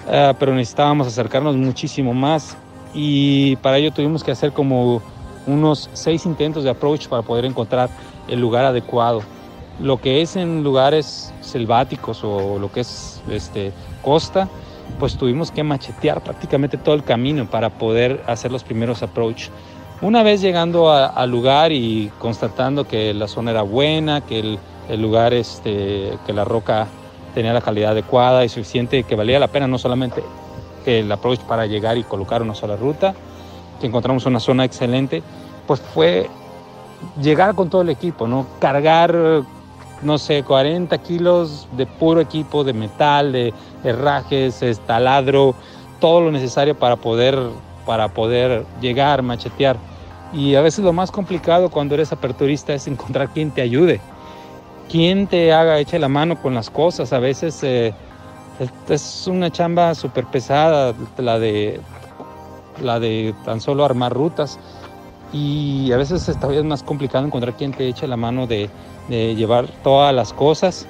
eh, 0.10 0.34
pero 0.38 0.54
necesitábamos 0.54 1.08
acercarnos 1.08 1.56
muchísimo 1.56 2.14
más 2.14 2.58
y 2.94 3.56
para 3.58 3.78
ello 3.78 3.92
tuvimos 3.92 4.24
que 4.24 4.32
hacer 4.32 4.52
como 4.52 5.02
unos 5.48 5.90
seis 5.94 6.26
intentos 6.26 6.64
de 6.64 6.70
approach 6.70 7.08
para 7.08 7.22
poder 7.22 7.46
encontrar 7.46 7.90
el 8.28 8.40
lugar 8.40 8.66
adecuado. 8.66 9.22
Lo 9.82 10.00
que 10.00 10.22
es 10.22 10.36
en 10.36 10.64
lugares 10.64 11.34
selváticos 11.42 12.24
o 12.24 12.60
lo 12.60 12.72
que 12.72 12.82
es 12.82 13.22
este, 13.30 13.72
costa, 14.04 14.48
pues 15.00 15.18
tuvimos 15.18 15.52
que 15.52 15.64
machetear 15.64 16.22
prácticamente 16.22 16.78
todo 16.78 16.96
el 16.96 17.04
camino 17.04 17.50
para 17.50 17.70
poder 17.70 18.24
hacer 18.28 18.52
los 18.52 18.64
primeros 18.64 19.02
approach. 19.02 19.50
Una 20.02 20.24
vez 20.24 20.42
llegando 20.42 20.92
al 20.92 21.30
lugar 21.30 21.72
y 21.72 22.12
constatando 22.20 22.88
que 22.88 23.14
la 23.14 23.28
zona 23.28 23.52
era 23.52 23.62
buena, 23.62 24.22
que 24.22 24.40
el, 24.40 24.60
el 24.90 25.02
lugar, 25.02 25.34
este, 25.34 26.18
que 26.26 26.34
la 26.34 26.44
roca 26.44 26.88
tenía 27.34 27.54
la 27.54 27.62
calidad 27.62 27.92
adecuada 27.92 28.44
y 28.44 28.50
suficiente, 28.50 29.04
que 29.04 29.16
valía 29.16 29.40
la 29.40 29.48
pena 29.48 29.68
no 29.68 29.78
solamente 29.78 30.24
el 30.86 31.12
approach 31.12 31.40
para 31.42 31.66
llegar 31.66 31.98
y 31.98 32.04
colocar 32.04 32.42
una 32.42 32.56
sola 32.56 32.76
ruta, 32.76 33.14
que 33.80 33.88
encontramos 33.88 34.26
una 34.26 34.40
zona 34.40 34.66
excelente, 34.66 35.24
pues 35.68 35.80
fue 35.80 36.30
llegar 37.22 37.56
con 37.56 37.70
todo 37.70 37.82
el 37.82 37.90
equipo, 37.90 38.28
¿no? 38.28 38.48
Cargar, 38.60 39.44
no 40.04 40.18
sé, 40.18 40.44
40 40.44 40.98
kilos 41.00 41.68
de 41.78 41.86
puro 41.86 42.22
equipo, 42.22 42.64
de 42.64 42.74
metal, 42.74 43.32
de 43.32 43.54
herrajes, 43.84 44.62
taladro, 44.86 45.56
todo 46.00 46.22
lo 46.22 46.32
necesario 46.32 46.78
para 46.78 46.96
poder, 46.96 47.38
para 47.86 48.10
poder 48.10 48.66
llegar, 48.82 49.22
machetear. 49.22 49.78
Y 50.34 50.56
a 50.56 50.62
veces 50.62 50.84
lo 50.84 50.94
más 50.94 51.12
complicado 51.12 51.70
cuando 51.70 51.96
eres 51.96 52.12
aperturista 52.12 52.74
es 52.74 52.88
encontrar 52.88 53.30
quien 53.30 53.52
te 53.52 53.62
ayude 53.62 54.00
quien 54.92 55.28
te 55.28 55.54
haga, 55.54 55.80
eche 55.80 55.98
la 55.98 56.10
mano 56.10 56.40
con 56.42 56.54
las 56.54 56.70
cosas. 56.70 57.14
A 57.14 57.20
veces 57.20 57.64
eh, 57.64 57.94
es 58.90 59.28
una 59.28 59.50
chamba 59.50 59.96
súper 59.96 60.26
pesada, 60.26 60.94
la 61.18 61.40
de, 61.40 61.80
la 62.82 63.00
de 63.00 63.34
tan 63.46 63.62
solo 63.62 63.86
armar 63.86 64.14
rutas. 64.14 64.60
Y 65.34 65.92
a 65.92 65.98
veces 65.98 66.28
es 66.28 66.40
todavía 66.40 66.64
más 66.64 66.84
complicado 66.84 67.26
encontrar 67.26 67.56
quien 67.56 67.72
te 67.72 67.88
eche 67.88 68.08
la 68.08 68.18
mano 68.18 68.48
de, 68.48 68.70
llevar 69.10 69.68
todas 69.84 70.14
las 70.14 70.34
cosas. 70.34 70.88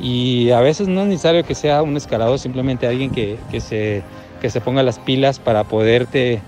Y 0.00 0.50
a 0.50 0.60
veces 0.60 0.88
no 0.88 1.02
es 1.02 1.08
necesario 1.08 1.44
que 1.44 1.54
sea 1.54 1.82
un 1.82 1.96
escalador, 1.96 2.38
simplemente 2.38 2.86
alguien 2.86 3.10
que, 3.10 3.38
se, 3.60 4.02
que 4.40 4.50
se 4.50 4.60
ponga 4.60 4.82
las 4.82 4.98
pilas 4.98 5.38
para 5.38 5.64
poderte 5.64 6.42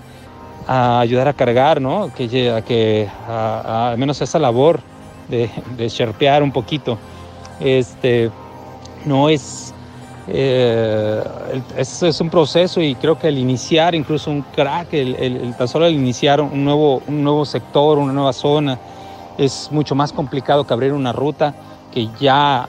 ayudar 0.67 1.29
a 1.29 1.33
cargar, 1.33 1.81
¿no? 1.81 2.13
Que, 2.13 2.27
que 2.27 3.07
al 3.27 3.97
menos 3.97 4.21
esa 4.21 4.39
labor 4.39 4.81
de, 5.29 5.49
de 5.77 6.41
un 6.43 6.51
poquito. 6.51 6.97
Este, 7.59 8.29
no 9.05 9.29
es, 9.29 9.73
eh, 10.27 11.23
es, 11.77 12.21
un 12.21 12.29
proceso 12.29 12.81
y 12.81 12.95
creo 12.95 13.17
que 13.17 13.29
el 13.29 13.37
iniciar 13.37 13.95
incluso 13.95 14.29
un 14.29 14.41
crack, 14.41 14.93
el, 14.93 15.15
el, 15.15 15.55
tan 15.55 15.67
solo 15.67 15.85
el 15.85 15.95
iniciar 15.95 16.41
un 16.41 16.65
nuevo, 16.65 17.01
un 17.07 17.23
nuevo 17.23 17.45
sector, 17.45 17.97
una 17.97 18.11
nueva 18.11 18.33
zona, 18.33 18.77
es 19.37 19.69
mucho 19.71 19.95
más 19.95 20.11
complicado 20.11 20.65
que 20.65 20.73
abrir 20.73 20.93
una 20.93 21.13
ruta 21.13 21.53
que 21.93 22.09
ya 22.19 22.67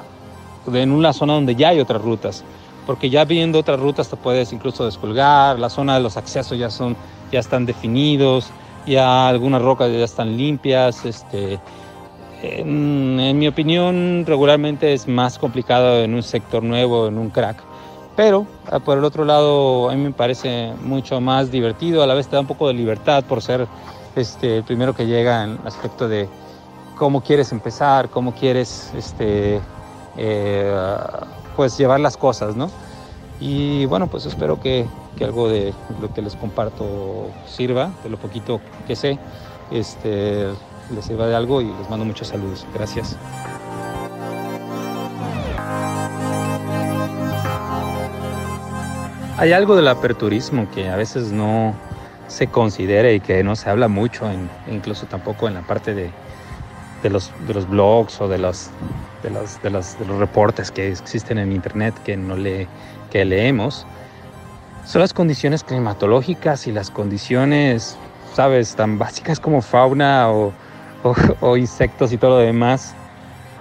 en 0.66 0.92
una 0.92 1.12
zona 1.12 1.34
donde 1.34 1.54
ya 1.54 1.70
hay 1.70 1.80
otras 1.80 2.02
rutas. 2.02 2.44
Porque 2.86 3.11
ya 3.11 3.24
viendo 3.24 3.59
otras 3.59 3.78
rutas 3.80 4.09
te 4.09 4.16
puedes 4.16 4.52
incluso 4.52 4.84
descolgar, 4.84 5.59
la 5.59 5.68
zona 5.68 5.94
de 5.94 6.00
los 6.00 6.16
accesos 6.16 6.59
ya, 6.59 6.70
son, 6.70 6.96
ya 7.30 7.40
están 7.40 7.66
definidos, 7.66 8.50
ya 8.86 9.28
algunas 9.28 9.61
rocas 9.62 9.90
ya 9.92 10.04
están 10.04 10.36
limpias, 10.36 11.04
este, 11.04 11.59
en, 12.43 13.39
mi 13.39 13.49
opinión, 13.49 14.24
regularmente 14.26 14.93
es 14.93 15.09
más 15.09 15.39
complicado 15.39 16.03
en 16.03 16.14
un 16.14 16.22
sector 16.22 16.62
nuevo, 16.62 17.09
en 17.09 17.18
un 17.18 17.30
crack. 17.30 17.62
Pero 18.16 18.47
ah, 18.70 18.78
por 18.80 18.99
el 18.99 19.05
otro 19.05 19.24
lado, 19.24 19.91
a 19.91 19.95
mí 19.95 20.03
me 20.03 20.12
parece 20.12 20.72
mucho 20.82 21.20
más 21.20 21.51
divertido, 21.51 22.03
a 22.03 22.07
la 22.07 22.14
vez 22.14 22.28
te 22.28 22.36
da 22.36 22.41
un 22.41 22.47
poco 22.47 22.68
de 22.68 22.74
libertad 22.74 23.24
por 23.24 23.43
ser 23.43 23.66
este, 24.16 24.59
el 24.59 24.64
primero 24.64 24.95
que 24.95 25.07
llega 25.07 25.45
en 25.45 25.59
aspecto 25.64 26.09
de 26.09 26.28
cómo 26.97 27.22
quieres 27.22 27.53
empezar, 27.53 28.09
cómo 28.09 28.34
quieres 28.34 28.93
este, 28.97 29.61
eh, 30.16 30.76
pues 31.57 31.78
llevar 31.78 32.01
las 32.01 32.16
cosas, 32.16 32.57
¿no? 32.57 32.70
Y 33.41 33.86
bueno, 33.86 34.09
pues 34.09 34.26
espero 34.26 34.61
que, 34.61 34.84
que, 35.16 35.24
algo 35.24 35.49
de 35.49 35.72
lo 36.01 36.12
que 36.12 36.22
les 36.22 36.34
comparto 36.34 37.28
sirva, 37.47 37.93
de 38.03 38.11
lo 38.11 38.16
poquito 38.16 38.61
que 38.89 38.97
sé. 38.97 39.16
Este, 39.70 40.49
les 40.95 41.05
sirva 41.05 41.26
de 41.26 41.36
algo 41.36 41.61
y 41.61 41.66
les 41.66 41.91
mando 41.91 42.05
muchos 42.05 42.28
saludos. 42.28 42.66
Gracias. 42.74 43.16
Hay 49.36 49.53
algo 49.53 49.76
del 49.76 49.86
aperturismo 49.86 50.68
que 50.72 50.89
a 50.89 50.97
veces 50.97 51.30
no 51.30 51.74
se 52.26 52.49
considera 52.49 53.12
y 53.12 53.20
que 53.20 53.45
no 53.45 53.55
se 53.55 53.70
habla 53.70 53.86
mucho, 53.89 54.26
incluso 54.68 55.07
tampoco 55.07 55.47
en 55.47 55.55
la 55.55 55.62
parte 55.62 55.95
de, 55.95 56.11
de, 57.03 57.11
los, 57.11 57.32
de 57.47 57.55
los 57.55 57.68
blogs 57.68 58.20
o 58.20 58.28
de 58.28 58.39
los, 58.39 58.70
de, 59.22 59.30
los, 59.30 59.62
de, 59.62 59.70
los, 59.70 59.99
de 59.99 60.07
los 60.07 60.18
reportes 60.18 60.70
que 60.70 60.91
existen 60.91 61.39
en 61.39 61.53
internet 61.53 61.95
que, 62.05 62.16
no 62.16 62.36
le, 62.36 62.66
que 63.11 63.24
leemos. 63.24 63.86
Son 64.84 65.01
las 65.01 65.12
condiciones 65.12 65.62
climatológicas 65.62 66.66
y 66.66 66.72
las 66.72 66.91
condiciones, 66.91 67.97
sabes, 68.34 68.74
tan 68.74 68.99
básicas 68.99 69.39
como 69.39 69.62
fauna 69.62 70.30
o, 70.30 70.53
o, 71.03 71.57
insectos 71.57 72.12
y 72.12 72.18
todo 72.18 72.30
lo 72.30 72.38
demás. 72.38 72.94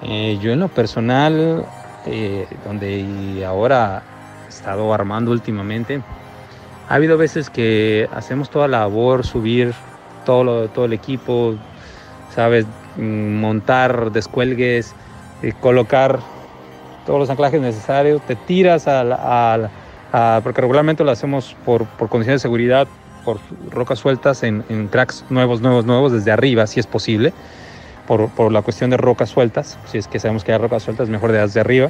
Eh, 0.03 0.37
yo 0.41 0.51
en 0.51 0.59
lo 0.59 0.67
personal, 0.67 1.65
eh, 2.05 2.47
donde 2.65 3.43
ahora 3.45 4.03
he 4.45 4.49
estado 4.49 4.93
armando 4.93 5.31
últimamente, 5.31 6.01
ha 6.89 6.95
habido 6.95 7.17
veces 7.17 7.49
que 7.49 8.07
hacemos 8.13 8.49
toda 8.49 8.67
la 8.67 8.79
labor, 8.79 9.25
subir 9.25 9.73
todo, 10.25 10.69
todo 10.69 10.85
el 10.85 10.93
equipo, 10.93 11.55
sabes, 12.33 12.65
mm, 12.95 13.39
montar 13.39 14.11
descuelgues, 14.11 14.93
eh, 15.41 15.53
colocar 15.59 16.19
todos 17.05 17.19
los 17.19 17.29
anclajes 17.29 17.61
necesarios, 17.61 18.21
te 18.25 18.35
tiras 18.35 18.85
a, 18.87 19.69
porque 20.43 20.61
regularmente 20.61 21.03
lo 21.03 21.11
hacemos 21.11 21.55
por, 21.65 21.85
por 21.85 22.09
condiciones 22.09 22.41
de 22.41 22.43
seguridad, 22.43 22.87
por 23.27 23.39
rocas 23.71 23.99
sueltas 23.99 24.41
en, 24.43 24.63
cracks 24.89 25.25
nuevos, 25.29 25.59
nuevos, 25.59 25.83
nuevos 25.83 26.13
desde 26.13 26.31
arriba, 26.31 26.65
si 26.65 26.79
es 26.79 26.87
posible, 26.87 27.33
por, 28.07 28.29
por, 28.29 28.53
la 28.53 28.61
cuestión 28.61 28.89
de 28.89 28.95
rocas 28.95 29.27
sueltas. 29.27 29.77
Si 29.91 29.97
es 29.97 30.07
que 30.07 30.17
sabemos 30.17 30.45
que 30.45 30.53
hay 30.53 30.57
rocas 30.57 30.83
sueltas, 30.83 31.09
mejor 31.09 31.33
desde 31.33 31.59
arriba. 31.59 31.89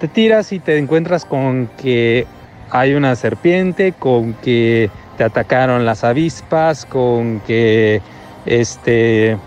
Te 0.00 0.08
tiras 0.08 0.50
y 0.50 0.58
te 0.58 0.78
encuentras 0.78 1.24
con 1.24 1.70
que 1.80 2.26
hay 2.70 2.94
una 2.94 3.14
serpiente, 3.14 3.92
con 3.92 4.34
que 4.34 4.90
te 5.16 5.22
atacaron 5.22 5.86
las 5.86 6.02
avispas, 6.02 6.86
con 6.86 7.38
que 7.46 8.02
este 8.46 9.38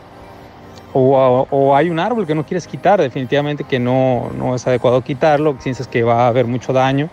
o, 0.93 1.45
o, 1.49 1.75
hay 1.75 1.89
un 1.89 1.99
árbol 1.99 2.25
que 2.25 2.35
no 2.35 2.45
quieres 2.45 2.67
quitar, 2.67 3.01
definitivamente 3.01 3.65
que 3.65 3.79
no, 3.79 4.31
no 4.33 4.55
es 4.55 4.65
adecuado 4.65 5.01
quitarlo, 5.01 5.57
piensas 5.57 5.89
que 5.89 6.03
va 6.03 6.23
a 6.23 6.27
haber 6.27 6.45
mucho 6.45 6.71
daño 6.71 7.09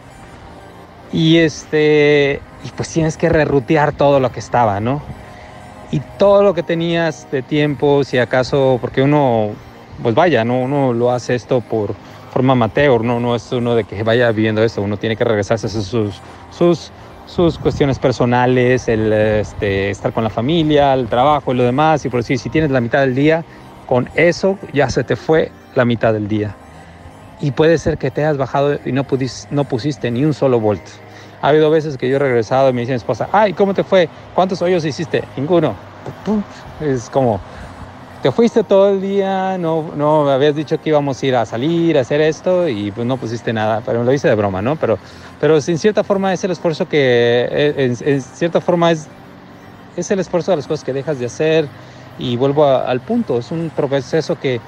Y 1.13 1.39
este, 1.39 2.41
y 2.65 2.71
pues 2.77 2.89
tienes 2.89 3.17
que 3.17 3.29
rerutear 3.29 3.93
todo 3.93 4.21
lo 4.21 4.33
que 4.33 4.41
estaba, 4.41 4.81
¿no? 4.81 5.03
Y 5.93 6.01
todo 6.19 6.43
lo 6.43 6.53
que 6.53 6.63
tenías 6.63 7.31
de 7.31 7.43
tiempo, 7.43 8.03
si 8.05 8.19
acaso, 8.19 8.79
porque 8.81 9.03
uno, 9.03 9.51
pues 10.03 10.15
vaya, 10.15 10.45
¿no? 10.45 10.61
Uno 10.61 10.93
lo 10.93 11.13
hace 11.13 11.35
esto 11.35 11.61
por 11.61 11.95
forma 12.33 12.53
amateur, 12.55 13.05
¿no? 13.05 13.21
No 13.21 13.35
es 13.37 13.51
uno 13.53 13.75
de 13.75 13.85
que 13.85 14.03
vaya 14.03 14.31
viviendo 14.33 14.63
esto, 14.63 14.83
uno 14.83 14.97
tiene 14.97 15.17
que 15.17 15.25
regresarse 15.25 15.69
a 15.69 15.71
sus, 15.71 16.21
sus, 16.51 16.93
sus 17.27 17.59
cuestiones 17.59 17.99
personales, 17.99 18.89
el 18.89 19.13
este, 19.13 19.91
estar 19.91 20.13
con 20.13 20.25
la 20.25 20.31
familia, 20.31 20.93
el 20.93 21.09
trabajo 21.09 21.53
y 21.53 21.57
lo 21.57 21.63
demás, 21.63 22.05
y 22.05 22.09
por 22.09 22.21
decir, 22.21 22.39
si 22.39 22.51
tienes 22.51 22.71
la 22.71 22.81
mitad 22.81 23.01
del 23.01 23.15
día, 23.15 23.45
con 23.87 24.11
eso 24.15 24.59
ya 24.73 24.91
se 24.91 25.05
te 25.05 25.17
fue 25.17 25.53
la 25.75 25.85
mitad 25.85 26.13
del 26.13 26.29
día. 26.29 26.57
Y 27.41 27.51
puede 27.51 27.78
ser 27.78 27.99
que 27.99 28.11
te 28.11 28.24
hayas 28.24 28.39
bajado 28.39 28.78
y 28.84 28.93
no, 28.93 29.05
pudiste, 29.05 29.55
no 29.55 29.64
pusiste 29.64 30.11
ni 30.11 30.24
un 30.24 30.32
solo 30.32 30.59
volt. 30.59 30.82
Ha 31.43 31.49
habido 31.49 31.70
veces 31.70 31.99
que 31.99 32.09
yo 32.09 32.16
he 32.16 32.18
regresado 32.18 32.70
y 32.70 32.72
me 32.72 32.80
dice 32.80 32.93
mi 32.93 32.97
esposa, 32.97 33.28
ay, 33.32 33.53
¿cómo 33.53 33.74
te 33.74 33.84
fue? 33.84 34.09
¿Cuántos 34.34 34.62
hoyos 34.62 34.84
hiciste? 34.84 35.22
Ninguno. 35.37 35.74
Es 36.80 37.11
como, 37.11 37.41
te 38.22 38.32
fuiste 38.32 38.64
todo 38.64 38.91
el 38.91 39.01
día, 39.01 39.59
no, 39.59 39.93
no 39.97 40.28
habías 40.30 40.57
dicho 40.57 40.80
que 40.80 40.89
íbamos 40.89 41.22
a 41.22 41.26
ir 41.26 41.37
a 41.37 41.47
salir, 41.47 41.99
a 41.99 42.01
hacer 42.01 42.20
esto 42.20 42.68
y 42.68 42.91
pues 42.91 43.07
no 43.07 43.18
pusiste 43.18 43.53
nada, 43.53 43.82
pero 43.84 44.03
lo 44.03 44.12
hice 44.12 44.28
de 44.28 44.34
broma, 44.34 44.62
¿no? 44.62 44.76
Pero, 44.76 44.99
pero 45.41 45.57
en 45.57 45.78
cierta 45.78 46.03
forma 46.03 46.32
es 46.32 46.43
el 46.43 46.51
esfuerzo 46.51 46.89
que, 46.89 47.74
en, 47.76 47.97
en 48.01 48.22
cierta 48.22 48.61
forma 48.61 48.91
es, 48.91 49.07
es 49.97 50.11
el 50.11 50.20
esfuerzo 50.20 50.53
de 50.53 50.57
las 50.57 50.66
cosas 50.66 50.84
que 50.84 50.93
dejas 50.93 51.18
de 51.18 51.26
hacer 51.26 51.68
y 52.18 52.37
vuelvo 52.37 52.64
a, 52.64 52.91
al 52.91 53.01
punto, 53.01 53.39
es 53.39 53.51
un 53.51 53.70
proceso 53.70 54.39
que 54.41 54.61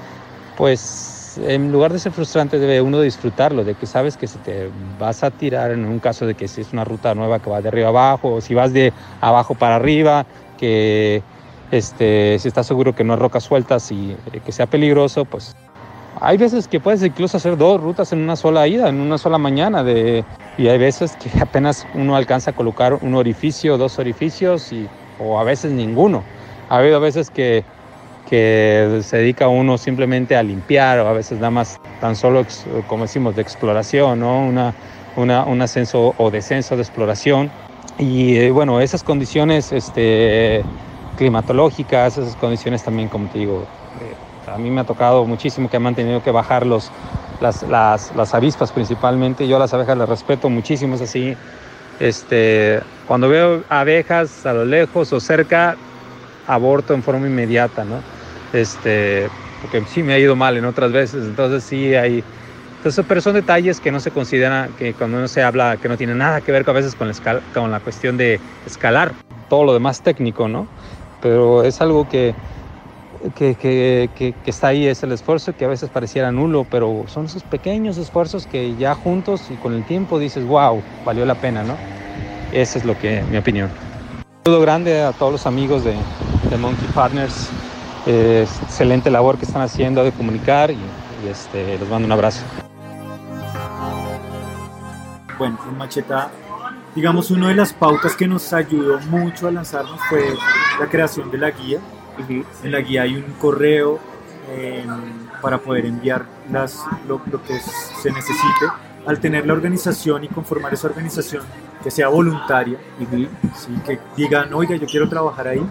pues 0.57 1.18
en 1.37 1.73
lugar 1.73 1.93
de 1.93 1.99
ser 1.99 2.13
frustrante, 2.13 2.59
debe 2.59 2.81
uno 2.81 3.01
disfrutarlo, 3.01 3.65
de 3.65 3.75
que 3.75 3.87
sabes 3.87 4.17
que 4.17 4.27
si 4.27 4.39
te 4.39 4.71
vas 4.99 5.23
a 5.23 5.31
tirar 5.31 5.73
en 5.73 5.85
un 5.85 5.99
caso 5.99 6.27
de 6.27 6.35
que 6.35 6.49
si 6.49 6.63
es 6.63 6.73
una 6.73 6.85
ruta 6.85 7.15
nueva 7.15 7.39
que 7.41 7.51
va 7.51 7.61
de 7.61 7.69
arriba 7.69 7.89
abajo, 7.89 8.35
o 8.35 8.41
si 8.41 8.55
vas 8.55 8.73
de 8.73 8.93
abajo 9.21 9.55
para 9.55 9.77
arriba, 9.77 10.25
que 10.59 11.23
este, 11.71 12.39
si 12.39 12.49
estás 12.49 12.67
seguro 12.67 12.95
que 12.95 13.05
no 13.05 13.13
hay 13.13 13.19
rocas 13.19 13.45
sueltas 13.45 13.93
y 13.93 14.17
eh, 14.33 14.41
que 14.45 14.53
sea 14.53 14.67
peligroso, 14.67 15.25
pues 15.25 15.55
hay 16.21 16.37
veces 16.37 16.67
que 16.67 16.81
puedes 16.81 17.03
incluso 17.03 17.37
hacer 17.37 17.57
dos 17.57 17.81
rutas 17.81 18.13
en 18.13 18.21
una 18.21 18.37
sola 18.37 18.67
ida, 18.67 18.89
en 18.89 19.01
una 19.01 19.19
sola 19.19 19.39
mañana, 19.39 19.85
de, 19.85 20.25
y 20.57 20.69
hay 20.69 20.79
veces 20.79 21.17
que 21.17 21.31
apenas 21.41 21.87
uno 21.95 22.17
alcanza 22.17 22.51
a 22.51 22.55
colocar 22.55 22.95
un 23.03 23.15
orificio, 23.15 23.77
dos 23.77 23.99
orificios, 23.99 24.73
y, 24.73 24.89
o 25.21 25.39
a 25.39 25.45
veces 25.45 25.73
ninguno. 25.73 26.25
Ha 26.71 26.79
habido 26.79 27.01
veces 27.01 27.31
que 27.31 27.65
que 28.29 29.01
se 29.03 29.17
dedica 29.17 29.49
uno 29.49 29.79
simplemente 29.79 30.37
a 30.37 30.43
limpiar 30.43 30.99
o 31.01 31.09
a 31.09 31.13
veces 31.13 31.39
nada 31.39 31.51
más 31.51 31.81
tan 32.01 32.15
solo, 32.15 32.45
como 32.87 33.05
decimos, 33.05 33.35
de 33.35 33.43
exploración, 33.43 34.21
¿no? 34.21 34.41
Una, 34.45 34.75
una, 35.17 35.45
un 35.45 35.63
ascenso 35.63 36.15
o 36.19 36.31
descenso 36.31 36.77
de 36.77 36.83
exploración. 36.83 37.51
Y 37.99 38.37
eh, 38.37 38.51
bueno, 38.51 38.81
esas 38.81 39.03
condiciones 39.03 39.73
este, 39.73 40.63
climatológicas, 41.17 42.19
esas 42.19 42.37
condiciones 42.37 42.85
también, 42.85 43.09
como 43.09 43.29
te 43.29 43.39
digo, 43.39 43.65
eh, 44.01 44.51
a 44.51 44.59
mí 44.59 44.71
me 44.71 44.83
ha 44.83 44.85
tocado 44.85 45.25
muchísimo 45.25 45.69
que 45.69 45.79
han 45.79 45.95
tenido 45.95 46.23
que 46.23 46.31
bajar 46.31 46.67
los, 46.67 46.91
las, 47.41 47.63
las, 47.65 48.15
las, 48.15 48.35
avispas 48.35 48.73
principalmente. 48.73 49.49
Yo 49.49 49.59
las 49.59 49.73
abejas 49.73 49.97
las 49.97 50.09
respeto 50.09 50.51
muchísimo, 50.51 50.97
es 50.97 51.03
así. 51.03 51.35
Este, 51.99 52.81
cuando 53.07 53.29
veo 53.29 53.65
abejas 53.69 54.47
a 54.47 54.53
lo 54.53 54.65
lejos 54.65 55.13
o 55.13 55.19
cerca, 55.19 55.77
aborto 56.47 56.95
en 56.95 57.03
forma 57.03 57.27
inmediata, 57.27 57.85
¿no? 57.85 58.18
Este, 58.53 59.31
porque 59.61 59.85
sí 59.87 60.03
me 60.03 60.15
ha 60.15 60.19
ido 60.19 60.37
mal 60.37 60.57
en 60.57 60.65
otras 60.65 60.93
veces, 60.93 61.25
entonces 61.25 61.65
sí 61.65 61.95
hay... 61.95 62.25
Entonces, 62.79 63.05
pero 63.09 63.21
son 63.21 63.35
detalles 63.35 63.81
que 63.81 63.91
no 63.91 63.99
se 63.99 64.13
consideran, 64.13 64.73
que 64.75 64.95
cuando 64.95 65.19
uno 65.19 65.27
se 65.27 65.43
habla, 65.43 65.77
que 65.79 65.89
no 65.89 65.97
tiene 65.97 66.15
nada 66.15 66.41
que 66.41 66.53
ver 66.53 66.65
a 66.69 66.73
veces 66.73 66.95
con 66.95 67.09
la, 67.09 67.43
con 67.53 67.71
la 67.73 67.81
cuestión 67.81 68.17
de 68.17 68.41
escalar, 68.67 69.17
todo 69.49 69.65
lo 69.65 69.73
demás 69.73 70.01
técnico, 70.01 70.47
¿no? 70.47 70.69
Pero 71.21 71.65
es 71.65 71.81
algo 71.81 72.09
que, 72.09 72.37
que, 73.35 73.57
que, 73.57 74.09
que, 74.17 74.35
está 74.51 74.69
ahí, 74.69 74.87
es 74.87 75.03
el 75.03 75.11
esfuerzo 75.11 75.57
que 75.57 75.65
a 75.65 75.69
veces 75.69 75.91
pareciera 75.91 76.31
nulo, 76.31 76.65
pero 76.71 77.05
son 77.09 77.25
esos 77.25 77.43
pequeños 77.43 77.99
esfuerzos 77.99 78.47
que 78.47 78.77
ya 78.77 78.95
juntos 78.95 79.51
y 79.51 79.57
con 79.57 79.75
el 79.75 79.85
tiempo 79.85 80.21
dices, 80.21 80.45
wow, 80.45 80.83
valió 81.05 81.27
la 81.27 81.35
pena, 81.35 81.65
¿no? 81.65 81.79
Esa 82.53 82.79
es 82.79 82.85
lo 82.85 82.97
que, 82.97 83.23
mi 83.29 83.39
opinión. 83.39 83.71
Un 84.13 84.53
saludo 84.53 84.61
grande 84.63 85.03
a 85.03 85.13
todos 85.13 85.33
los 85.33 85.47
amigos 85.47 85.83
de, 85.85 85.97
de 86.49 86.57
Monkey 86.57 86.89
Partners 86.95 87.51
eh, 88.09 88.47
excelente 88.63 89.11
labor 89.11 89.37
que 89.37 89.45
están 89.45 89.63
haciendo 89.63 90.03
de 90.03 90.13
comunicar 90.13 90.71
y, 90.71 90.75
y 90.75 91.29
este, 91.29 91.79
les 91.79 91.89
mando 91.89 92.07
un 92.07 92.13
abrazo. 92.13 92.43
Bueno, 95.39 95.59
en 95.69 95.77
Macheta, 95.79 96.31
digamos, 96.95 97.31
una 97.31 97.49
de 97.49 97.55
las 97.55 97.73
pautas 97.73 98.17
que 98.17 98.27
nos 98.27 98.53
ayudó 98.53 98.99
mucho 99.11 99.47
a 99.47 99.53
lanzarnos 99.53 100.01
fue 100.09 100.25
la 100.81 100.87
creación 100.87 101.31
de 101.31 101.39
la 101.39 101.51
guía. 101.51 101.79
Uh 102.19 102.23
-huh. 102.23 102.45
En 102.65 102.73
la 102.73 102.81
guía 102.81 103.03
hay 103.03 103.15
un 103.17 103.35
correo 103.39 104.01
eh, 104.51 104.85
para 105.43 105.59
poder 105.59 105.85
enviar 105.87 106.25
las, 106.51 106.83
lo, 107.07 107.21
lo 107.31 107.43
que 107.43 107.61
se 108.03 108.11
necesite. 108.11 108.67
Al 109.07 109.21
tener 109.21 109.47
la 109.47 109.53
organización 109.53 110.25
y 110.25 110.29
conformar 110.29 110.75
esa 110.75 110.89
organización 110.89 111.43
que 111.85 111.91
sea 111.91 112.09
voluntaria, 112.09 112.79
uh 113.01 113.05
-huh. 113.05 113.29
¿sí? 113.55 113.73
que 113.87 114.01
digan, 114.17 114.53
oiga, 114.55 114.75
yo 114.77 114.87
quiero 114.87 115.09
trabajar 115.09 115.47
ahí, 115.47 115.65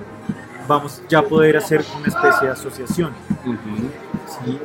vamos 0.68 1.02
ya 1.08 1.20
a 1.20 1.24
poder 1.24 1.58
hacer 1.58 1.84
una 1.98 2.08
especie 2.08 2.48
de 2.48 2.54
asociación. 2.54 3.12
Uh 3.46 3.52
-huh. 3.52 4.46
¿sí? 4.46 4.60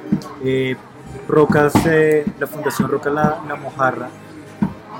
eh, 0.44 0.76
Rocas, 1.28 1.72
eh, 1.86 2.26
la 2.38 2.46
Fundación 2.46 2.90
Roca 2.90 3.10
la, 3.10 3.42
la, 3.46 3.54
Mojarra 3.54 4.08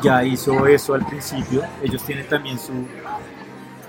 ya 0.03 0.25
hizo 0.25 0.67
eso 0.67 0.95
al 0.95 1.05
principio. 1.07 1.63
Ellos 1.83 2.03
tienen 2.03 2.27
también 2.29 2.59
su, 2.59 2.73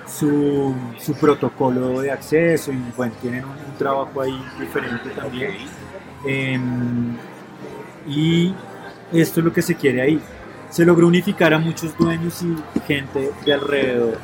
su, 0.07 0.73
su 0.99 1.13
protocolo 1.15 2.01
de 2.01 2.11
acceso 2.11 2.71
y 2.71 2.81
bueno, 2.95 3.13
tienen 3.21 3.43
un, 3.45 3.51
un 3.51 3.77
trabajo 3.77 4.21
ahí 4.21 4.43
diferente 4.59 5.09
también. 5.11 5.51
Eh, 6.25 6.59
y 8.07 8.53
esto 9.11 9.39
es 9.39 9.45
lo 9.45 9.53
que 9.53 9.61
se 9.61 9.75
quiere 9.75 10.01
ahí. 10.01 10.19
Se 10.69 10.85
logró 10.85 11.07
unificar 11.07 11.53
a 11.53 11.59
muchos 11.59 11.95
dueños 11.97 12.41
y 12.41 12.55
gente 12.87 13.31
de 13.45 13.53
alrededor 13.53 14.17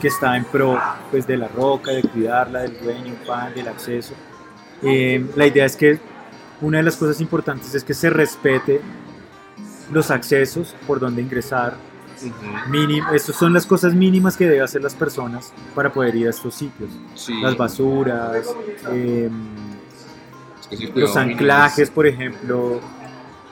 que 0.00 0.08
está 0.08 0.36
en 0.36 0.44
pro 0.44 0.78
pues, 1.10 1.26
de 1.26 1.36
la 1.36 1.48
roca, 1.48 1.92
de 1.92 2.02
cuidarla, 2.02 2.62
del 2.62 2.78
dueño, 2.80 3.14
pan, 3.26 3.54
del 3.54 3.68
acceso. 3.68 4.14
Eh, 4.82 5.24
la 5.36 5.46
idea 5.46 5.64
es 5.64 5.76
que 5.76 5.98
una 6.60 6.78
de 6.78 6.84
las 6.84 6.96
cosas 6.96 7.20
importantes 7.20 7.74
es 7.74 7.84
que 7.84 7.94
se 7.94 8.10
respete 8.10 8.80
los 9.92 10.10
accesos 10.10 10.74
por 10.86 11.00
donde 11.00 11.22
ingresar. 11.22 11.74
Uh 12.22 12.26
-huh. 12.26 12.68
Mínimo, 12.68 13.12
estas 13.12 13.36
son 13.36 13.52
las 13.52 13.66
cosas 13.66 13.94
mínimas 13.94 14.36
que 14.36 14.46
deben 14.46 14.62
hacer 14.62 14.82
las 14.82 14.94
personas 14.94 15.52
para 15.74 15.92
poder 15.92 16.14
ir 16.16 16.26
a 16.26 16.30
estos 16.30 16.54
sitios. 16.54 16.90
Sí. 17.14 17.40
Las 17.42 17.56
basuras, 17.56 18.46
eh, 18.90 19.30
es 20.70 20.78
que 20.78 21.00
los 21.00 21.16
anclajes, 21.16 21.90
por 21.90 22.06
ejemplo, 22.06 22.80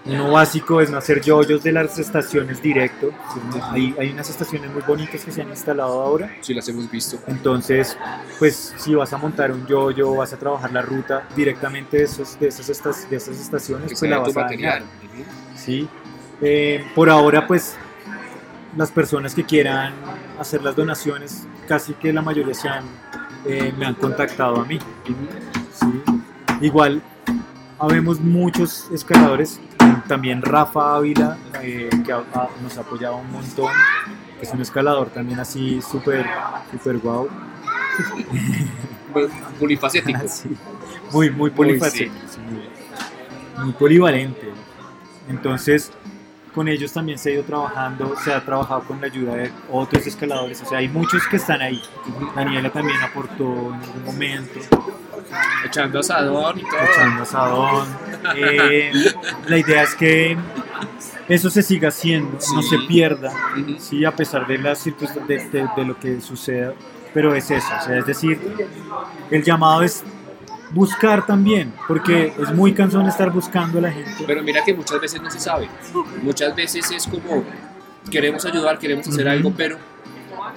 uno 0.07 0.32
básico 0.32 0.80
es 0.80 0.90
no 0.90 0.98
hacer 0.98 1.22
yoyos 1.22 1.62
de 1.62 1.72
las 1.72 1.98
estaciones 1.98 2.61
directo. 2.61 3.11
Hay, 3.70 3.94
hay, 3.98 4.11
unas 4.11 4.28
estaciones 4.28 4.70
muy 4.70 4.82
bonitas 4.82 5.24
que 5.24 5.32
se 5.32 5.40
han 5.40 5.48
instalado 5.48 6.02
ahora. 6.02 6.30
Sí, 6.42 6.52
las 6.52 6.68
hemos 6.68 6.90
visto. 6.90 7.18
Entonces, 7.26 7.96
pues 8.38 8.74
si 8.76 8.94
vas 8.94 9.12
a 9.14 9.16
montar 9.16 9.50
un 9.50 9.66
yoyo, 9.66 10.14
vas 10.14 10.32
a 10.34 10.36
trabajar 10.36 10.72
la 10.72 10.82
ruta 10.82 11.26
directamente 11.34 11.98
de, 11.98 12.05
esos, 12.05 12.38
de, 12.38 12.48
esas, 12.48 12.68
estas, 12.68 13.09
de 13.09 13.16
esas 13.16 13.40
estaciones, 13.40 13.88
que 13.88 13.96
pues 13.98 14.11
la 14.11 14.18
vas 14.18 14.36
a 14.36 14.48
-huh. 14.48 14.82
Sí. 15.57 15.88
Eh, 16.42 16.84
por 16.94 17.09
ahora, 17.09 17.46
pues 17.46 17.74
las 18.76 18.90
personas 18.90 19.34
que 19.34 19.44
quieran 19.44 19.94
hacer 20.38 20.62
las 20.62 20.76
donaciones, 20.76 21.46
casi 21.66 21.94
que 21.94 22.12
la 22.12 22.20
mayoría 22.20 22.55
se 22.55 22.68
han, 22.68 22.84
eh, 23.46 23.72
me 23.78 23.86
han 23.86 23.94
contactado 23.94 24.61
a 24.61 24.64
mí. 24.66 24.78
Sí. 25.72 26.02
Igual, 26.61 27.00
habemos 27.78 28.20
muchos 28.20 28.90
escaladores 28.92 29.61
también 30.07 30.43
Rafa 30.43 30.97
Ávila, 30.97 31.39
eh, 31.62 31.89
que 32.05 32.12
a, 32.12 32.18
a, 32.18 32.49
nos 32.62 32.76
ha 32.78 32.80
apoyado 32.82 33.16
un 33.16 33.30
montón, 33.30 33.72
que 34.39 34.47
es 34.47 34.53
un 34.53 34.61
escalador 34.61 35.11
también 35.11 35.41
así 35.41 35.80
súper, 35.82 36.26
súper 36.70 36.99
guau. 36.99 37.28
Polifacético. 39.59 40.20
sí, 40.28 40.57
muy, 41.12 41.30
muy 41.30 41.51
polifacético. 41.51 42.14
Sí. 42.28 42.41
Muy, 42.41 43.66
muy, 43.66 43.72
polivalente. 43.72 44.49
Entonces, 45.28 45.93
con 46.55 46.68
ellos 46.68 46.93
también 46.93 47.18
se 47.18 47.30
ha 47.30 47.32
ido 47.35 47.43
trabajando, 47.45 48.14
se 48.22 48.32
ha 48.32 48.45
trabajado 48.45 48.82
con 48.85 49.01
la 49.01 49.07
ayuda 49.07 49.35
de 49.37 49.51
otros 49.70 50.07
escaladores, 50.07 50.62
o 50.62 50.66
sea, 50.66 50.78
hay 50.78 50.89
muchos 50.89 51.26
que 51.28 51.37
están 51.37 51.62
ahí. 51.62 51.80
Daniela 52.35 52.70
también 52.70 53.01
aportó 53.01 53.74
en 53.74 53.82
algún 53.82 54.05
momento. 54.05 54.61
Echando 55.64 56.01
asadón 56.01 56.59
y 56.59 56.62
todo. 56.62 56.81
Echando 56.93 57.22
asadón. 57.22 57.87
Eh, 58.37 58.93
la 59.47 59.59
idea 59.59 59.83
es 59.83 59.95
que 59.95 60.37
eso 61.29 61.51
se 61.51 61.62
siga 61.62 61.89
haciendo, 61.89 62.41
sí. 62.41 62.55
no 62.55 62.62
se 62.62 62.79
pierda, 62.81 63.31
uh 63.31 63.59
-huh. 63.61 63.79
¿sí? 63.79 64.05
a 64.05 64.14
pesar 64.14 64.47
de, 64.47 64.59
las 64.59 64.85
de, 64.85 64.93
de, 65.27 65.68
de, 65.77 65.85
lo 65.85 65.99
que 65.99 66.20
suceda, 66.20 66.75
pero 67.14 67.35
es 67.35 67.51
eso, 67.51 67.66
o 67.81 67.85
sea, 67.85 67.99
es 67.99 68.07
decir, 68.07 68.39
el 69.31 69.43
llamado 69.43 69.83
es 69.83 70.05
buscar 70.70 71.25
también, 71.25 71.72
porque 71.89 72.35
es 72.39 72.53
muy 72.53 72.75
cansón 72.75 73.07
estar 73.07 73.31
buscando 73.31 73.79
a 73.79 73.83
la 73.83 73.93
gente. 73.93 74.25
Pero 74.27 74.43
mira 74.43 74.62
que 74.64 74.75
muchas 74.75 75.01
veces 75.01 75.22
no 75.22 75.31
se 75.31 75.41
sabe, 75.41 75.68
muchas 76.22 76.55
veces 76.55 76.91
es 76.91 77.07
como, 77.07 77.43
queremos 78.11 78.45
ayudar, 78.45 78.79
queremos 78.79 79.09
hacer 79.09 79.27
Ujú. 79.27 79.31
algo, 79.33 79.53
pero 79.57 79.79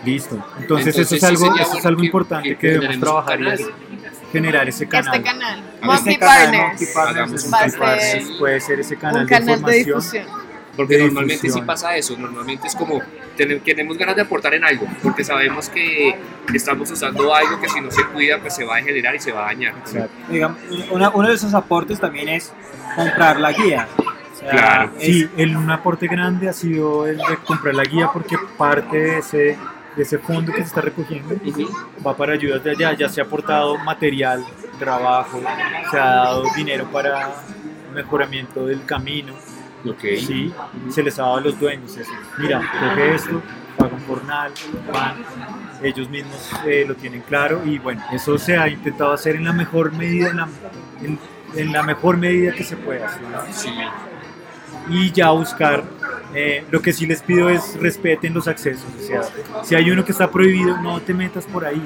Listo. 0.06 0.36
Entonces, 0.60 0.96
Entonces, 0.96 0.98
eso 0.98 1.16
es 1.16 1.24
algo, 1.24 1.56
eso 1.56 1.78
es 1.78 1.86
algo 1.86 2.02
que- 2.02 2.06
importante 2.06 2.50
que 2.50 2.58
que, 2.58 2.68
debemos 2.68 3.00
trabajar 3.00 3.40
generar 4.32 4.68
ese 4.70 4.88
canal. 4.88 5.16
Este 5.16 5.24
canal, 5.30 5.60
Este 5.74 5.86
Monkey 5.86 6.18
canal, 6.18 6.38
Partners, 6.38 6.68
Monkey 6.70 6.88
Partners, 6.94 7.18
a 7.18 7.48
Monkey 7.48 7.80
Partners 7.80 8.28
ser 8.28 8.38
puede 8.40 8.60
ser 8.62 8.80
ese 8.80 8.96
canal, 8.98 9.22
un 9.24 9.28
canal 9.28 9.62
de 9.64 9.72
de 9.72 9.78
difusión. 9.84 10.26
porque 10.76 10.98
de 10.98 11.04
normalmente 11.06 11.38
sí 11.42 11.48
difusión. 11.48 11.66
pasa 11.66 11.96
eso, 11.96 12.18
normalmente 12.18 12.68
es 12.68 12.76
como 12.76 13.00
tenem- 13.38 13.62
tenemos 13.64 13.98
ganas 13.98 14.16
de 14.16 14.22
aportar 14.24 14.54
en 14.54 14.64
algo, 14.64 14.86
porque 15.02 15.24
sabemos 15.24 15.70
que 15.70 16.16
estamos 16.54 16.90
usando 16.92 17.34
algo 17.34 17.60
que 17.62 17.70
si 17.70 17.80
no 17.82 17.90
se 17.92 18.04
cuida 18.06 18.40
pues 18.40 18.56
se 18.56 18.64
va 18.64 18.76
a 18.76 18.78
degenerar 18.78 19.16
y 19.16 19.20
se 19.20 19.32
va 19.32 19.44
a 19.44 19.46
dañar. 19.48 19.74
Exacto. 19.80 20.10
Digamos, 20.30 20.58
una- 20.92 21.10
uno 21.10 21.28
de 21.30 21.36
esos 21.36 21.54
aportes 21.54 22.00
también 22.00 22.30
es 22.30 22.52
comprar 22.96 23.40
la 23.40 23.52
guía. 23.54 23.88
O 23.98 24.40
sea, 24.40 24.50
Claro. 24.52 24.92
es- 25.00 25.06
Sí, 25.06 25.30
el, 25.38 25.58
un 25.58 25.72
aporte 25.72 26.08
grande 26.08 26.48
ha 26.48 26.54
sido 26.54 27.08
el 27.08 27.18
de 27.18 27.38
comprar 27.46 27.74
la 27.74 27.84
guía 27.84 28.10
porque 28.14 28.36
parte 28.58 28.98
de 28.98 29.18
ese, 29.18 29.58
ese 29.98 30.18
fondo 30.20 30.52
que 30.52 30.60
se 30.62 30.68
está 30.68 30.82
recogiendo 30.82 31.36
va 32.06 32.16
para 32.16 32.34
ayudas 32.34 32.64
de 32.64 32.72
allá. 32.72 32.94
Ya 32.94 33.10
se 33.10 33.22
ha 33.22 33.24
aportado 33.26 33.78
material, 33.80 34.44
trabajo, 34.80 35.42
se 35.92 35.98
ha 36.00 36.06
dado 36.06 36.44
dinero 36.56 36.86
para 36.92 37.32
mejoramiento 37.94 38.66
del 38.66 38.86
camino. 38.86 39.34
Ok. 39.88 40.02
Sí, 40.20 40.54
se 40.90 41.04
les 41.04 41.18
ha 41.20 41.24
dado 41.24 41.38
a 41.38 41.42
los 41.42 41.60
dueños 41.60 41.96
eso. 41.98 42.12
Mira, 42.38 42.60
coge 42.80 43.16
esto, 43.16 43.42
paga 43.78 43.94
un 43.96 44.06
jornal, 44.06 44.52
van, 44.92 45.16
ellos 45.84 46.10
mismos 46.10 46.52
eh, 46.66 46.84
lo 46.88 46.96
tienen 46.96 47.22
claro 47.22 47.62
y 47.64 47.78
bueno, 47.78 48.04
eso 48.12 48.38
se 48.38 48.58
ha 48.58 48.68
intentado 48.68 49.14
hacer 49.14 49.36
en 49.36 49.46
la 49.46 49.54
mejor 49.54 49.94
medida, 49.94 50.30
en 50.30 50.38
la, 50.38 50.48
en- 51.04 51.20
en 51.56 51.72
la 51.72 51.82
mejor 51.84 52.18
medida 52.18 52.52
que 52.54 52.64
se 52.64 52.76
pueda. 52.76 53.08
¿sí? 53.10 53.20
Sí. 53.52 53.70
Y 54.90 55.12
ya 55.12 55.32
buscar, 55.32 55.84
eh, 56.34 56.64
lo 56.72 56.82
que 56.82 56.94
sí 56.94 57.06
les 57.06 57.22
pido 57.22 57.50
es 57.50 57.76
respeten 57.80 58.34
los 58.34 58.48
accesos, 58.48 58.86
o 58.98 59.06
sea, 59.06 59.22
si 59.64 59.76
hay 59.76 59.90
uno 59.92 60.06
que 60.06 60.12
está 60.12 60.30
prohibido, 60.32 60.78
no 60.82 61.02
te 61.02 61.14
metas 61.14 61.46
por 61.46 61.66
ahí. 61.66 61.82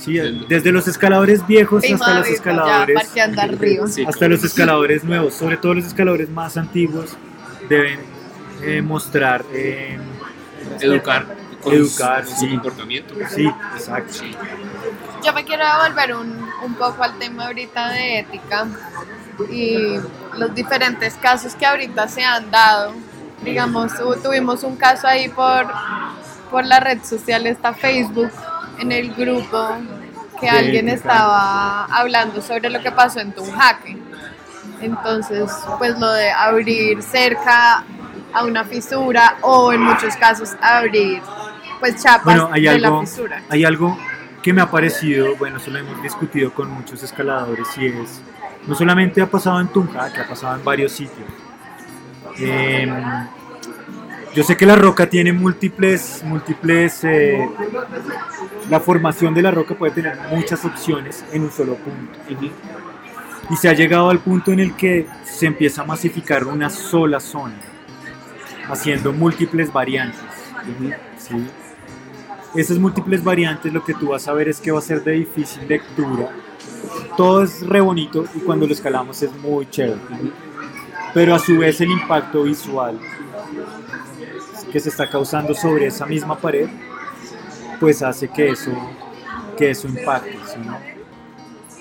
Sí, 0.00 0.18
desde 0.48 0.72
los 0.72 0.88
escaladores 0.88 1.46
viejos 1.46 1.84
hasta 1.84 2.14
los 2.14 2.24
David, 2.24 2.34
escaladores 2.34 3.14
Ya 3.14 4.08
hasta 4.08 4.28
los 4.28 4.42
escaladores 4.42 5.04
nuevos, 5.04 5.34
sobre 5.34 5.56
todo 5.56 5.74
los 5.74 5.84
escaladores 5.84 6.28
más 6.28 6.56
antiguos, 6.56 7.16
deben 7.68 8.00
eh, 8.62 8.82
mostrar. 8.82 9.44
eh, 9.52 9.98
Educar. 10.80 11.26
con 11.60 11.74
Educar, 11.74 12.26
su 12.26 12.34
sí. 12.34 12.48
comportamiento. 12.48 13.14
sí, 13.28 13.48
exacto. 13.76 14.24
Yo 15.24 15.32
me 15.32 15.44
quiero 15.44 15.64
devolver 15.64 16.16
un, 16.16 16.48
un 16.64 16.74
poco 16.74 17.04
al 17.04 17.16
tema 17.18 17.46
ahorita 17.46 17.90
de 17.92 18.18
ética 18.20 18.66
y 19.50 19.96
los 20.36 20.54
diferentes 20.54 21.14
casos 21.14 21.54
que 21.54 21.66
ahorita 21.66 22.08
se 22.08 22.24
han 22.24 22.50
dado. 22.50 22.92
Digamos, 23.42 23.96
tu- 23.96 24.14
tuvimos 24.22 24.62
un 24.62 24.76
caso 24.76 25.06
ahí 25.08 25.28
por, 25.28 25.66
por 26.50 26.64
la 26.64 26.78
red 26.80 27.02
social, 27.02 27.46
esta 27.46 27.72
Facebook, 27.74 28.30
en 28.78 28.92
el 28.92 29.12
grupo, 29.14 29.68
que 30.40 30.46
De 30.46 30.50
alguien 30.50 30.88
estaba 30.88 31.84
hablando 31.86 32.40
sobre 32.40 32.68
lo 32.70 32.80
que 32.80 32.90
pasó 32.92 33.20
en 33.20 33.32
Tunjaque. 33.32 33.96
Entonces, 34.80 35.50
pues 35.78 35.98
lo 35.98 36.10
de 36.12 36.30
abrir 36.30 37.02
cerca 37.02 37.84
a 38.32 38.44
una 38.44 38.64
fisura 38.64 39.36
o 39.42 39.72
en 39.72 39.82
muchos 39.82 40.16
casos 40.16 40.50
abrir 40.60 41.20
pues 41.80 42.02
chapas 42.02 42.24
Bueno, 42.24 42.48
hay 42.52 42.62
de 42.62 42.78
la 42.78 42.88
algo, 42.88 43.00
fisura. 43.02 43.42
hay 43.48 43.64
algo 43.64 43.98
que 44.42 44.52
me 44.52 44.62
ha 44.62 44.70
parecido, 44.70 45.36
bueno, 45.36 45.58
eso 45.58 45.70
lo 45.70 45.78
hemos 45.78 46.02
discutido 46.02 46.52
con 46.52 46.70
muchos 46.70 47.02
escaladores 47.02 47.66
y 47.76 47.86
es, 47.86 48.20
no 48.66 48.74
solamente 48.74 49.20
ha 49.20 49.26
pasado 49.26 49.60
en 49.60 49.68
Tunja, 49.68 50.12
que 50.12 50.20
ha 50.20 50.28
pasado 50.28 50.56
en 50.56 50.64
varios 50.64 50.92
sitios. 50.92 51.28
Eh, 52.38 52.90
yo 54.34 54.42
sé 54.42 54.56
que 54.56 54.64
la 54.64 54.76
roca 54.76 55.10
tiene 55.10 55.32
múltiples, 55.32 56.22
múltiples, 56.24 57.04
eh, 57.04 57.46
la 58.70 58.80
formación 58.80 59.34
de 59.34 59.42
la 59.42 59.50
roca 59.50 59.74
puede 59.74 59.92
tener 59.92 60.16
muchas 60.30 60.64
opciones 60.64 61.24
en 61.32 61.42
un 61.42 61.50
solo 61.50 61.74
punto. 61.76 62.18
Y 63.50 63.56
se 63.56 63.68
ha 63.68 63.74
llegado 63.74 64.08
al 64.08 64.20
punto 64.20 64.52
en 64.52 64.60
el 64.60 64.74
que 64.74 65.06
se 65.24 65.46
empieza 65.46 65.82
a 65.82 65.84
masificar 65.84 66.44
una 66.44 66.70
sola 66.70 67.20
zona, 67.20 67.60
haciendo 68.70 69.12
múltiples 69.12 69.70
variantes. 69.70 70.20
Esas 72.54 72.78
múltiples 72.78 73.22
variantes 73.22 73.72
lo 73.72 73.84
que 73.84 73.92
tú 73.92 74.08
vas 74.08 74.28
a 74.28 74.32
ver 74.32 74.48
es 74.48 74.60
que 74.60 74.70
va 74.70 74.78
a 74.78 74.82
ser 74.82 75.02
de 75.04 75.12
difícil 75.12 75.68
lectura. 75.68 76.30
Todo 77.16 77.42
es 77.42 77.66
re 77.66 77.80
bonito 77.80 78.24
y 78.34 78.40
cuando 78.40 78.66
lo 78.66 78.72
escalamos 78.72 79.22
es 79.22 79.32
muy 79.36 79.68
chévere. 79.68 80.00
Pero 81.14 81.34
a 81.34 81.38
su 81.38 81.58
vez 81.58 81.80
el 81.80 81.90
impacto 81.90 82.44
visual 82.44 82.98
que 84.72 84.80
se 84.80 84.88
está 84.88 85.08
causando 85.08 85.54
sobre 85.54 85.86
esa 85.86 86.06
misma 86.06 86.38
pared, 86.38 86.68
pues 87.78 88.02
hace 88.02 88.28
que 88.28 88.50
eso, 88.50 88.70
que 89.56 89.70
eso 89.70 89.88
impacte. 89.88 90.38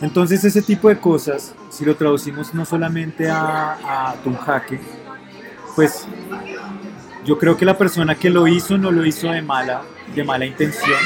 Entonces 0.01 0.43
ese 0.43 0.61
tipo 0.61 0.89
de 0.89 0.99
cosas, 0.99 1.55
si 1.69 1.85
lo 1.85 1.95
traducimos 1.95 2.53
no 2.53 2.65
solamente 2.65 3.29
a, 3.29 4.09
a 4.11 4.15
Tunjaque, 4.15 4.79
pues 5.75 6.05
yo 7.23 7.37
creo 7.37 7.55
que 7.55 7.65
la 7.65 7.77
persona 7.77 8.15
que 8.15 8.29
lo 8.29 8.47
hizo 8.47 8.77
no 8.77 8.91
lo 8.91 9.05
hizo 9.05 9.31
de 9.31 9.41
mala, 9.41 9.83
de 10.13 10.23
mala 10.23 10.45
intención 10.45 10.99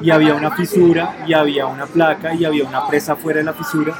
y 0.00 0.10
había 0.10 0.34
una 0.34 0.50
fisura 0.50 1.24
y 1.26 1.32
había 1.32 1.66
una 1.66 1.86
placa 1.86 2.34
y 2.34 2.44
había 2.44 2.64
una 2.64 2.86
presa 2.86 3.16
fuera 3.16 3.38
de 3.38 3.44
la 3.44 3.52
fisura. 3.52 3.94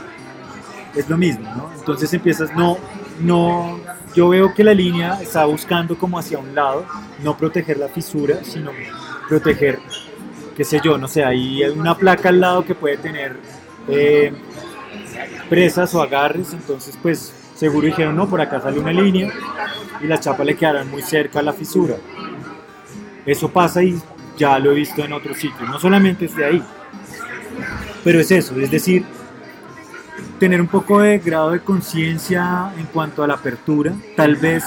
Es 0.94 1.08
lo 1.08 1.16
mismo, 1.16 1.48
¿no? 1.56 1.70
Entonces 1.74 2.12
empiezas, 2.12 2.54
no, 2.54 2.76
no, 3.20 3.80
yo 4.14 4.28
veo 4.28 4.52
que 4.52 4.62
la 4.62 4.74
línea 4.74 5.18
está 5.22 5.44
buscando 5.46 5.96
como 5.96 6.18
hacia 6.18 6.38
un 6.38 6.54
lado, 6.54 6.84
no 7.22 7.36
proteger 7.36 7.78
la 7.78 7.88
fisura, 7.88 8.40
sino 8.42 8.70
proteger, 9.28 9.78
qué 10.56 10.64
sé 10.64 10.80
yo, 10.84 10.98
no 10.98 11.08
sé, 11.08 11.24
hay 11.24 11.62
una 11.64 11.96
placa 11.96 12.28
al 12.28 12.40
lado 12.40 12.64
que 12.64 12.74
puede 12.74 12.98
tener 12.98 13.36
eh, 13.88 14.32
presas 15.48 15.94
o 15.94 16.02
agarres, 16.02 16.52
entonces 16.52 16.98
pues 17.00 17.32
seguro 17.54 17.86
dijeron, 17.86 18.16
no, 18.16 18.28
por 18.28 18.40
acá 18.40 18.60
sale 18.60 18.78
una 18.78 18.92
línea 18.92 19.32
y 20.00 20.06
las 20.06 20.20
chapas 20.20 20.44
le 20.44 20.56
quedarán 20.56 20.90
muy 20.90 21.02
cerca 21.02 21.38
a 21.38 21.42
la 21.42 21.52
fisura. 21.52 21.96
Eso 23.24 23.48
pasa 23.48 23.82
y 23.82 24.00
ya 24.36 24.58
lo 24.58 24.72
he 24.72 24.74
visto 24.74 25.04
en 25.04 25.12
otros 25.12 25.36
sitios, 25.38 25.68
no 25.68 25.78
solamente 25.78 26.24
es 26.26 26.34
de 26.36 26.44
ahí, 26.44 26.62
pero 28.04 28.20
es 28.20 28.30
eso, 28.30 28.58
es 28.58 28.70
decir, 28.70 29.04
tener 30.38 30.60
un 30.60 30.66
poco 30.68 31.00
de 31.00 31.18
grado 31.18 31.50
de 31.52 31.60
conciencia 31.60 32.72
en 32.76 32.86
cuanto 32.86 33.22
a 33.22 33.26
la 33.26 33.34
apertura, 33.34 33.92
tal 34.16 34.36
vez, 34.36 34.64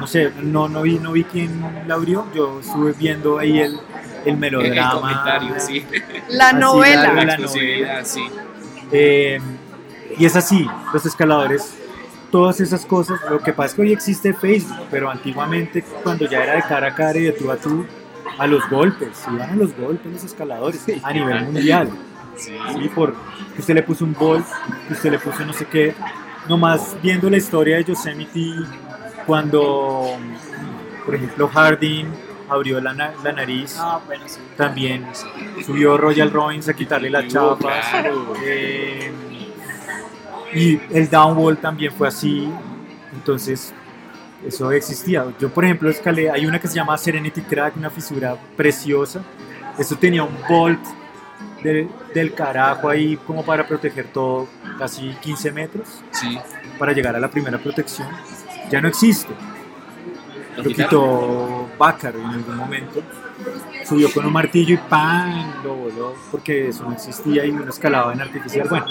no 0.00 0.06
sé, 0.06 0.32
no, 0.42 0.68
no, 0.68 0.82
vi, 0.82 0.98
no 0.98 1.12
vi 1.12 1.24
quién 1.24 1.60
la 1.86 1.94
abrió, 1.94 2.26
yo 2.34 2.60
estuve 2.60 2.92
viendo 2.92 3.38
ahí 3.38 3.58
el, 3.60 3.74
el 4.24 4.28
El 4.34 4.36
melodrama. 4.36 4.92
comentario, 5.00 5.54
sí. 5.58 5.84
La 6.30 6.48
Así, 6.50 6.58
novela. 6.60 7.02
la- 7.02 7.12
La 7.14 7.24
la 7.24 7.32
explosividad, 7.34 8.04
sí. 8.04 8.22
Eh, 8.92 9.40
y 10.16 10.24
es 10.24 10.34
así, 10.36 10.66
los 10.92 11.04
escaladores, 11.04 11.74
todas 12.30 12.60
esas 12.60 12.86
cosas, 12.86 13.20
lo 13.30 13.40
que 13.40 13.52
pasa 13.52 13.68
es 13.70 13.74
que 13.74 13.82
hoy 13.82 13.92
existe 13.92 14.32
Facebook, 14.32 14.86
pero 14.90 15.10
antiguamente 15.10 15.82
cuando 16.02 16.26
ya 16.26 16.42
era 16.44 16.54
de 16.54 16.62
cara 16.62 16.88
a 16.88 16.94
cara 16.94 17.18
y 17.18 17.24
de 17.24 17.32
tú 17.32 17.50
a 17.50 17.56
tú, 17.56 17.84
a 18.38 18.46
los 18.46 18.68
golpes, 18.70 19.24
iban 19.32 19.50
a 19.50 19.54
los 19.56 19.76
golpes 19.76 20.12
los 20.12 20.24
escaladores 20.24 20.84
a 21.02 21.12
nivel 21.12 21.44
mundial. 21.46 21.90
Sí. 22.36 22.56
Sí, 22.72 22.88
por 22.94 23.14
que 23.54 23.60
usted 23.60 23.74
le 23.74 23.82
puso 23.82 24.04
un 24.04 24.14
bolt, 24.14 24.46
que 24.86 24.94
usted 24.94 25.10
le 25.10 25.18
puso 25.18 25.44
no 25.44 25.52
sé 25.52 25.66
qué. 25.66 25.94
Nomás 26.48 26.96
viendo 27.02 27.28
la 27.28 27.36
historia 27.36 27.76
de 27.78 27.84
Yosemite, 27.84 28.54
cuando, 29.26 30.16
por 31.04 31.14
ejemplo, 31.14 31.48
Harding 31.48 32.06
abrió 32.48 32.80
la, 32.80 32.94
na- 32.94 33.12
la 33.22 33.32
nariz, 33.32 33.76
Ah, 33.78 34.00
bueno, 34.06 34.24
sí. 34.26 34.40
también 34.56 35.04
subió 35.66 35.98
Royal 35.98 36.30
Rollins 36.30 36.68
a 36.68 36.74
quitarle 36.74 37.10
las 37.10 37.26
chapas. 37.28 37.86
claro. 37.90 38.32
eh, 38.44 39.12
y 40.54 40.80
el 40.90 41.10
downwall 41.10 41.58
también 41.58 41.92
fue 41.92 42.08
así. 42.08 42.48
Entonces, 43.12 43.74
eso 44.46 44.70
existía. 44.72 45.24
Yo, 45.38 45.48
por 45.50 45.64
ejemplo, 45.64 45.90
escalé, 45.90 46.30
hay 46.30 46.46
una 46.46 46.60
que 46.60 46.68
se 46.68 46.74
llama 46.74 46.96
Serenity 46.96 47.42
Crack, 47.42 47.76
una 47.76 47.90
fisura 47.90 48.36
preciosa. 48.56 49.20
Eso 49.78 49.96
tenía 49.96 50.22
un 50.22 50.36
bolt 50.48 50.80
de- 51.62 51.88
del 52.14 52.34
carajo 52.34 52.88
ahí 52.88 53.16
como 53.26 53.44
para 53.44 53.66
proteger 53.66 54.06
todo, 54.12 54.48
casi 54.78 55.10
15 55.20 55.50
metros, 55.52 56.02
Sí. 56.12 56.38
para 56.78 56.92
llegar 56.92 57.14
a 57.16 57.20
la 57.20 57.28
primera 57.30 57.58
protección. 57.58 58.08
Ya 58.70 58.80
no 58.80 58.88
existe. 58.88 59.32
¿Lo 60.56 60.62
Lo 60.64 60.70
quitó 60.70 61.68
Bácaro 61.78 62.18
en 62.20 62.26
algún 62.26 62.56
momento. 62.56 63.00
Subió 63.84 64.12
con 64.12 64.26
un 64.26 64.32
martillo 64.32 64.74
y 64.74 64.76
¡pam! 64.76 65.62
Lo 65.62 65.74
voló 65.74 66.14
porque 66.32 66.68
eso 66.68 66.82
no 66.84 66.92
existía 66.92 67.44
y 67.46 67.50
uno 67.50 67.70
escalaba 67.70 68.12
en 68.12 68.20
artificial. 68.20 68.66
Bueno. 68.68 68.86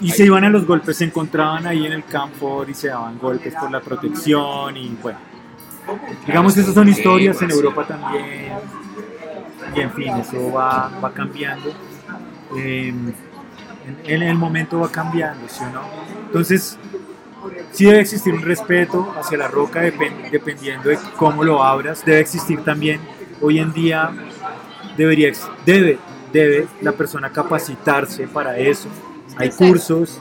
Y, 0.00 0.10
se 0.10 0.24
iban 0.24 0.44
a 0.44 0.50
los 0.50 0.66
golpes, 0.66 0.96
se 0.96 1.04
encontraban 1.04 1.66
ahí 1.66 1.86
en 1.86 1.92
el 1.92 2.04
campo 2.04 2.64
y 2.68 2.74
se 2.74 2.88
daban 2.88 3.18
golpes 3.18 3.54
por 3.54 3.70
la 3.70 3.80
protección 3.80 4.76
y 4.76 4.96
bueno. 5.02 5.18
Digamos 6.26 6.54
que 6.54 6.60
esas 6.60 6.74
son 6.74 6.88
historias 6.88 7.40
en 7.42 7.50
Europa 7.50 7.84
también. 7.86 8.52
Y 9.74 9.80
en 9.80 9.92
fin, 9.92 10.08
eso 10.16 10.52
va, 10.52 10.90
va 11.02 11.12
cambiando. 11.12 11.70
Eh, 12.56 12.88
en, 12.88 13.14
en 14.04 14.22
el 14.22 14.36
momento 14.36 14.78
va 14.80 14.90
cambiando, 14.90 15.48
¿sí 15.48 15.64
o 15.64 15.70
no? 15.70 15.82
Entonces, 16.26 16.78
sí 17.72 17.86
debe 17.86 18.00
existir 18.00 18.32
un 18.34 18.42
respeto 18.42 19.12
hacia 19.18 19.38
la 19.38 19.48
roca 19.48 19.82
depen- 19.82 20.30
dependiendo 20.30 20.88
de 20.90 20.98
cómo 21.16 21.42
lo 21.42 21.62
abras. 21.64 22.04
Debe 22.04 22.20
existir 22.20 22.60
también, 22.62 23.00
hoy 23.40 23.58
en 23.58 23.72
día, 23.72 24.10
debería, 24.96 25.32
debe, 25.66 25.98
debe 26.32 26.68
la 26.80 26.92
persona 26.92 27.30
capacitarse 27.30 28.28
para 28.28 28.56
eso. 28.58 28.88
Hay 29.36 29.50
cursos, 29.50 30.20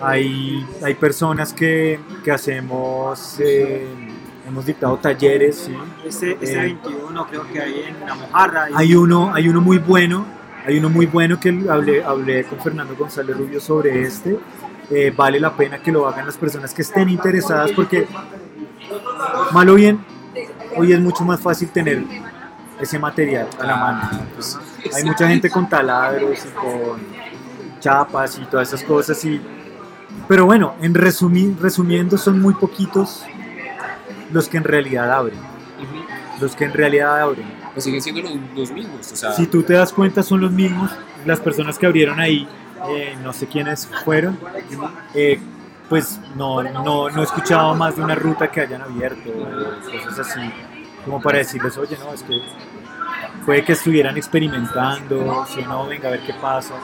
hay, 0.00 0.66
hay 0.82 0.94
personas 0.94 1.52
que, 1.52 1.98
que 2.24 2.30
hacemos, 2.32 3.36
eh, 3.40 3.86
hemos 4.46 4.66
dictado 4.66 4.96
talleres, 4.98 5.56
¿sí? 5.66 5.74
Este, 6.06 6.32
este 6.32 6.52
Eh, 6.54 6.56
21 6.82 7.26
creo 7.28 7.46
que 7.52 7.60
hay 7.60 7.82
en 7.88 8.06
La 8.06 8.14
Mojarra. 8.14 8.70
y- 8.70 8.74
Hay 8.76 8.94
uno, 8.94 9.32
hay 9.34 9.48
uno 9.48 9.60
muy 9.60 9.78
bueno, 9.78 10.24
hay 10.66 10.78
uno 10.78 10.88
muy 10.90 11.06
bueno 11.06 11.38
que 11.40 11.48
hablé, 11.68 12.02
hablé 12.02 12.44
con 12.44 12.58
Fernando 12.60 12.94
González 12.96 13.36
Rubio 13.36 13.60
sobre 13.60 14.02
este. 14.02 14.38
Eh, 14.90 15.12
vale 15.14 15.38
la 15.38 15.54
pena 15.54 15.82
que 15.82 15.92
lo 15.92 16.08
hagan 16.08 16.24
las 16.26 16.36
personas 16.38 16.72
que 16.72 16.80
estén 16.82 17.08
interesadas 17.10 17.72
porque, 17.72 18.06
mal 19.52 19.68
o 19.68 19.74
bien, 19.74 19.98
hoy 20.76 20.92
es 20.92 21.00
mucho 21.00 21.24
más 21.24 21.40
fácil 21.40 21.68
tener 21.68 22.02
ese 22.80 22.98
material 22.98 23.48
a 23.60 23.64
la 23.66 23.76
mano. 23.76 24.10
Pues, 24.34 24.58
hay 24.94 25.04
mucha 25.04 25.28
gente 25.28 25.50
con 25.50 25.68
taladros 25.68 26.38
y 26.44 26.48
con 26.50 27.00
chapas 27.80 28.38
y 28.38 28.44
todas 28.46 28.68
esas 28.68 28.82
cosas. 28.84 29.24
Y, 29.24 29.40
pero 30.26 30.46
bueno, 30.46 30.74
en 30.80 30.94
resumi- 30.94 31.56
resumiendo, 31.58 32.16
son 32.18 32.40
muy 32.40 32.54
poquitos 32.54 33.24
los 34.32 34.48
que 34.48 34.56
en 34.58 34.64
realidad 34.64 35.10
abren. 35.12 35.38
Ujú. 35.38 36.40
Los 36.42 36.54
que 36.54 36.64
en 36.64 36.72
realidad 36.72 37.20
abren. 37.20 37.46
Pues 37.72 37.84
siguen 37.84 38.02
siendo 38.02 38.22
los, 38.22 38.32
los 38.54 38.70
mismos. 38.72 39.12
O 39.12 39.16
sea, 39.16 39.32
Si 39.32 39.46
tú 39.46 39.62
te 39.62 39.74
das 39.74 39.92
cuenta, 39.92 40.22
son 40.22 40.40
los 40.40 40.50
mismos. 40.52 40.90
Las 41.24 41.40
personas 41.40 41.78
que 41.78 41.86
abrieron 41.86 42.20
ahí, 42.20 42.48
eh, 42.90 43.16
no 43.22 43.32
sé 43.32 43.46
quiénes 43.46 43.88
fueron, 44.04 44.38
eh, 45.14 45.40
pues 45.88 46.20
no, 46.36 46.62
no, 46.62 47.08
no 47.10 47.20
he 47.20 47.24
escuchado 47.24 47.74
más 47.74 47.96
de 47.96 48.02
una 48.02 48.14
ruta 48.14 48.50
que 48.50 48.60
hayan 48.60 48.82
abierto, 48.82 49.30
cosas 50.04 50.18
así, 50.20 50.40
como 51.04 51.20
para 51.20 51.38
decirles, 51.38 51.76
oye, 51.76 51.96
no, 51.98 52.12
es 52.14 52.22
que 52.22 52.40
puede 53.48 53.64
que 53.64 53.72
estuvieran 53.72 54.14
experimentando, 54.18 55.46
si 55.48 55.62
no, 55.62 55.86
venga 55.86 56.08
a 56.08 56.10
ver 56.10 56.20
qué 56.20 56.34
pasa. 56.34 56.74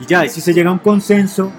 Y 0.00 0.06
ya, 0.06 0.24
y 0.24 0.28
si 0.28 0.40
se 0.40 0.54
llega 0.54 0.70
a 0.70 0.72
un 0.72 0.78
consenso, 0.78 1.50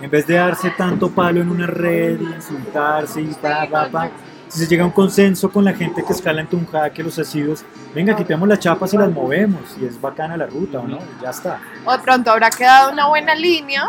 en 0.00 0.10
vez 0.10 0.26
de 0.26 0.34
darse 0.34 0.70
tanto 0.70 1.08
palo 1.12 1.40
en 1.40 1.48
una 1.48 1.64
red 1.64 2.20
y 2.20 2.24
insultarse 2.24 3.20
y 3.20 3.28
pa, 3.34 3.68
pa, 3.70 3.88
pa, 3.88 4.10
si 4.48 4.58
se 4.58 4.66
llega 4.66 4.82
a 4.82 4.86
un 4.86 4.92
consenso 4.92 5.48
con 5.48 5.64
la 5.64 5.72
gente 5.72 6.02
que 6.04 6.12
escala 6.12 6.40
en 6.40 6.48
Tunja, 6.48 6.90
que 6.90 7.04
los 7.04 7.16
asiduos, 7.16 7.64
venga, 7.94 8.16
quitemos 8.16 8.48
las 8.48 8.58
chapas 8.58 8.92
y 8.94 8.96
las 8.96 9.12
movemos, 9.12 9.76
y 9.80 9.84
es 9.84 10.00
bacana 10.00 10.36
la 10.36 10.46
ruta, 10.46 10.80
¿o 10.80 10.88
no? 10.88 10.96
Y 10.96 11.22
ya 11.22 11.30
está. 11.30 11.60
O 11.84 11.92
de 11.92 11.98
pronto 12.00 12.32
habrá 12.32 12.50
quedado 12.50 12.90
una 12.90 13.06
buena 13.06 13.36
línea, 13.36 13.84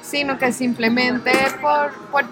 sino 0.00 0.38
que 0.38 0.52
simplemente 0.52 1.32
por, 1.60 1.92
por 2.12 2.24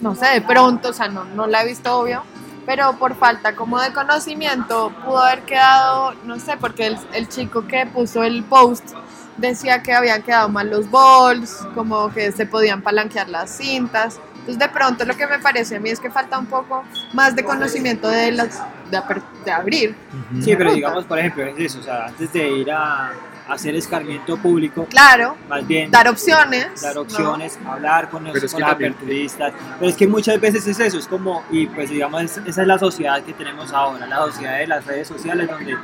no 0.00 0.14
sé, 0.14 0.34
de 0.34 0.40
pronto, 0.40 0.90
o 0.90 0.92
sea, 0.92 1.08
no, 1.08 1.24
no 1.24 1.48
la 1.48 1.64
he 1.64 1.66
visto 1.66 1.98
obvio, 1.98 2.22
pero 2.66 2.96
por 2.98 3.14
falta 3.16 3.54
como 3.54 3.80
de 3.80 3.92
conocimiento 3.92 4.92
pudo 5.04 5.18
haber 5.18 5.42
quedado, 5.42 6.14
no 6.24 6.38
sé, 6.38 6.56
porque 6.56 6.86
el, 6.86 6.98
el 7.12 7.28
chico 7.28 7.66
que 7.66 7.86
puso 7.86 8.22
el 8.22 8.44
post 8.44 8.94
decía 9.36 9.82
que 9.82 9.92
habían 9.92 10.22
quedado 10.22 10.48
mal 10.48 10.70
los 10.70 10.90
balls, 10.90 11.66
como 11.74 12.12
que 12.12 12.32
se 12.32 12.46
podían 12.46 12.82
palanquear 12.82 13.28
las 13.28 13.50
cintas. 13.50 14.20
Entonces 14.34 14.58
de 14.58 14.68
pronto 14.68 15.04
lo 15.04 15.16
que 15.16 15.26
me 15.26 15.38
parece 15.38 15.76
a 15.76 15.80
mí 15.80 15.90
es 15.90 15.98
que 15.98 16.10
falta 16.10 16.38
un 16.38 16.46
poco 16.46 16.84
más 17.12 17.34
de 17.34 17.44
conocimiento 17.44 18.08
de, 18.08 18.32
las, 18.32 18.62
de, 18.90 19.00
de 19.44 19.50
abrir. 19.50 19.96
Sí, 20.42 20.54
pero 20.54 20.72
digamos, 20.74 21.04
por 21.06 21.18
ejemplo, 21.18 21.44
es 21.44 21.58
eso, 21.58 21.80
o 21.80 21.82
sea, 21.82 22.06
antes 22.06 22.32
de 22.32 22.48
ir 22.50 22.70
a 22.70 23.12
hacer 23.48 23.74
escarmiento 23.74 24.36
público, 24.38 24.86
Claro, 24.88 25.36
más 25.48 25.66
bien 25.66 25.90
dar 25.90 26.08
opciones. 26.08 26.80
dar 26.80 26.94
¿no? 26.94 27.02
opciones, 27.02 27.58
hablar 27.66 28.08
con 28.08 28.24
los, 28.24 28.52
con 28.52 28.64
aperturistas. 28.64 29.52
Pero 29.78 29.90
es 29.90 29.96
que 29.96 30.06
muchas 30.06 30.40
veces 30.40 30.66
es 30.66 30.80
eso, 30.80 30.98
es 30.98 31.06
como, 31.06 31.42
y 31.50 31.66
pues 31.66 31.90
digamos, 31.90 32.22
es- 32.22 32.36
esa 32.46 32.62
es 32.62 32.66
la 32.66 32.78
sociedad 32.78 33.22
que 33.22 33.32
tenemos 33.34 33.72
ahora, 33.72 34.06
la 34.06 34.16
sociedad 34.16 34.58
de 34.58 34.66
las 34.66 34.86
redes 34.86 35.08
sociales 35.08 35.48
donde 35.50 35.76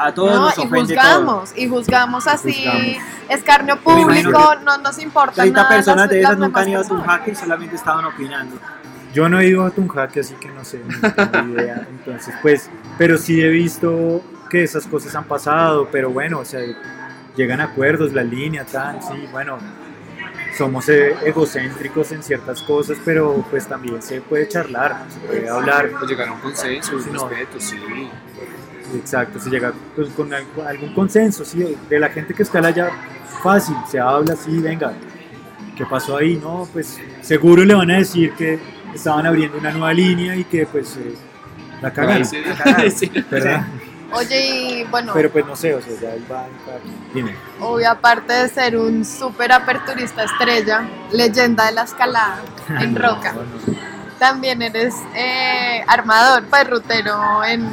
a 0.00 0.12
todos 0.14 0.30
No, 0.34 0.40
nos 0.46 0.58
y 0.58 0.60
ofende 0.60 0.94
todo. 0.94 1.04
juzgamos, 1.04 1.52
y 1.56 1.68
juzgamos 1.68 2.26
así, 2.28 2.52
Juzgamos. 2.52 2.96
escarnio 3.30 3.76
público, 3.80 4.54
no 4.64 4.78
nos 4.78 4.98
importa 5.00 5.32
30 5.42 5.62
nada. 5.62 5.74
personas 5.74 6.02
las- 6.02 6.10
de 6.10 6.20
esas 6.20 6.38
nunca 6.38 6.60
han 6.60 6.68
ido 6.68 6.80
a 6.82 6.92
un 6.92 7.00
hacker 7.02 7.32
y 7.32 7.36
solamente 7.36 7.74
estaban 7.76 8.04
opinando. 8.04 8.56
Yo 9.14 9.28
no 9.28 9.40
he 9.40 9.48
ido 9.48 9.64
a 9.64 9.70
Tunjaque, 9.70 10.20
así 10.20 10.34
que 10.34 10.48
no 10.50 10.64
sé, 10.64 10.82
no 10.86 11.30
tengo 11.30 11.54
idea. 11.60 11.86
Entonces, 11.90 12.34
pues, 12.42 12.68
pero 12.98 13.16
sí 13.16 13.40
he 13.40 13.48
visto 13.48 14.22
que 14.48 14.62
esas 14.62 14.86
cosas 14.86 15.14
han 15.14 15.24
pasado, 15.24 15.88
pero 15.90 16.10
bueno, 16.10 16.40
o 16.40 16.44
sea, 16.44 16.60
llegan 17.36 17.60
acuerdos, 17.60 18.12
la 18.12 18.22
línea, 18.24 18.64
tal, 18.64 19.00
sí, 19.02 19.28
bueno, 19.30 19.58
somos 20.56 20.88
eh, 20.88 21.14
egocéntricos 21.24 22.10
en 22.12 22.22
ciertas 22.22 22.62
cosas, 22.62 22.98
pero 23.04 23.44
pues 23.50 23.66
también 23.66 24.02
se 24.02 24.20
puede 24.20 24.48
charlar, 24.48 25.04
se 25.08 25.20
puede 25.20 25.48
hablar, 25.48 25.90
pues 25.98 26.10
llegar 26.10 26.28
a 26.28 26.32
un 26.32 26.40
consenso, 26.40 26.96
un 26.96 27.02
Sí, 27.02 27.10
no. 27.12 27.28
respeto, 27.28 27.60
sí. 27.60 27.76
exacto, 28.96 29.38
se 29.38 29.50
llega 29.50 29.72
pues, 29.94 30.08
con 30.10 30.32
algún 30.32 30.94
consenso, 30.94 31.44
sí, 31.44 31.76
de 31.88 31.98
la 32.00 32.08
gente 32.08 32.34
que 32.34 32.42
escala 32.42 32.70
ya 32.70 32.90
fácil, 33.42 33.76
se 33.88 34.00
habla 34.00 34.32
así, 34.34 34.58
venga, 34.58 34.92
¿qué 35.76 35.86
pasó 35.86 36.16
ahí? 36.16 36.36
No, 36.36 36.68
pues 36.72 36.98
seguro 37.20 37.64
le 37.64 37.74
van 37.74 37.90
a 37.90 37.98
decir 37.98 38.32
que 38.32 38.58
estaban 38.94 39.26
abriendo 39.26 39.58
una 39.58 39.70
nueva 39.70 39.92
línea 39.92 40.34
y 40.34 40.44
que 40.44 40.66
pues 40.66 40.96
eh, 40.96 41.14
la 41.80 41.92
cagaron, 41.92 42.24
Sí, 42.24 42.38
la 42.44 42.56
cagaron, 42.56 42.90
sí. 42.90 43.10
Oye, 44.12 44.46
y 44.80 44.84
bueno, 44.84 45.12
Pero 45.14 45.30
pues 45.30 45.44
no 45.46 45.54
sé, 45.54 45.74
o 45.74 45.82
sea, 45.82 45.92
ya 46.00 46.08
va, 46.32 46.42
va- 46.42 46.48
dime. 47.12 47.34
obvio, 47.60 47.90
aparte 47.90 48.32
de 48.32 48.48
ser 48.48 48.76
un 48.76 49.04
súper 49.04 49.52
aperturista 49.52 50.24
estrella, 50.24 50.88
leyenda 51.12 51.66
de 51.66 51.72
la 51.72 51.82
escalada 51.82 52.40
en 52.80 52.96
roca, 52.96 53.32
No, 53.34 53.42
no. 53.42 53.78
también 54.18 54.62
eres 54.62 54.94
eh, 55.14 55.84
armador, 55.86 56.44
pues 56.48 56.68
rutero 56.70 57.44
en, 57.44 57.68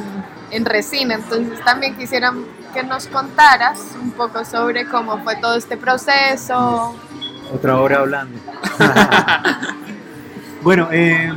en 0.51 0.65
resina. 0.65 1.15
Entonces 1.15 1.63
también 1.63 1.95
quisiera 1.95 2.33
que 2.73 2.83
nos 2.83 3.07
contaras 3.07 3.95
un 4.01 4.11
poco 4.11 4.43
sobre 4.43 4.85
cómo 4.87 5.17
fue 5.23 5.37
todo 5.37 5.55
este 5.55 5.77
proceso. 5.77 6.93
Otra 7.53 7.77
hora 7.79 7.99
hablando. 7.99 8.37
bueno, 10.61 10.89
eh, 10.91 11.31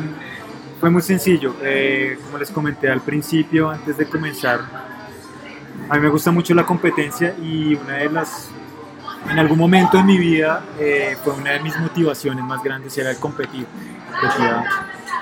fue 0.81 0.91
muy 0.91 1.03
sencillo. 1.03 1.55
Eh, 1.63 2.19
como 2.25 2.39
les 2.39 2.51
comenté 2.51 2.91
al 2.91 3.01
principio, 3.01 3.71
antes 3.71 3.97
de 3.97 4.07
comenzar, 4.07 4.61
a 5.89 5.95
mí 5.95 6.01
me 6.01 6.09
gusta 6.09 6.31
mucho 6.31 6.55
la 6.55 6.65
competencia 6.67 7.35
y 7.43 7.75
una 7.75 7.95
de 7.95 8.11
las, 8.11 8.51
en 9.31 9.39
algún 9.39 9.59
momento 9.59 9.99
en 9.99 10.07
mi 10.07 10.19
vida, 10.19 10.63
eh, 10.79 11.17
fue 11.23 11.35
una 11.35 11.53
de 11.53 11.61
mis 11.61 11.79
motivaciones 11.79 12.45
más 12.45 12.63
grandes 12.63 12.97
era 12.99 13.11
el 13.11 13.19
competir. 13.19 13.67
Competía, 14.21 14.65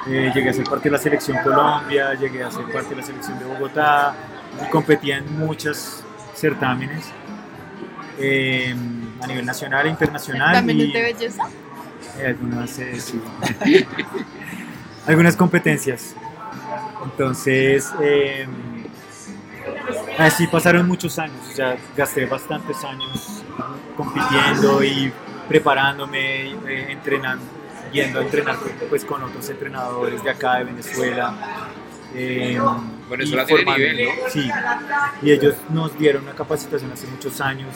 eh, 0.08 0.32
llegué 0.34 0.50
a 0.50 0.52
ser 0.52 0.64
parte 0.64 0.84
de 0.88 0.92
la 0.92 0.98
selección 0.98 1.36
Colombia, 1.42 2.14
llegué 2.14 2.42
a 2.42 2.50
ser 2.50 2.64
parte 2.72 2.90
de 2.90 2.96
la 2.96 3.02
selección 3.02 3.38
de 3.38 3.44
Bogotá 3.44 4.14
y 4.64 4.70
competía 4.70 5.18
en 5.18 5.38
muchos 5.38 6.02
certámenes 6.34 7.06
eh, 8.18 8.74
a 9.22 9.26
nivel 9.26 9.44
nacional 9.44 9.86
e 9.86 9.90
internacional. 9.90 10.52
También 10.54 10.78
y- 10.78 10.82
es 10.84 10.92
de 10.92 11.02
belleza. 11.02 11.42
algunas, 12.26 12.78
eh, 12.78 13.00
sí. 13.00 13.20
algunas 15.06 15.36
competencias. 15.36 16.14
Entonces, 17.04 17.92
así 20.18 20.46
pasaron 20.46 20.86
muchos 20.86 21.18
años, 21.18 21.36
o 21.50 21.54
sea, 21.54 21.76
gasté 21.96 22.26
bastantes 22.26 22.82
años 22.84 23.42
compitiendo 23.96 24.82
y 24.82 25.12
preparándome, 25.48 26.52
eh, 26.66 26.86
entrenando, 26.90 27.44
yendo 27.92 28.20
a 28.20 28.22
entrenar 28.22 28.56
pues, 28.88 29.04
con 29.04 29.22
otros 29.22 29.48
entrenadores 29.48 30.22
de 30.22 30.30
acá 30.30 30.56
de 30.56 30.64
Venezuela. 30.64 31.34
eh, 32.14 32.58
Venezuela 33.08 33.46
tiene 33.46 33.64
nivel, 33.64 34.04
¿no? 34.06 34.30
Sí, 34.30 34.50
y 35.22 35.30
ellos 35.30 35.54
nos 35.70 35.96
dieron 35.96 36.24
una 36.24 36.32
capacitación 36.32 36.90
hace 36.92 37.06
muchos 37.06 37.40
años 37.40 37.68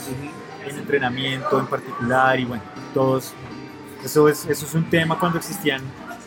en 0.66 0.76
entrenamiento 0.76 1.58
en 1.58 1.66
particular 1.66 2.38
y 2.38 2.44
bueno, 2.44 2.62
todos, 2.92 3.32
eso 4.04 4.28
es, 4.28 4.46
eso 4.46 4.66
es 4.66 4.74
un 4.74 4.90
tema 4.90 5.18
cuando 5.18 5.38
existían 5.38 5.82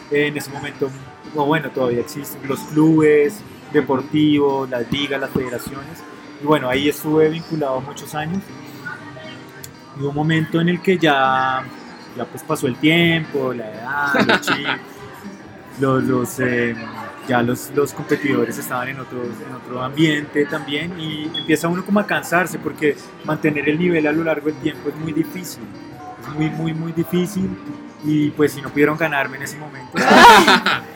en 0.10 0.38
ese 0.38 0.50
momento, 0.52 0.90
o 1.36 1.46
bueno, 1.46 1.70
todavía 1.70 2.00
existen 2.02 2.48
los 2.48 2.60
clubes 2.60 3.42
deportivos, 3.74 4.70
las 4.70 4.90
ligas, 4.92 5.20
las 5.20 5.32
federaciones, 5.32 6.04
y 6.44 6.46
bueno, 6.46 6.70
ahí 6.70 6.90
estuve 6.90 7.30
vinculado 7.30 7.80
muchos 7.82 8.14
años. 8.16 8.44
Y 9.98 10.02
hubo 10.02 10.10
un 10.10 10.16
momento 10.16 10.60
en 10.60 10.70
el 10.70 10.82
que 10.82 10.98
ya, 10.98 11.64
ya 12.18 12.26
pues 12.26 12.44
pasó 12.44 12.68
el 12.68 12.76
tiempo, 12.76 13.54
la 13.54 13.70
edad, 13.70 14.28
los 14.28 14.42
chicos, 14.48 14.76
los, 15.80 16.04
los, 16.04 16.40
eh, 16.40 16.76
ya 17.28 17.42
los, 17.42 17.72
los 17.74 17.94
competidores 17.94 18.58
estaban 18.58 18.90
en 18.90 19.00
otro, 19.00 19.24
en 19.24 19.56
otro 19.56 19.82
ambiente 19.82 20.46
también. 20.46 21.00
Y 21.00 21.32
empieza 21.38 21.70
uno 21.70 21.86
como 21.86 22.02
a 22.02 22.06
cansarse 22.06 22.60
porque 22.60 22.98
mantener 23.24 23.70
el 23.70 23.80
nivel 23.80 24.06
a 24.06 24.12
lo 24.12 24.24
largo 24.24 24.48
del 24.48 24.56
tiempo 24.56 24.90
es 24.90 24.96
muy 24.96 25.14
difícil, 25.14 25.64
es 26.22 26.36
muy, 26.36 26.50
muy, 26.50 26.74
muy 26.74 26.92
difícil. 26.92 27.50
Y 28.04 28.32
pues 28.32 28.52
si 28.52 28.62
no 28.62 28.70
pudieron 28.70 28.98
ganarme 28.98 29.38
en 29.38 29.44
ese 29.44 29.58
momento, 29.58 29.98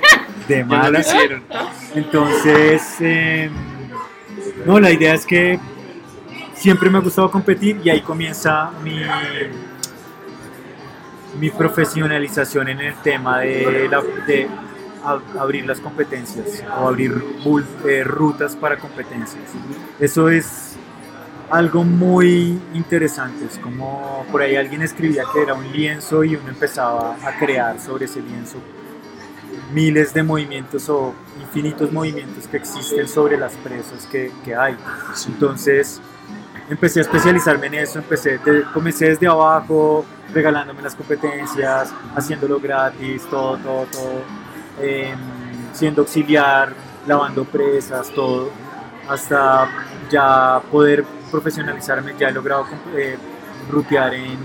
de 0.48 0.64
malas, 0.64 1.08
hicieron. 1.08 1.43
entonces, 1.95 2.82
eh, 3.02 3.50
no, 4.66 4.80
la 4.80 4.91
idea 4.91 5.14
es 5.14 5.26
que 5.26 5.60
siempre 6.54 6.89
me 6.89 6.98
ha 6.98 7.02
gustado 7.02 7.30
competir 7.30 7.80
y 7.84 7.89
ahí 7.89 8.02
comienza 8.02 8.72
mi, 8.84 9.02
mi 11.39 11.50
profesionalización 11.50 12.70
en 12.70 12.80
el 12.80 12.95
tema 12.95 13.39
de, 13.39 13.88
la- 13.89 14.02
de 14.26 14.48
abrir 15.39 15.66
las 15.66 15.80
competencias 15.80 16.64
o 16.82 16.88
abrir 16.88 17.14
eh, 17.88 18.04
rutas 18.04 18.56
para 18.56 18.78
competencias. 18.78 19.43
Eso 20.00 20.30
es 20.30 20.76
algo 21.50 21.84
muy 21.86 22.60
interesante, 22.74 23.45
es 23.45 23.58
como 23.60 24.26
por 24.32 24.41
ahí 24.41 24.56
alguien 24.58 24.82
escribía 24.82 25.24
que 25.32 25.41
era 25.43 25.54
un 25.54 25.72
lienzo 25.72 26.24
y 26.26 26.36
uno 26.36 26.50
empezaba 26.50 27.16
a 27.24 27.38
crear 27.39 27.80
sobre 27.80 28.06
ese 28.06 28.22
lienzo 28.22 28.58
miles 29.74 30.13
de 30.13 30.24
movimientos 30.24 30.88
o 30.89 31.13
infinitos 31.41 31.91
movimientos 31.91 32.47
que 32.47 32.57
existen 32.57 33.07
sobre 33.07 33.38
las 33.38 33.53
presas 33.53 34.05
que, 34.07 34.32
que 34.45 34.55
hay. 34.55 34.76
Entonces 35.28 35.99
empecé 36.70 36.99
a 36.99 37.01
especializarme 37.03 37.68
en 37.68 37.74
eso, 37.76 37.99
empecé 37.99 38.38
de- 38.39 38.63
comencé 38.74 39.09
desde 39.09 39.28
abajo, 39.28 40.05
regalándome 40.34 40.82
las 40.82 40.95
competencias, 40.95 41.93
haciéndolo 42.15 42.59
gratis, 42.59 43.24
todo, 43.30 43.57
todo, 43.57 43.86
todo, 43.91 44.22
em, 44.82 45.18
siendo 45.74 46.01
auxiliar, 46.01 46.74
lavando 47.05 47.45
presas, 47.45 48.09
todo, 48.13 48.49
hasta 49.09 49.70
ya 50.09 50.61
poder 50.72 51.05
profesionalizarme, 51.32 52.13
ya 52.18 52.30
he 52.30 52.32
logrado 52.34 52.65
eh, 52.95 53.18
rutear 53.70 54.13
en, 54.13 54.38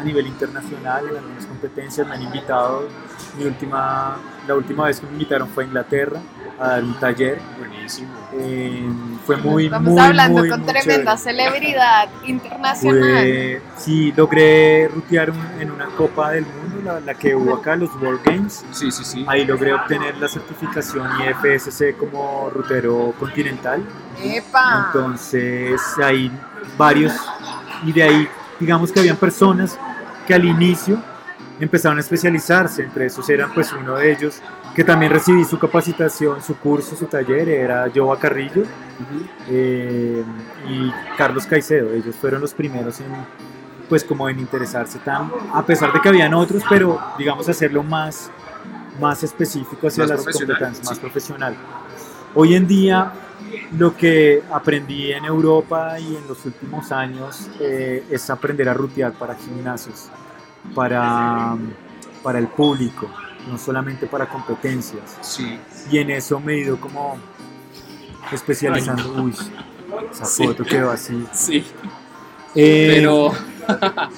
a 0.00 0.04
nivel 0.04 0.26
internacional 0.26 1.08
en 1.08 1.16
algunas 1.16 1.46
competencias, 1.46 2.06
me 2.06 2.14
han 2.14 2.22
invitado, 2.22 2.88
mi 3.36 3.44
última, 3.44 4.16
la 4.48 4.54
última 4.56 4.86
vez 4.86 4.98
que 4.98 5.06
me 5.06 5.12
invitaron 5.12 5.48
fue 5.48 5.64
a 5.64 5.66
Inglaterra 5.68 6.20
a 6.58 6.68
dar 6.70 6.82
un 6.84 6.94
taller, 6.98 7.38
Buenísimo. 7.58 8.08
em, 8.32 9.18
fue 9.24 9.36
muy, 9.36 9.66
Estamos 9.66 9.92
muy, 9.92 10.00
hablando 10.02 10.38
muy, 10.40 10.48
con 10.48 10.60
muy 10.62 10.68
tremenda 10.72 11.16
chévere. 11.16 11.18
celebridad 11.18 12.08
internacional. 12.26 13.00
Pude- 13.00 13.62
sí, 13.76 14.12
logré 14.16 14.88
rutear 14.88 15.30
un- 15.30 15.60
en 15.60 15.70
una 15.70 15.86
Copa 15.86 16.30
del 16.32 16.44
Mundo, 16.46 16.92
la, 16.92 17.00
la 17.00 17.14
que 17.14 17.34
hubo 17.36 17.54
acá, 17.54 17.76
los 17.76 17.94
World 18.02 18.20
Games. 18.24 18.64
Sí, 18.72 18.90
sí, 18.90 19.04
sí. 19.04 19.24
Ahí 19.28 19.44
logré 19.44 19.72
obtener 19.72 20.16
la 20.16 20.26
certificación 20.28 21.06
IFSC 21.20 21.96
como 21.96 22.50
rutero 22.50 23.14
continental. 23.20 23.82
¡Epa! 24.20 24.86
Entonces, 24.86 25.80
hay 26.02 26.32
varios, 26.76 27.12
y 27.84 27.92
de 27.92 28.02
ahí, 28.02 28.28
digamos 28.58 28.90
que 28.90 28.98
habían 29.00 29.16
personas 29.16 29.78
que 30.26 30.34
al 30.34 30.44
inicio 30.44 31.00
empezaron 31.60 31.98
a 31.98 32.00
especializarse, 32.00 32.82
entre 32.82 33.06
esos 33.06 33.28
eran 33.28 33.52
pues 33.52 33.72
uno 33.72 33.96
de 33.96 34.12
ellos, 34.12 34.40
que 34.74 34.84
también 34.84 35.12
recibí 35.12 35.44
su 35.44 35.58
capacitación, 35.58 36.42
su 36.42 36.56
curso, 36.56 36.94
su 36.96 37.06
taller, 37.06 37.48
era 37.48 37.90
Joa 37.94 38.18
Carrillo 38.18 38.62
eh, 39.48 40.22
y 40.68 40.92
Carlos 41.16 41.46
Caicedo, 41.46 41.92
ellos 41.92 42.14
fueron 42.16 42.40
los 42.40 42.54
primeros 42.54 43.00
en 43.00 43.06
pues 43.88 44.04
como 44.04 44.28
en 44.28 44.38
interesarse 44.38 44.98
tan, 44.98 45.32
a 45.54 45.64
pesar 45.64 45.92
de 45.92 46.00
que 46.00 46.08
habían 46.10 46.34
otros, 46.34 46.62
pero 46.68 47.00
digamos 47.16 47.48
hacerlo 47.48 47.82
más, 47.82 48.30
más 49.00 49.22
específico 49.22 49.88
hacia 49.88 50.04
Más 50.06 50.10
las 50.10 50.36
competencias, 50.36 50.84
más 50.84 50.94
sí. 50.96 51.00
profesional. 51.00 51.56
Hoy 52.34 52.54
en 52.54 52.66
día 52.66 53.12
lo 53.78 53.96
que 53.96 54.42
aprendí 54.52 55.12
en 55.12 55.24
Europa 55.24 55.98
y 55.98 56.16
en 56.16 56.26
los 56.28 56.44
últimos 56.44 56.92
años 56.92 57.48
eh, 57.60 58.04
es 58.10 58.28
aprender 58.30 58.68
a 58.68 58.74
rutear 58.74 59.12
para 59.12 59.34
gimnasios, 59.34 60.10
para, 60.74 61.56
para 62.22 62.38
el 62.38 62.48
público, 62.48 63.08
no 63.48 63.58
solamente 63.58 64.06
para 64.06 64.28
competencias. 64.28 65.16
Sí. 65.20 65.58
Y 65.90 65.98
en 65.98 66.10
eso 66.10 66.40
me 66.40 66.54
he 66.54 66.58
ido 66.60 66.78
como 66.80 67.16
especializando. 68.32 69.22
Uy, 69.22 69.34
esa 70.12 70.24
Sí. 70.24 70.46
foto 70.46 70.64
quedó 70.64 70.90
así. 70.90 71.26
Sí. 71.32 71.64
Eh, 72.54 72.92
Pero 72.96 73.32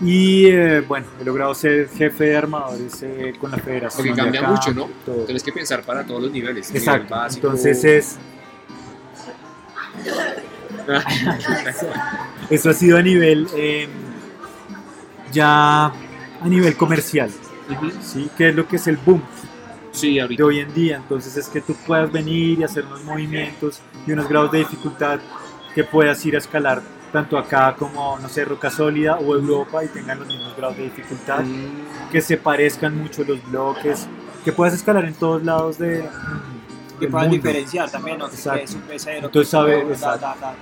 Y 0.00 0.46
eh, 0.46 0.80
bueno, 0.86 1.06
he 1.20 1.24
logrado 1.24 1.52
ser 1.56 1.88
jefe 1.88 2.26
de 2.26 2.36
armadores 2.36 3.02
eh, 3.02 3.32
con 3.40 3.50
la 3.50 3.58
federación. 3.58 4.06
porque 4.06 4.22
cambia 4.22 4.40
acá, 4.42 4.50
mucho, 4.50 4.72
¿no? 4.72 4.88
todo. 5.04 5.24
Tienes 5.24 5.42
que 5.42 5.50
pensar 5.52 5.82
para 5.82 6.06
todos 6.06 6.22
los 6.22 6.30
niveles. 6.30 6.68
nivel 6.68 6.82
Exacto. 6.82 7.14
básico. 7.16 7.46
Entonces 7.48 7.82
es, 7.84 8.16
eso 12.50 12.70
ha 12.70 12.74
sido 12.74 12.96
a 12.98 13.02
nivel 13.02 13.48
eh, 13.56 13.88
ya 15.32 15.86
a 15.86 15.92
nivel 16.48 16.76
comercial, 16.76 17.30
Ujú. 17.70 17.90
¿sí? 18.02 18.30
Que 18.36 18.48
es 18.50 18.54
lo 18.54 18.66
que 18.66 18.76
es 18.76 18.86
el 18.86 18.96
boom 18.96 19.22
Sí, 19.90 20.18
de 20.18 20.42
hoy 20.44 20.60
en 20.60 20.72
día. 20.74 20.96
Entonces 20.98 21.36
es 21.36 21.48
que 21.48 21.60
tú 21.60 21.74
puedas 21.86 22.12
venir 22.12 22.60
y 22.60 22.62
hacer 22.64 22.84
unos 22.84 23.02
movimientos 23.04 23.80
y 24.06 24.12
unos 24.12 24.28
grados 24.28 24.52
de 24.52 24.58
dificultad 24.58 25.18
que 25.74 25.82
puedas 25.82 26.24
ir 26.26 26.34
a 26.36 26.38
escalar 26.38 26.82
tanto 27.12 27.38
acá 27.38 27.74
como, 27.76 28.18
no 28.18 28.28
sé, 28.28 28.44
Roca 28.44 28.70
Sólida 28.70 29.16
o 29.16 29.34
Europa 29.34 29.82
y 29.82 29.88
tengan 29.88 30.18
los 30.18 30.28
mismos 30.28 30.54
grados 30.56 30.76
de 30.76 30.84
dificultad, 30.84 31.40
Mm, 31.42 32.10
que 32.12 32.20
se 32.20 32.36
parezcan 32.36 32.96
mucho 32.98 33.24
los 33.24 33.42
bloques, 33.50 34.06
que 34.44 34.52
puedas 34.52 34.74
escalar 34.74 35.04
en 35.06 35.14
todos 35.14 35.42
lados 35.42 35.78
de... 35.78 36.06
Que 37.00 37.08
mundo. 37.08 37.28
diferenciar 37.28 37.88
también, 37.90 38.18
¿no? 38.18 38.28
Que 38.28 38.34
Exacto. 38.34 38.62
es 38.64 38.74
un 38.74 38.80
pecero. 38.82 39.26
Entonces, 39.26 39.48
que 39.48 39.56
sabe- 39.56 39.80
exacto. 39.80 40.20
ta, 40.20 40.34
ta, 40.34 40.40
ta. 40.40 40.54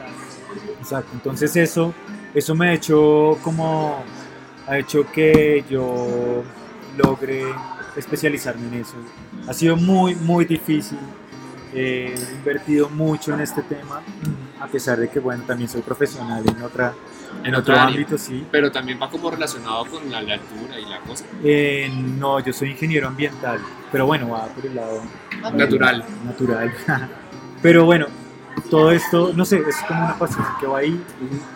Exacto, 0.81 1.11
entonces 1.15 1.57
eso, 1.57 1.93
eso 2.35 2.55
me 2.55 2.69
ha 2.69 2.73
hecho 2.75 3.39
como, 3.43 4.05
ha 4.67 4.79
hecho 4.79 5.11
que 5.11 5.65
yo 5.69 6.43
logre 6.97 7.45
especializarme 7.97 8.67
en 8.69 8.83
eso. 8.83 8.95
Ha 9.49 9.53
sido 9.53 9.77
muy, 9.77 10.15
muy 10.15 10.45
difícil, 10.45 10.99
eh, 11.75 12.15
he 12.17 12.35
invertido 12.35 12.89
mucho 12.89 13.35
en 13.35 13.41
este 13.41 13.63
tema, 13.63 14.03
a 14.61 14.67
pesar 14.67 14.99
de 14.99 15.09
que, 15.09 15.21
bueno, 15.21 15.45
también 15.47 15.69
soy 15.69 15.83
profesional 15.83 16.43
en, 16.47 16.63
otra, 16.63 16.95
en, 17.45 17.55
otro 17.55 17.75
área. 17.75 17.87
ámbito, 17.87 18.19
sí. 18.19 18.47
Pero 18.51 18.71
también 18.71 18.99
va 19.01 19.11
como 19.11 19.31
relacionado 19.31 19.85
con 19.87 20.11
la, 20.11 20.23
la 20.23 20.35
altura 20.35 20.79
y 20.79 20.85
la 20.87 21.01
cosa. 21.01 21.25
Eh, 21.45 21.91
no, 22.19 22.41
yo 22.41 22.53
soy 22.53 22.71
ingeniero 22.71 23.09
ambiental, 23.09 23.61
pero 23.93 24.07
bueno, 24.07 24.31
va 24.31 24.47
por 24.47 24.67
el 24.67 24.75
lado 24.75 25.03
Natural. 25.53 26.05
natural. 26.25 26.73
Pero 27.63 27.85
bueno, 27.85 28.07
todo 28.71 28.93
esto, 28.93 29.33
no 29.35 29.45
sé, 29.45 29.63
es 29.67 29.77
como 29.89 30.05
una 30.05 30.19
pasión 30.19 30.45
que 30.61 30.67
va 30.67 30.79
ahí 30.79 31.03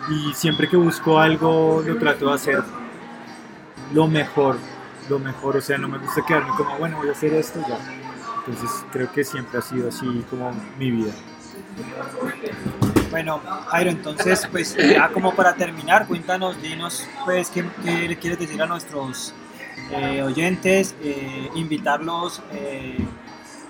y 0.09 0.33
siempre 0.33 0.67
que 0.67 0.75
busco 0.75 1.19
algo 1.19 1.81
lo 1.85 1.97
trato 1.97 2.27
de 2.27 2.33
hacer 2.33 2.63
lo 3.93 4.07
mejor, 4.07 4.57
lo 5.09 5.19
mejor, 5.19 5.57
o 5.57 5.61
sea, 5.61 5.77
no 5.77 5.87
me 5.87 5.97
gusta 5.97 6.23
quedarme 6.25 6.51
como, 6.57 6.77
bueno, 6.77 6.97
voy 6.97 7.09
a 7.09 7.11
hacer 7.11 7.33
esto 7.33 7.59
ya. 7.67 7.77
Entonces 8.45 8.85
creo 8.91 9.11
que 9.11 9.23
siempre 9.23 9.59
ha 9.59 9.61
sido 9.61 9.89
así 9.89 10.25
como 10.29 10.51
mi 10.77 10.91
vida. 10.91 11.13
Bueno, 13.09 13.41
Jairo, 13.67 13.91
entonces, 13.91 14.47
pues 14.49 14.75
ya 14.75 15.09
como 15.09 15.35
para 15.35 15.53
terminar, 15.53 16.07
cuéntanos, 16.07 16.61
dinos, 16.61 17.07
pues, 17.25 17.49
qué, 17.49 17.63
le 17.83 18.17
quieres 18.17 18.39
decir 18.39 18.61
a 18.61 18.65
nuestros 18.65 19.33
eh, 19.91 20.23
oyentes, 20.23 20.95
eh, 21.03 21.49
invitarlos 21.55 22.41
eh, 22.53 23.05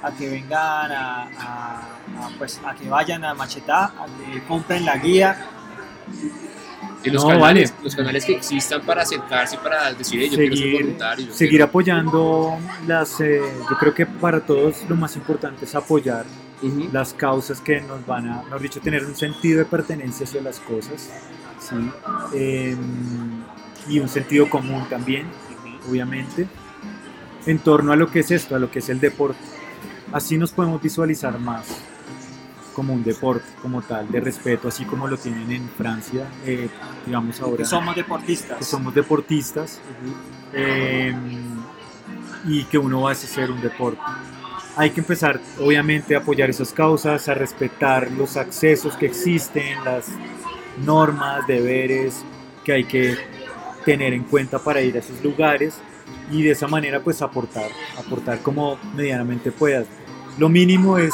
a 0.03 0.11
que 0.11 0.29
vengan 0.29 0.91
a, 0.91 1.81
pues, 2.37 2.61
a 2.63 2.75
que 2.75 2.87
vayan 2.87 3.25
a 3.25 3.33
Machetá, 3.33 3.85
a 3.85 4.05
que 4.05 4.43
compren 4.43 4.85
la 4.85 4.97
guía. 4.97 5.47
Y 7.03 7.09
los, 7.09 7.23
No, 7.23 7.29
canales, 7.29 7.71
vale. 7.71 7.83
los 7.83 7.95
canales 7.95 8.25
que 8.25 8.33
existan 8.33 8.81
para 8.81 9.01
acercarse 9.01 9.57
para 9.57 9.91
decir, 9.93 10.19
"Hey, 10.21 10.29
yo 10.29 10.37
quiero 10.37 10.55
ser 10.55 10.63
Seguir, 10.65 10.81
voluntario. 10.83 11.33
seguir 11.33 11.49
quiero-". 11.51 11.65
apoyando 11.65 12.57
las, 12.87 13.19
eh, 13.21 13.41
yo 13.69 13.77
creo 13.77 13.93
que 13.93 14.05
para 14.05 14.39
todos 14.41 14.83
lo 14.87 14.95
más 14.95 15.15
importante 15.15 15.65
es 15.65 15.73
apoyar 15.73 16.25
Ujú. 16.61 16.89
las 16.91 17.13
causas 17.15 17.59
que 17.59 17.81
nos 17.81 18.05
van 18.05 18.29
a, 18.29 18.43
mejor 18.43 18.61
dicho, 18.61 18.79
tener 18.81 19.03
un 19.05 19.15
sentido 19.15 19.59
de 19.59 19.65
pertenencia 19.65 20.25
hacia 20.25 20.41
las 20.41 20.59
cosas, 20.59 21.09
¿sí? 21.59 21.75
Em, 22.37 22.77
y 23.89 23.99
un 23.99 24.07
sentido 24.07 24.47
común 24.47 24.85
también, 24.87 25.25
obviamente, 25.89 26.47
en 27.47 27.57
torno 27.59 27.91
a 27.91 27.95
lo 27.95 28.11
que 28.11 28.19
es 28.19 28.29
esto, 28.29 28.55
a 28.55 28.59
lo 28.59 28.69
que 28.69 28.77
es 28.79 28.89
el 28.89 28.99
deporte. 28.99 29.39
Así 30.11 30.37
nos 30.37 30.51
podemos 30.51 30.79
visualizar 30.81 31.39
más 31.39 31.65
como 32.81 32.95
un 32.95 33.03
deporte, 33.03 33.45
como 33.61 33.83
tal, 33.83 34.11
de 34.11 34.19
respeto, 34.19 34.67
así 34.67 34.85
como 34.85 35.07
lo 35.07 35.15
tienen 35.15 35.51
en 35.51 35.69
Francia, 35.69 36.25
eh, 36.43 36.67
digamos 37.05 37.39
ahora 37.39 37.57
Que 37.57 37.65
somos 37.65 37.95
deportistas. 37.95 38.57
que 38.57 38.63
somos 38.63 38.95
deportistas 38.95 39.79
eh, 40.51 41.15
y 42.47 42.63
que 42.63 42.79
uno 42.79 43.01
va 43.01 43.09
a 43.09 43.13
hacer 43.13 43.51
un 43.51 43.61
deporte. 43.61 44.01
Hay 44.75 44.89
que 44.89 45.01
empezar, 45.01 45.39
obviamente, 45.59 46.15
a 46.15 46.19
apoyar 46.21 46.49
esas 46.49 46.73
causas, 46.73 47.29
a 47.29 47.35
respetar 47.35 48.09
los 48.13 48.35
accesos 48.35 48.97
que 48.97 49.05
existen, 49.05 49.83
las 49.85 50.07
normas, 50.83 51.45
deberes 51.45 52.23
que 52.65 52.73
hay 52.73 52.85
que 52.85 53.15
tener 53.85 54.11
en 54.13 54.23
cuenta 54.23 54.57
para 54.57 54.81
ir 54.81 54.95
a 54.95 55.01
esos 55.01 55.23
lugares 55.23 55.77
y 56.31 56.41
de 56.41 56.49
esa 56.49 56.67
manera 56.67 56.99
pues 57.03 57.21
aportar, 57.21 57.69
aportar 57.95 58.39
como 58.39 58.79
medianamente 58.95 59.51
puedas. 59.51 59.85
Lo 60.39 60.49
mínimo 60.49 60.97
es 60.97 61.13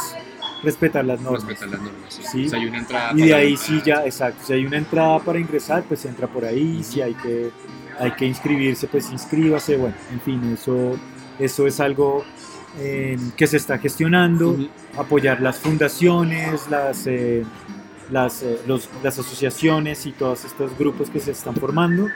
respetar 0.64 1.06
las 1.06 1.20
normas. 1.22 1.44
Respetar 1.46 1.70
las 1.70 1.82
normas. 1.82 2.06
Sí. 2.14 2.24
Sí. 2.32 2.46
O 2.46 2.50
sea, 2.50 2.60
hay 2.60 2.66
una 2.68 2.78
entrada. 2.80 3.12
Y 3.14 3.22
de 3.22 3.30
para- 3.30 3.42
ahí 3.42 3.58
sí 3.58 3.82
ya, 3.86 4.06
exacto, 4.06 4.44
si 4.46 4.54
hay 4.54 4.66
una 4.66 4.78
entrada 4.78 5.20
para 5.20 5.40
ingresar, 5.40 5.84
pues 5.84 6.04
entra 6.06 6.28
por 6.28 6.46
ahí, 6.46 6.84
si 6.84 7.02
hay 7.02 7.14
que, 7.16 7.52
hay 8.00 8.12
que 8.12 8.26
inscribirse, 8.26 8.88
pues 8.88 9.12
inscríbase, 9.12 9.78
bueno, 9.78 9.96
en 10.12 10.22
fin, 10.22 10.54
eso, 10.54 10.98
eso 11.40 11.68
es 11.68 11.80
algo 11.80 12.24
eh, 12.80 13.18
que 13.36 13.48
se 13.48 13.58
está 13.58 13.78
gestionando, 13.80 14.56
apoyar 14.98 15.42
las 15.42 15.58
fundaciones, 15.60 16.70
las, 16.70 17.08
eh, 17.08 17.44
las, 18.12 18.44
eh, 18.44 18.60
los- 18.68 18.90
las 19.04 19.18
asociaciones 19.18 20.06
y 20.06 20.12
todos 20.12 20.46
estos 20.46 20.78
grupos 20.78 21.10
que 21.10 21.20
se 21.20 21.32
están 21.32 21.56
formando 21.56 22.08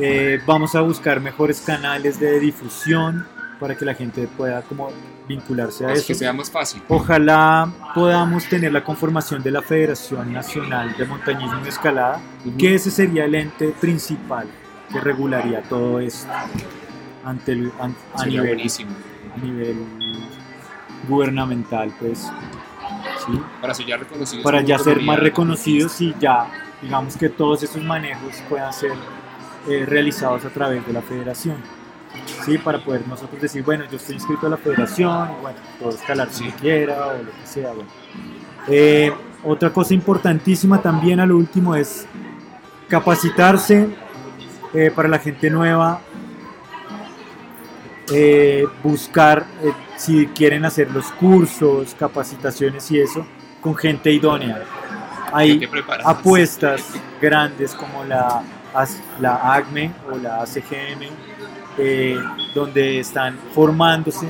Eh, 0.00 0.40
vamos 0.46 0.76
a 0.76 0.80
buscar 0.80 1.20
mejores 1.20 1.60
canales 1.60 2.20
de 2.20 2.38
difusión 2.38 3.26
para 3.58 3.74
que 3.76 3.84
la 3.84 3.94
gente 3.94 4.28
pueda 4.28 4.62
como 4.62 4.90
vincularse 5.28 5.84
a 5.84 5.92
Es 5.92 5.98
eso. 5.98 6.06
que 6.08 6.14
sea 6.14 6.32
más 6.32 6.50
fácil. 6.50 6.82
Ojalá 6.88 7.70
podamos 7.94 8.44
tener 8.48 8.72
la 8.72 8.82
conformación 8.82 9.42
de 9.42 9.50
la 9.50 9.62
Federación 9.62 10.32
Nacional 10.32 10.96
de 10.96 11.04
Montañismo 11.04 11.60
y 11.64 11.68
Escalada, 11.68 12.20
que 12.58 12.74
ese 12.74 12.90
sería 12.90 13.26
el 13.26 13.34
ente 13.34 13.68
principal 13.80 14.48
que 14.90 14.98
regularía 15.00 15.62
todo 15.62 16.00
esto 16.00 16.32
ante 17.24 17.52
el- 17.52 17.70
an- 17.78 17.94
a, 18.14 18.24
nivel, 18.24 18.46
buenísimo. 18.54 18.90
a 19.36 19.44
nivel 19.44 19.76
gubernamental, 21.08 21.92
pues, 22.00 22.20
¿sí? 23.26 23.40
Para 23.60 23.74
ser 23.74 23.86
ya 23.86 23.96
reconocidos. 23.98 24.42
para 24.44 24.60
ya 24.62 24.78
ser 24.78 25.02
más 25.02 25.18
reconocidos 25.18 26.00
y 26.00 26.14
ya, 26.18 26.50
digamos 26.82 27.16
que 27.16 27.28
todos 27.28 27.62
esos 27.62 27.82
manejos 27.82 28.42
puedan 28.48 28.72
ser 28.72 28.92
eh, 29.68 29.84
realizados 29.86 30.44
a 30.44 30.48
través 30.50 30.86
de 30.86 30.92
la 30.92 31.02
federación. 31.02 31.56
Sí, 32.44 32.58
para 32.58 32.78
poder 32.82 33.06
nosotros 33.06 33.40
decir, 33.40 33.62
bueno, 33.62 33.84
yo 33.90 33.96
estoy 33.96 34.14
inscrito 34.16 34.46
a 34.46 34.50
la 34.50 34.56
federación, 34.56 35.30
y 35.38 35.42
bueno, 35.42 35.58
puedo 35.78 35.94
escalar 35.96 36.28
si 36.30 36.44
Sí. 36.44 36.52
quiera 36.60 37.06
o 37.08 37.22
lo 37.22 37.30
que 37.30 37.46
sea. 37.46 37.72
Bueno. 37.72 37.90
Eh, 38.68 39.12
otra 39.44 39.70
cosa 39.70 39.94
importantísima 39.94 40.80
también 40.82 41.20
a 41.20 41.26
lo 41.26 41.36
último 41.36 41.74
es 41.74 42.06
capacitarse 42.88 43.88
eh, 44.74 44.90
para 44.94 45.08
la 45.08 45.18
gente 45.18 45.48
nueva, 45.50 46.00
eh, 48.12 48.64
buscar 48.82 49.44
si 49.96 50.26
quieren 50.28 50.64
hacer 50.64 50.90
los 50.90 51.06
cursos, 51.12 51.94
capacitaciones 51.98 52.90
y 52.90 53.00
eso, 53.00 53.26
con 53.60 53.76
gente 53.76 54.10
idónea. 54.10 54.62
Hay 55.32 55.68
apuestas 56.04 56.82
grandes 57.20 57.74
como 57.74 58.04
la, 58.04 58.42
la 59.20 59.54
ACME 59.54 59.92
o 60.10 60.16
la 60.16 60.42
ACGM, 60.42 61.08
eh, 61.78 62.18
donde 62.54 63.00
están 63.00 63.38
formándose 63.54 64.26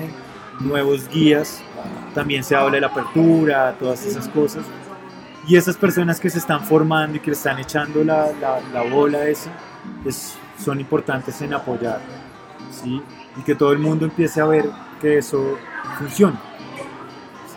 nuevos 0.61 1.09
guías. 1.09 1.63
También 2.15 2.43
se 2.43 2.55
habla 2.57 2.73
de 2.73 2.81
la 2.81 2.87
apertura, 2.89 3.75
todas 3.79 4.05
esas 4.05 4.29
cosas. 4.29 4.65
Y 5.47 5.57
esas 5.57 5.77
personas 5.77 6.21
que 6.21 6.29
se 6.29 6.39
están 6.39 6.63
formando 6.65 7.17
y 7.17 7.21
que 7.21 7.31
están 7.31 7.59
echando 7.59 8.05
la, 8.05 8.31
la, 8.41 8.61
la 8.73 8.83
bola 8.83 9.27
esa, 9.29 9.51
es- 10.05 10.37
son 10.63 10.81
importantes 10.81 11.41
en 11.41 11.55
apoyar. 11.55 12.01
¿sí? 12.71 13.01
Y 13.37 13.43
que 13.43 13.55
todo 13.55 13.73
el 13.73 13.79
mundo 13.79 14.05
empiece 14.05 14.41
a 14.41 14.45
ver 14.47 14.69
que 15.01 15.19
eso 15.19 15.57
funciona. 15.99 16.39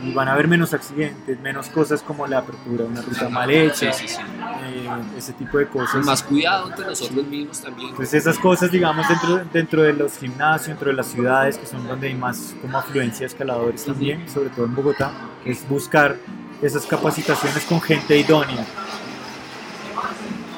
¿Sí? 0.01 0.11
Van 0.13 0.27
a 0.27 0.33
haber 0.33 0.47
menos 0.47 0.73
accidentes, 0.73 1.39
menos 1.39 1.67
cosas 1.69 2.01
como 2.01 2.25
la 2.27 2.39
apertura 2.39 2.83
de 2.83 2.89
una 2.89 3.01
ruta 3.01 3.29
mal 3.29 3.49
hecha, 3.49 3.91
Sí, 3.93 4.07
sí, 4.07 4.15
sí. 4.15 4.21
eh, 4.63 4.89
ese 5.17 5.33
tipo 5.33 5.57
de 5.57 5.67
cosas. 5.67 6.05
más 6.05 6.23
cuidado 6.23 6.67
entre 6.69 6.85
nosotros 6.85 7.25
mismos 7.25 7.61
también. 7.61 7.89
Entonces 7.89 8.13
esas 8.13 8.37
cosas, 8.39 8.71
digamos, 8.71 9.07
dentro, 9.07 9.41
dentro 9.53 9.81
de 9.83 9.93
los 9.93 10.17
gimnasios, 10.17 10.67
dentro 10.67 10.89
de 10.89 10.95
las 10.95 11.07
ciudades, 11.07 11.57
que 11.57 11.65
son 11.65 11.87
donde 11.87 12.07
hay 12.07 12.15
más 12.15 12.55
como 12.61 12.77
afluencia 12.77 13.21
de 13.21 13.25
escaladores 13.27 13.85
también, 13.85 14.27
sobre 14.29 14.49
todo 14.49 14.65
en 14.65 14.75
Bogotá, 14.75 15.11
es 15.45 15.67
buscar 15.67 16.15
esas 16.61 16.85
capacitaciones 16.85 17.63
con 17.65 17.81
gente 17.81 18.17
idónea 18.17 18.65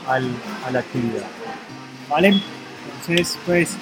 al- 0.07 0.35
a 0.65 0.71
la 0.71 0.79
actividad. 0.79 1.23
¿Vale? 2.09 2.41
Entonces, 3.01 3.37
pues, 3.45 3.75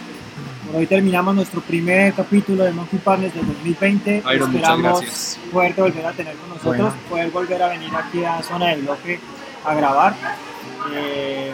por 0.72 0.80
hoy 0.80 0.88
terminamos 0.88 1.36
nuestro 1.36 1.62
primer 1.62 2.14
capítulo 2.14 2.64
de 2.64 2.72
Monkey 2.72 3.00
Partners 3.00 3.34
del 3.34 3.46
2020. 3.48 4.22
Jairo, 4.22 4.48
muchas 4.48 4.70
Esperamos 4.70 5.40
poderte 5.52 5.82
volver 5.82 6.06
a 6.06 6.12
tener 6.14 6.36
con 6.36 6.50
nosotros, 6.50 6.78
Bueno. 6.78 6.94
poder 7.10 7.30
volver 7.32 7.64
a 7.64 7.68
venir 7.70 7.90
aquí 7.96 8.24
a 8.24 8.42
Zona 8.44 8.68
del 8.68 8.82
Bloque 8.84 9.20
a 9.66 9.74
grabar. 9.76 10.16
Eh, 10.94 11.52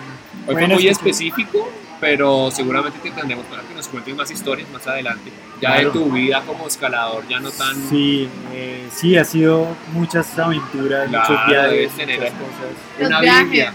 Hoy 0.48 0.54
fue 0.54 0.68
muy 0.68 0.88
escuchar- 0.88 0.92
específico, 0.92 1.70
pero 2.00 2.52
seguramente 2.52 3.00
te 3.00 3.12
tendremos 3.12 3.46
para 3.48 3.64
que 3.64 3.74
nos 3.74 3.88
cuentes 3.88 4.16
más 4.16 4.30
historias 4.32 4.70
más 4.70 4.86
adelante. 4.88 5.32
Ya 5.62 5.74
Claro. 5.74 5.92
de 5.92 6.00
tu 6.00 6.12
vida 6.12 6.44
como 6.46 6.68
escalador, 6.68 7.28
ya 7.28 7.40
no 7.40 7.50
tan. 7.52 7.76
Sí, 7.90 8.30
eh, 8.54 8.88
sí, 8.94 9.18
ha 9.18 9.26
sido 9.26 9.68
muchas 9.94 10.38
aventuras, 10.38 11.10
Claro, 11.10 11.30
muchos 11.30 11.48
viajes, 11.48 11.72
debes 11.72 11.92
tener 11.96 12.20
muchas 12.20 12.34
cosas. 12.34 13.00
Los 13.00 13.08
Una 13.10 13.20
viajes. 13.22 13.44
Biblia. 13.46 13.74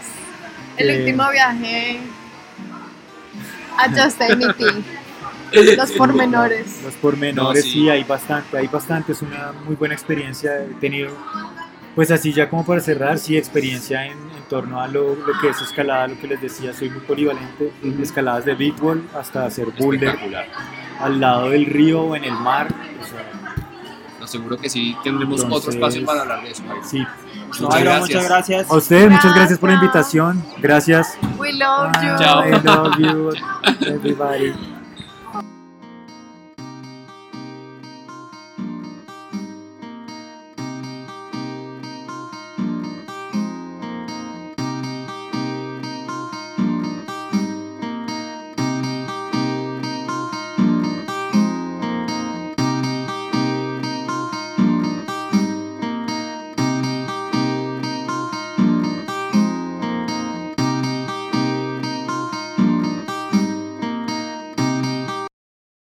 El 0.77 0.91
Eh, 0.91 0.99
último 1.01 1.31
viaje 1.31 2.01
a 3.79 3.89
Yosemite. 3.95 5.02
Los 5.77 5.93
pormenores. 5.93 6.83
Los 6.85 6.95
pormenores, 6.95 7.65
No, 7.65 7.71
sí. 7.71 7.73
sí. 7.83 7.89
hay 7.91 8.05
bastante, 8.05 8.57
hay 8.59 8.67
bastante, 8.69 9.13
es 9.13 9.23
una 9.23 9.53
muy 9.65 9.75
buena 9.77 9.95
experiencia. 9.95 10.57
He 10.63 10.75
tenido, 10.81 11.11
pues 11.95 12.11
así 12.11 12.33
ya 12.33 12.49
como 12.49 12.65
para 12.65 12.81
cerrar, 12.81 13.19
sí, 13.19 13.37
experiencia 13.37 14.07
en, 14.07 14.13
en 14.13 14.43
torno 14.49 14.81
a 14.81 14.89
lo, 14.89 15.15
lo 15.15 15.39
que 15.41 15.49
es 15.51 15.61
escalada, 15.61 16.09
lo 16.09 16.19
que 16.19 16.27
les 16.27 16.41
decía, 16.41 16.73
soy 16.73 16.91
muy 16.91 17.01
polivalente, 17.01 17.73
escaladas 18.01 18.45
de 18.45 18.55
big 18.55 18.75
wall 18.83 19.03
hasta 19.15 19.45
hacer 19.47 19.67
boulder 19.79 20.19
al 21.01 21.21
lado 21.21 21.51
del 21.51 21.67
río 21.67 22.03
o 22.03 22.17
en 22.17 22.25
el 22.25 22.33
mar. 22.35 22.69
o 23.01 23.05
sea, 23.05 23.25
No, 24.21 24.27
seguro 24.27 24.57
que 24.57 24.69
sí 24.71 24.97
tendremos 25.03 25.41
otro 25.41 25.57
Entonces- 25.57 25.75
espacio 25.75 26.05
para 26.07 26.23
hablar 26.23 26.43
de 26.43 26.51
eso. 26.51 26.63
Sí. 26.85 26.99
No, 27.61 27.67
Muchas 27.67 27.81
gracias. 27.83 28.01
muchas 28.01 28.25
gracias. 28.29 28.71
A 28.71 28.77
ustedes, 28.77 29.11
muchas 29.11 29.35
gracias 29.35 29.59
por 29.59 29.69
la 29.71 29.79
Gracias. 29.79 30.15
invitación. 30.15 30.45
Gracias. 30.63 31.19
We 31.39 31.53
love 31.53 31.93
you. 32.01 32.19
Chao. 32.19 32.47
I 32.47 32.51
love 32.63 32.99
you, 32.99 33.31
everybody. 33.89 34.55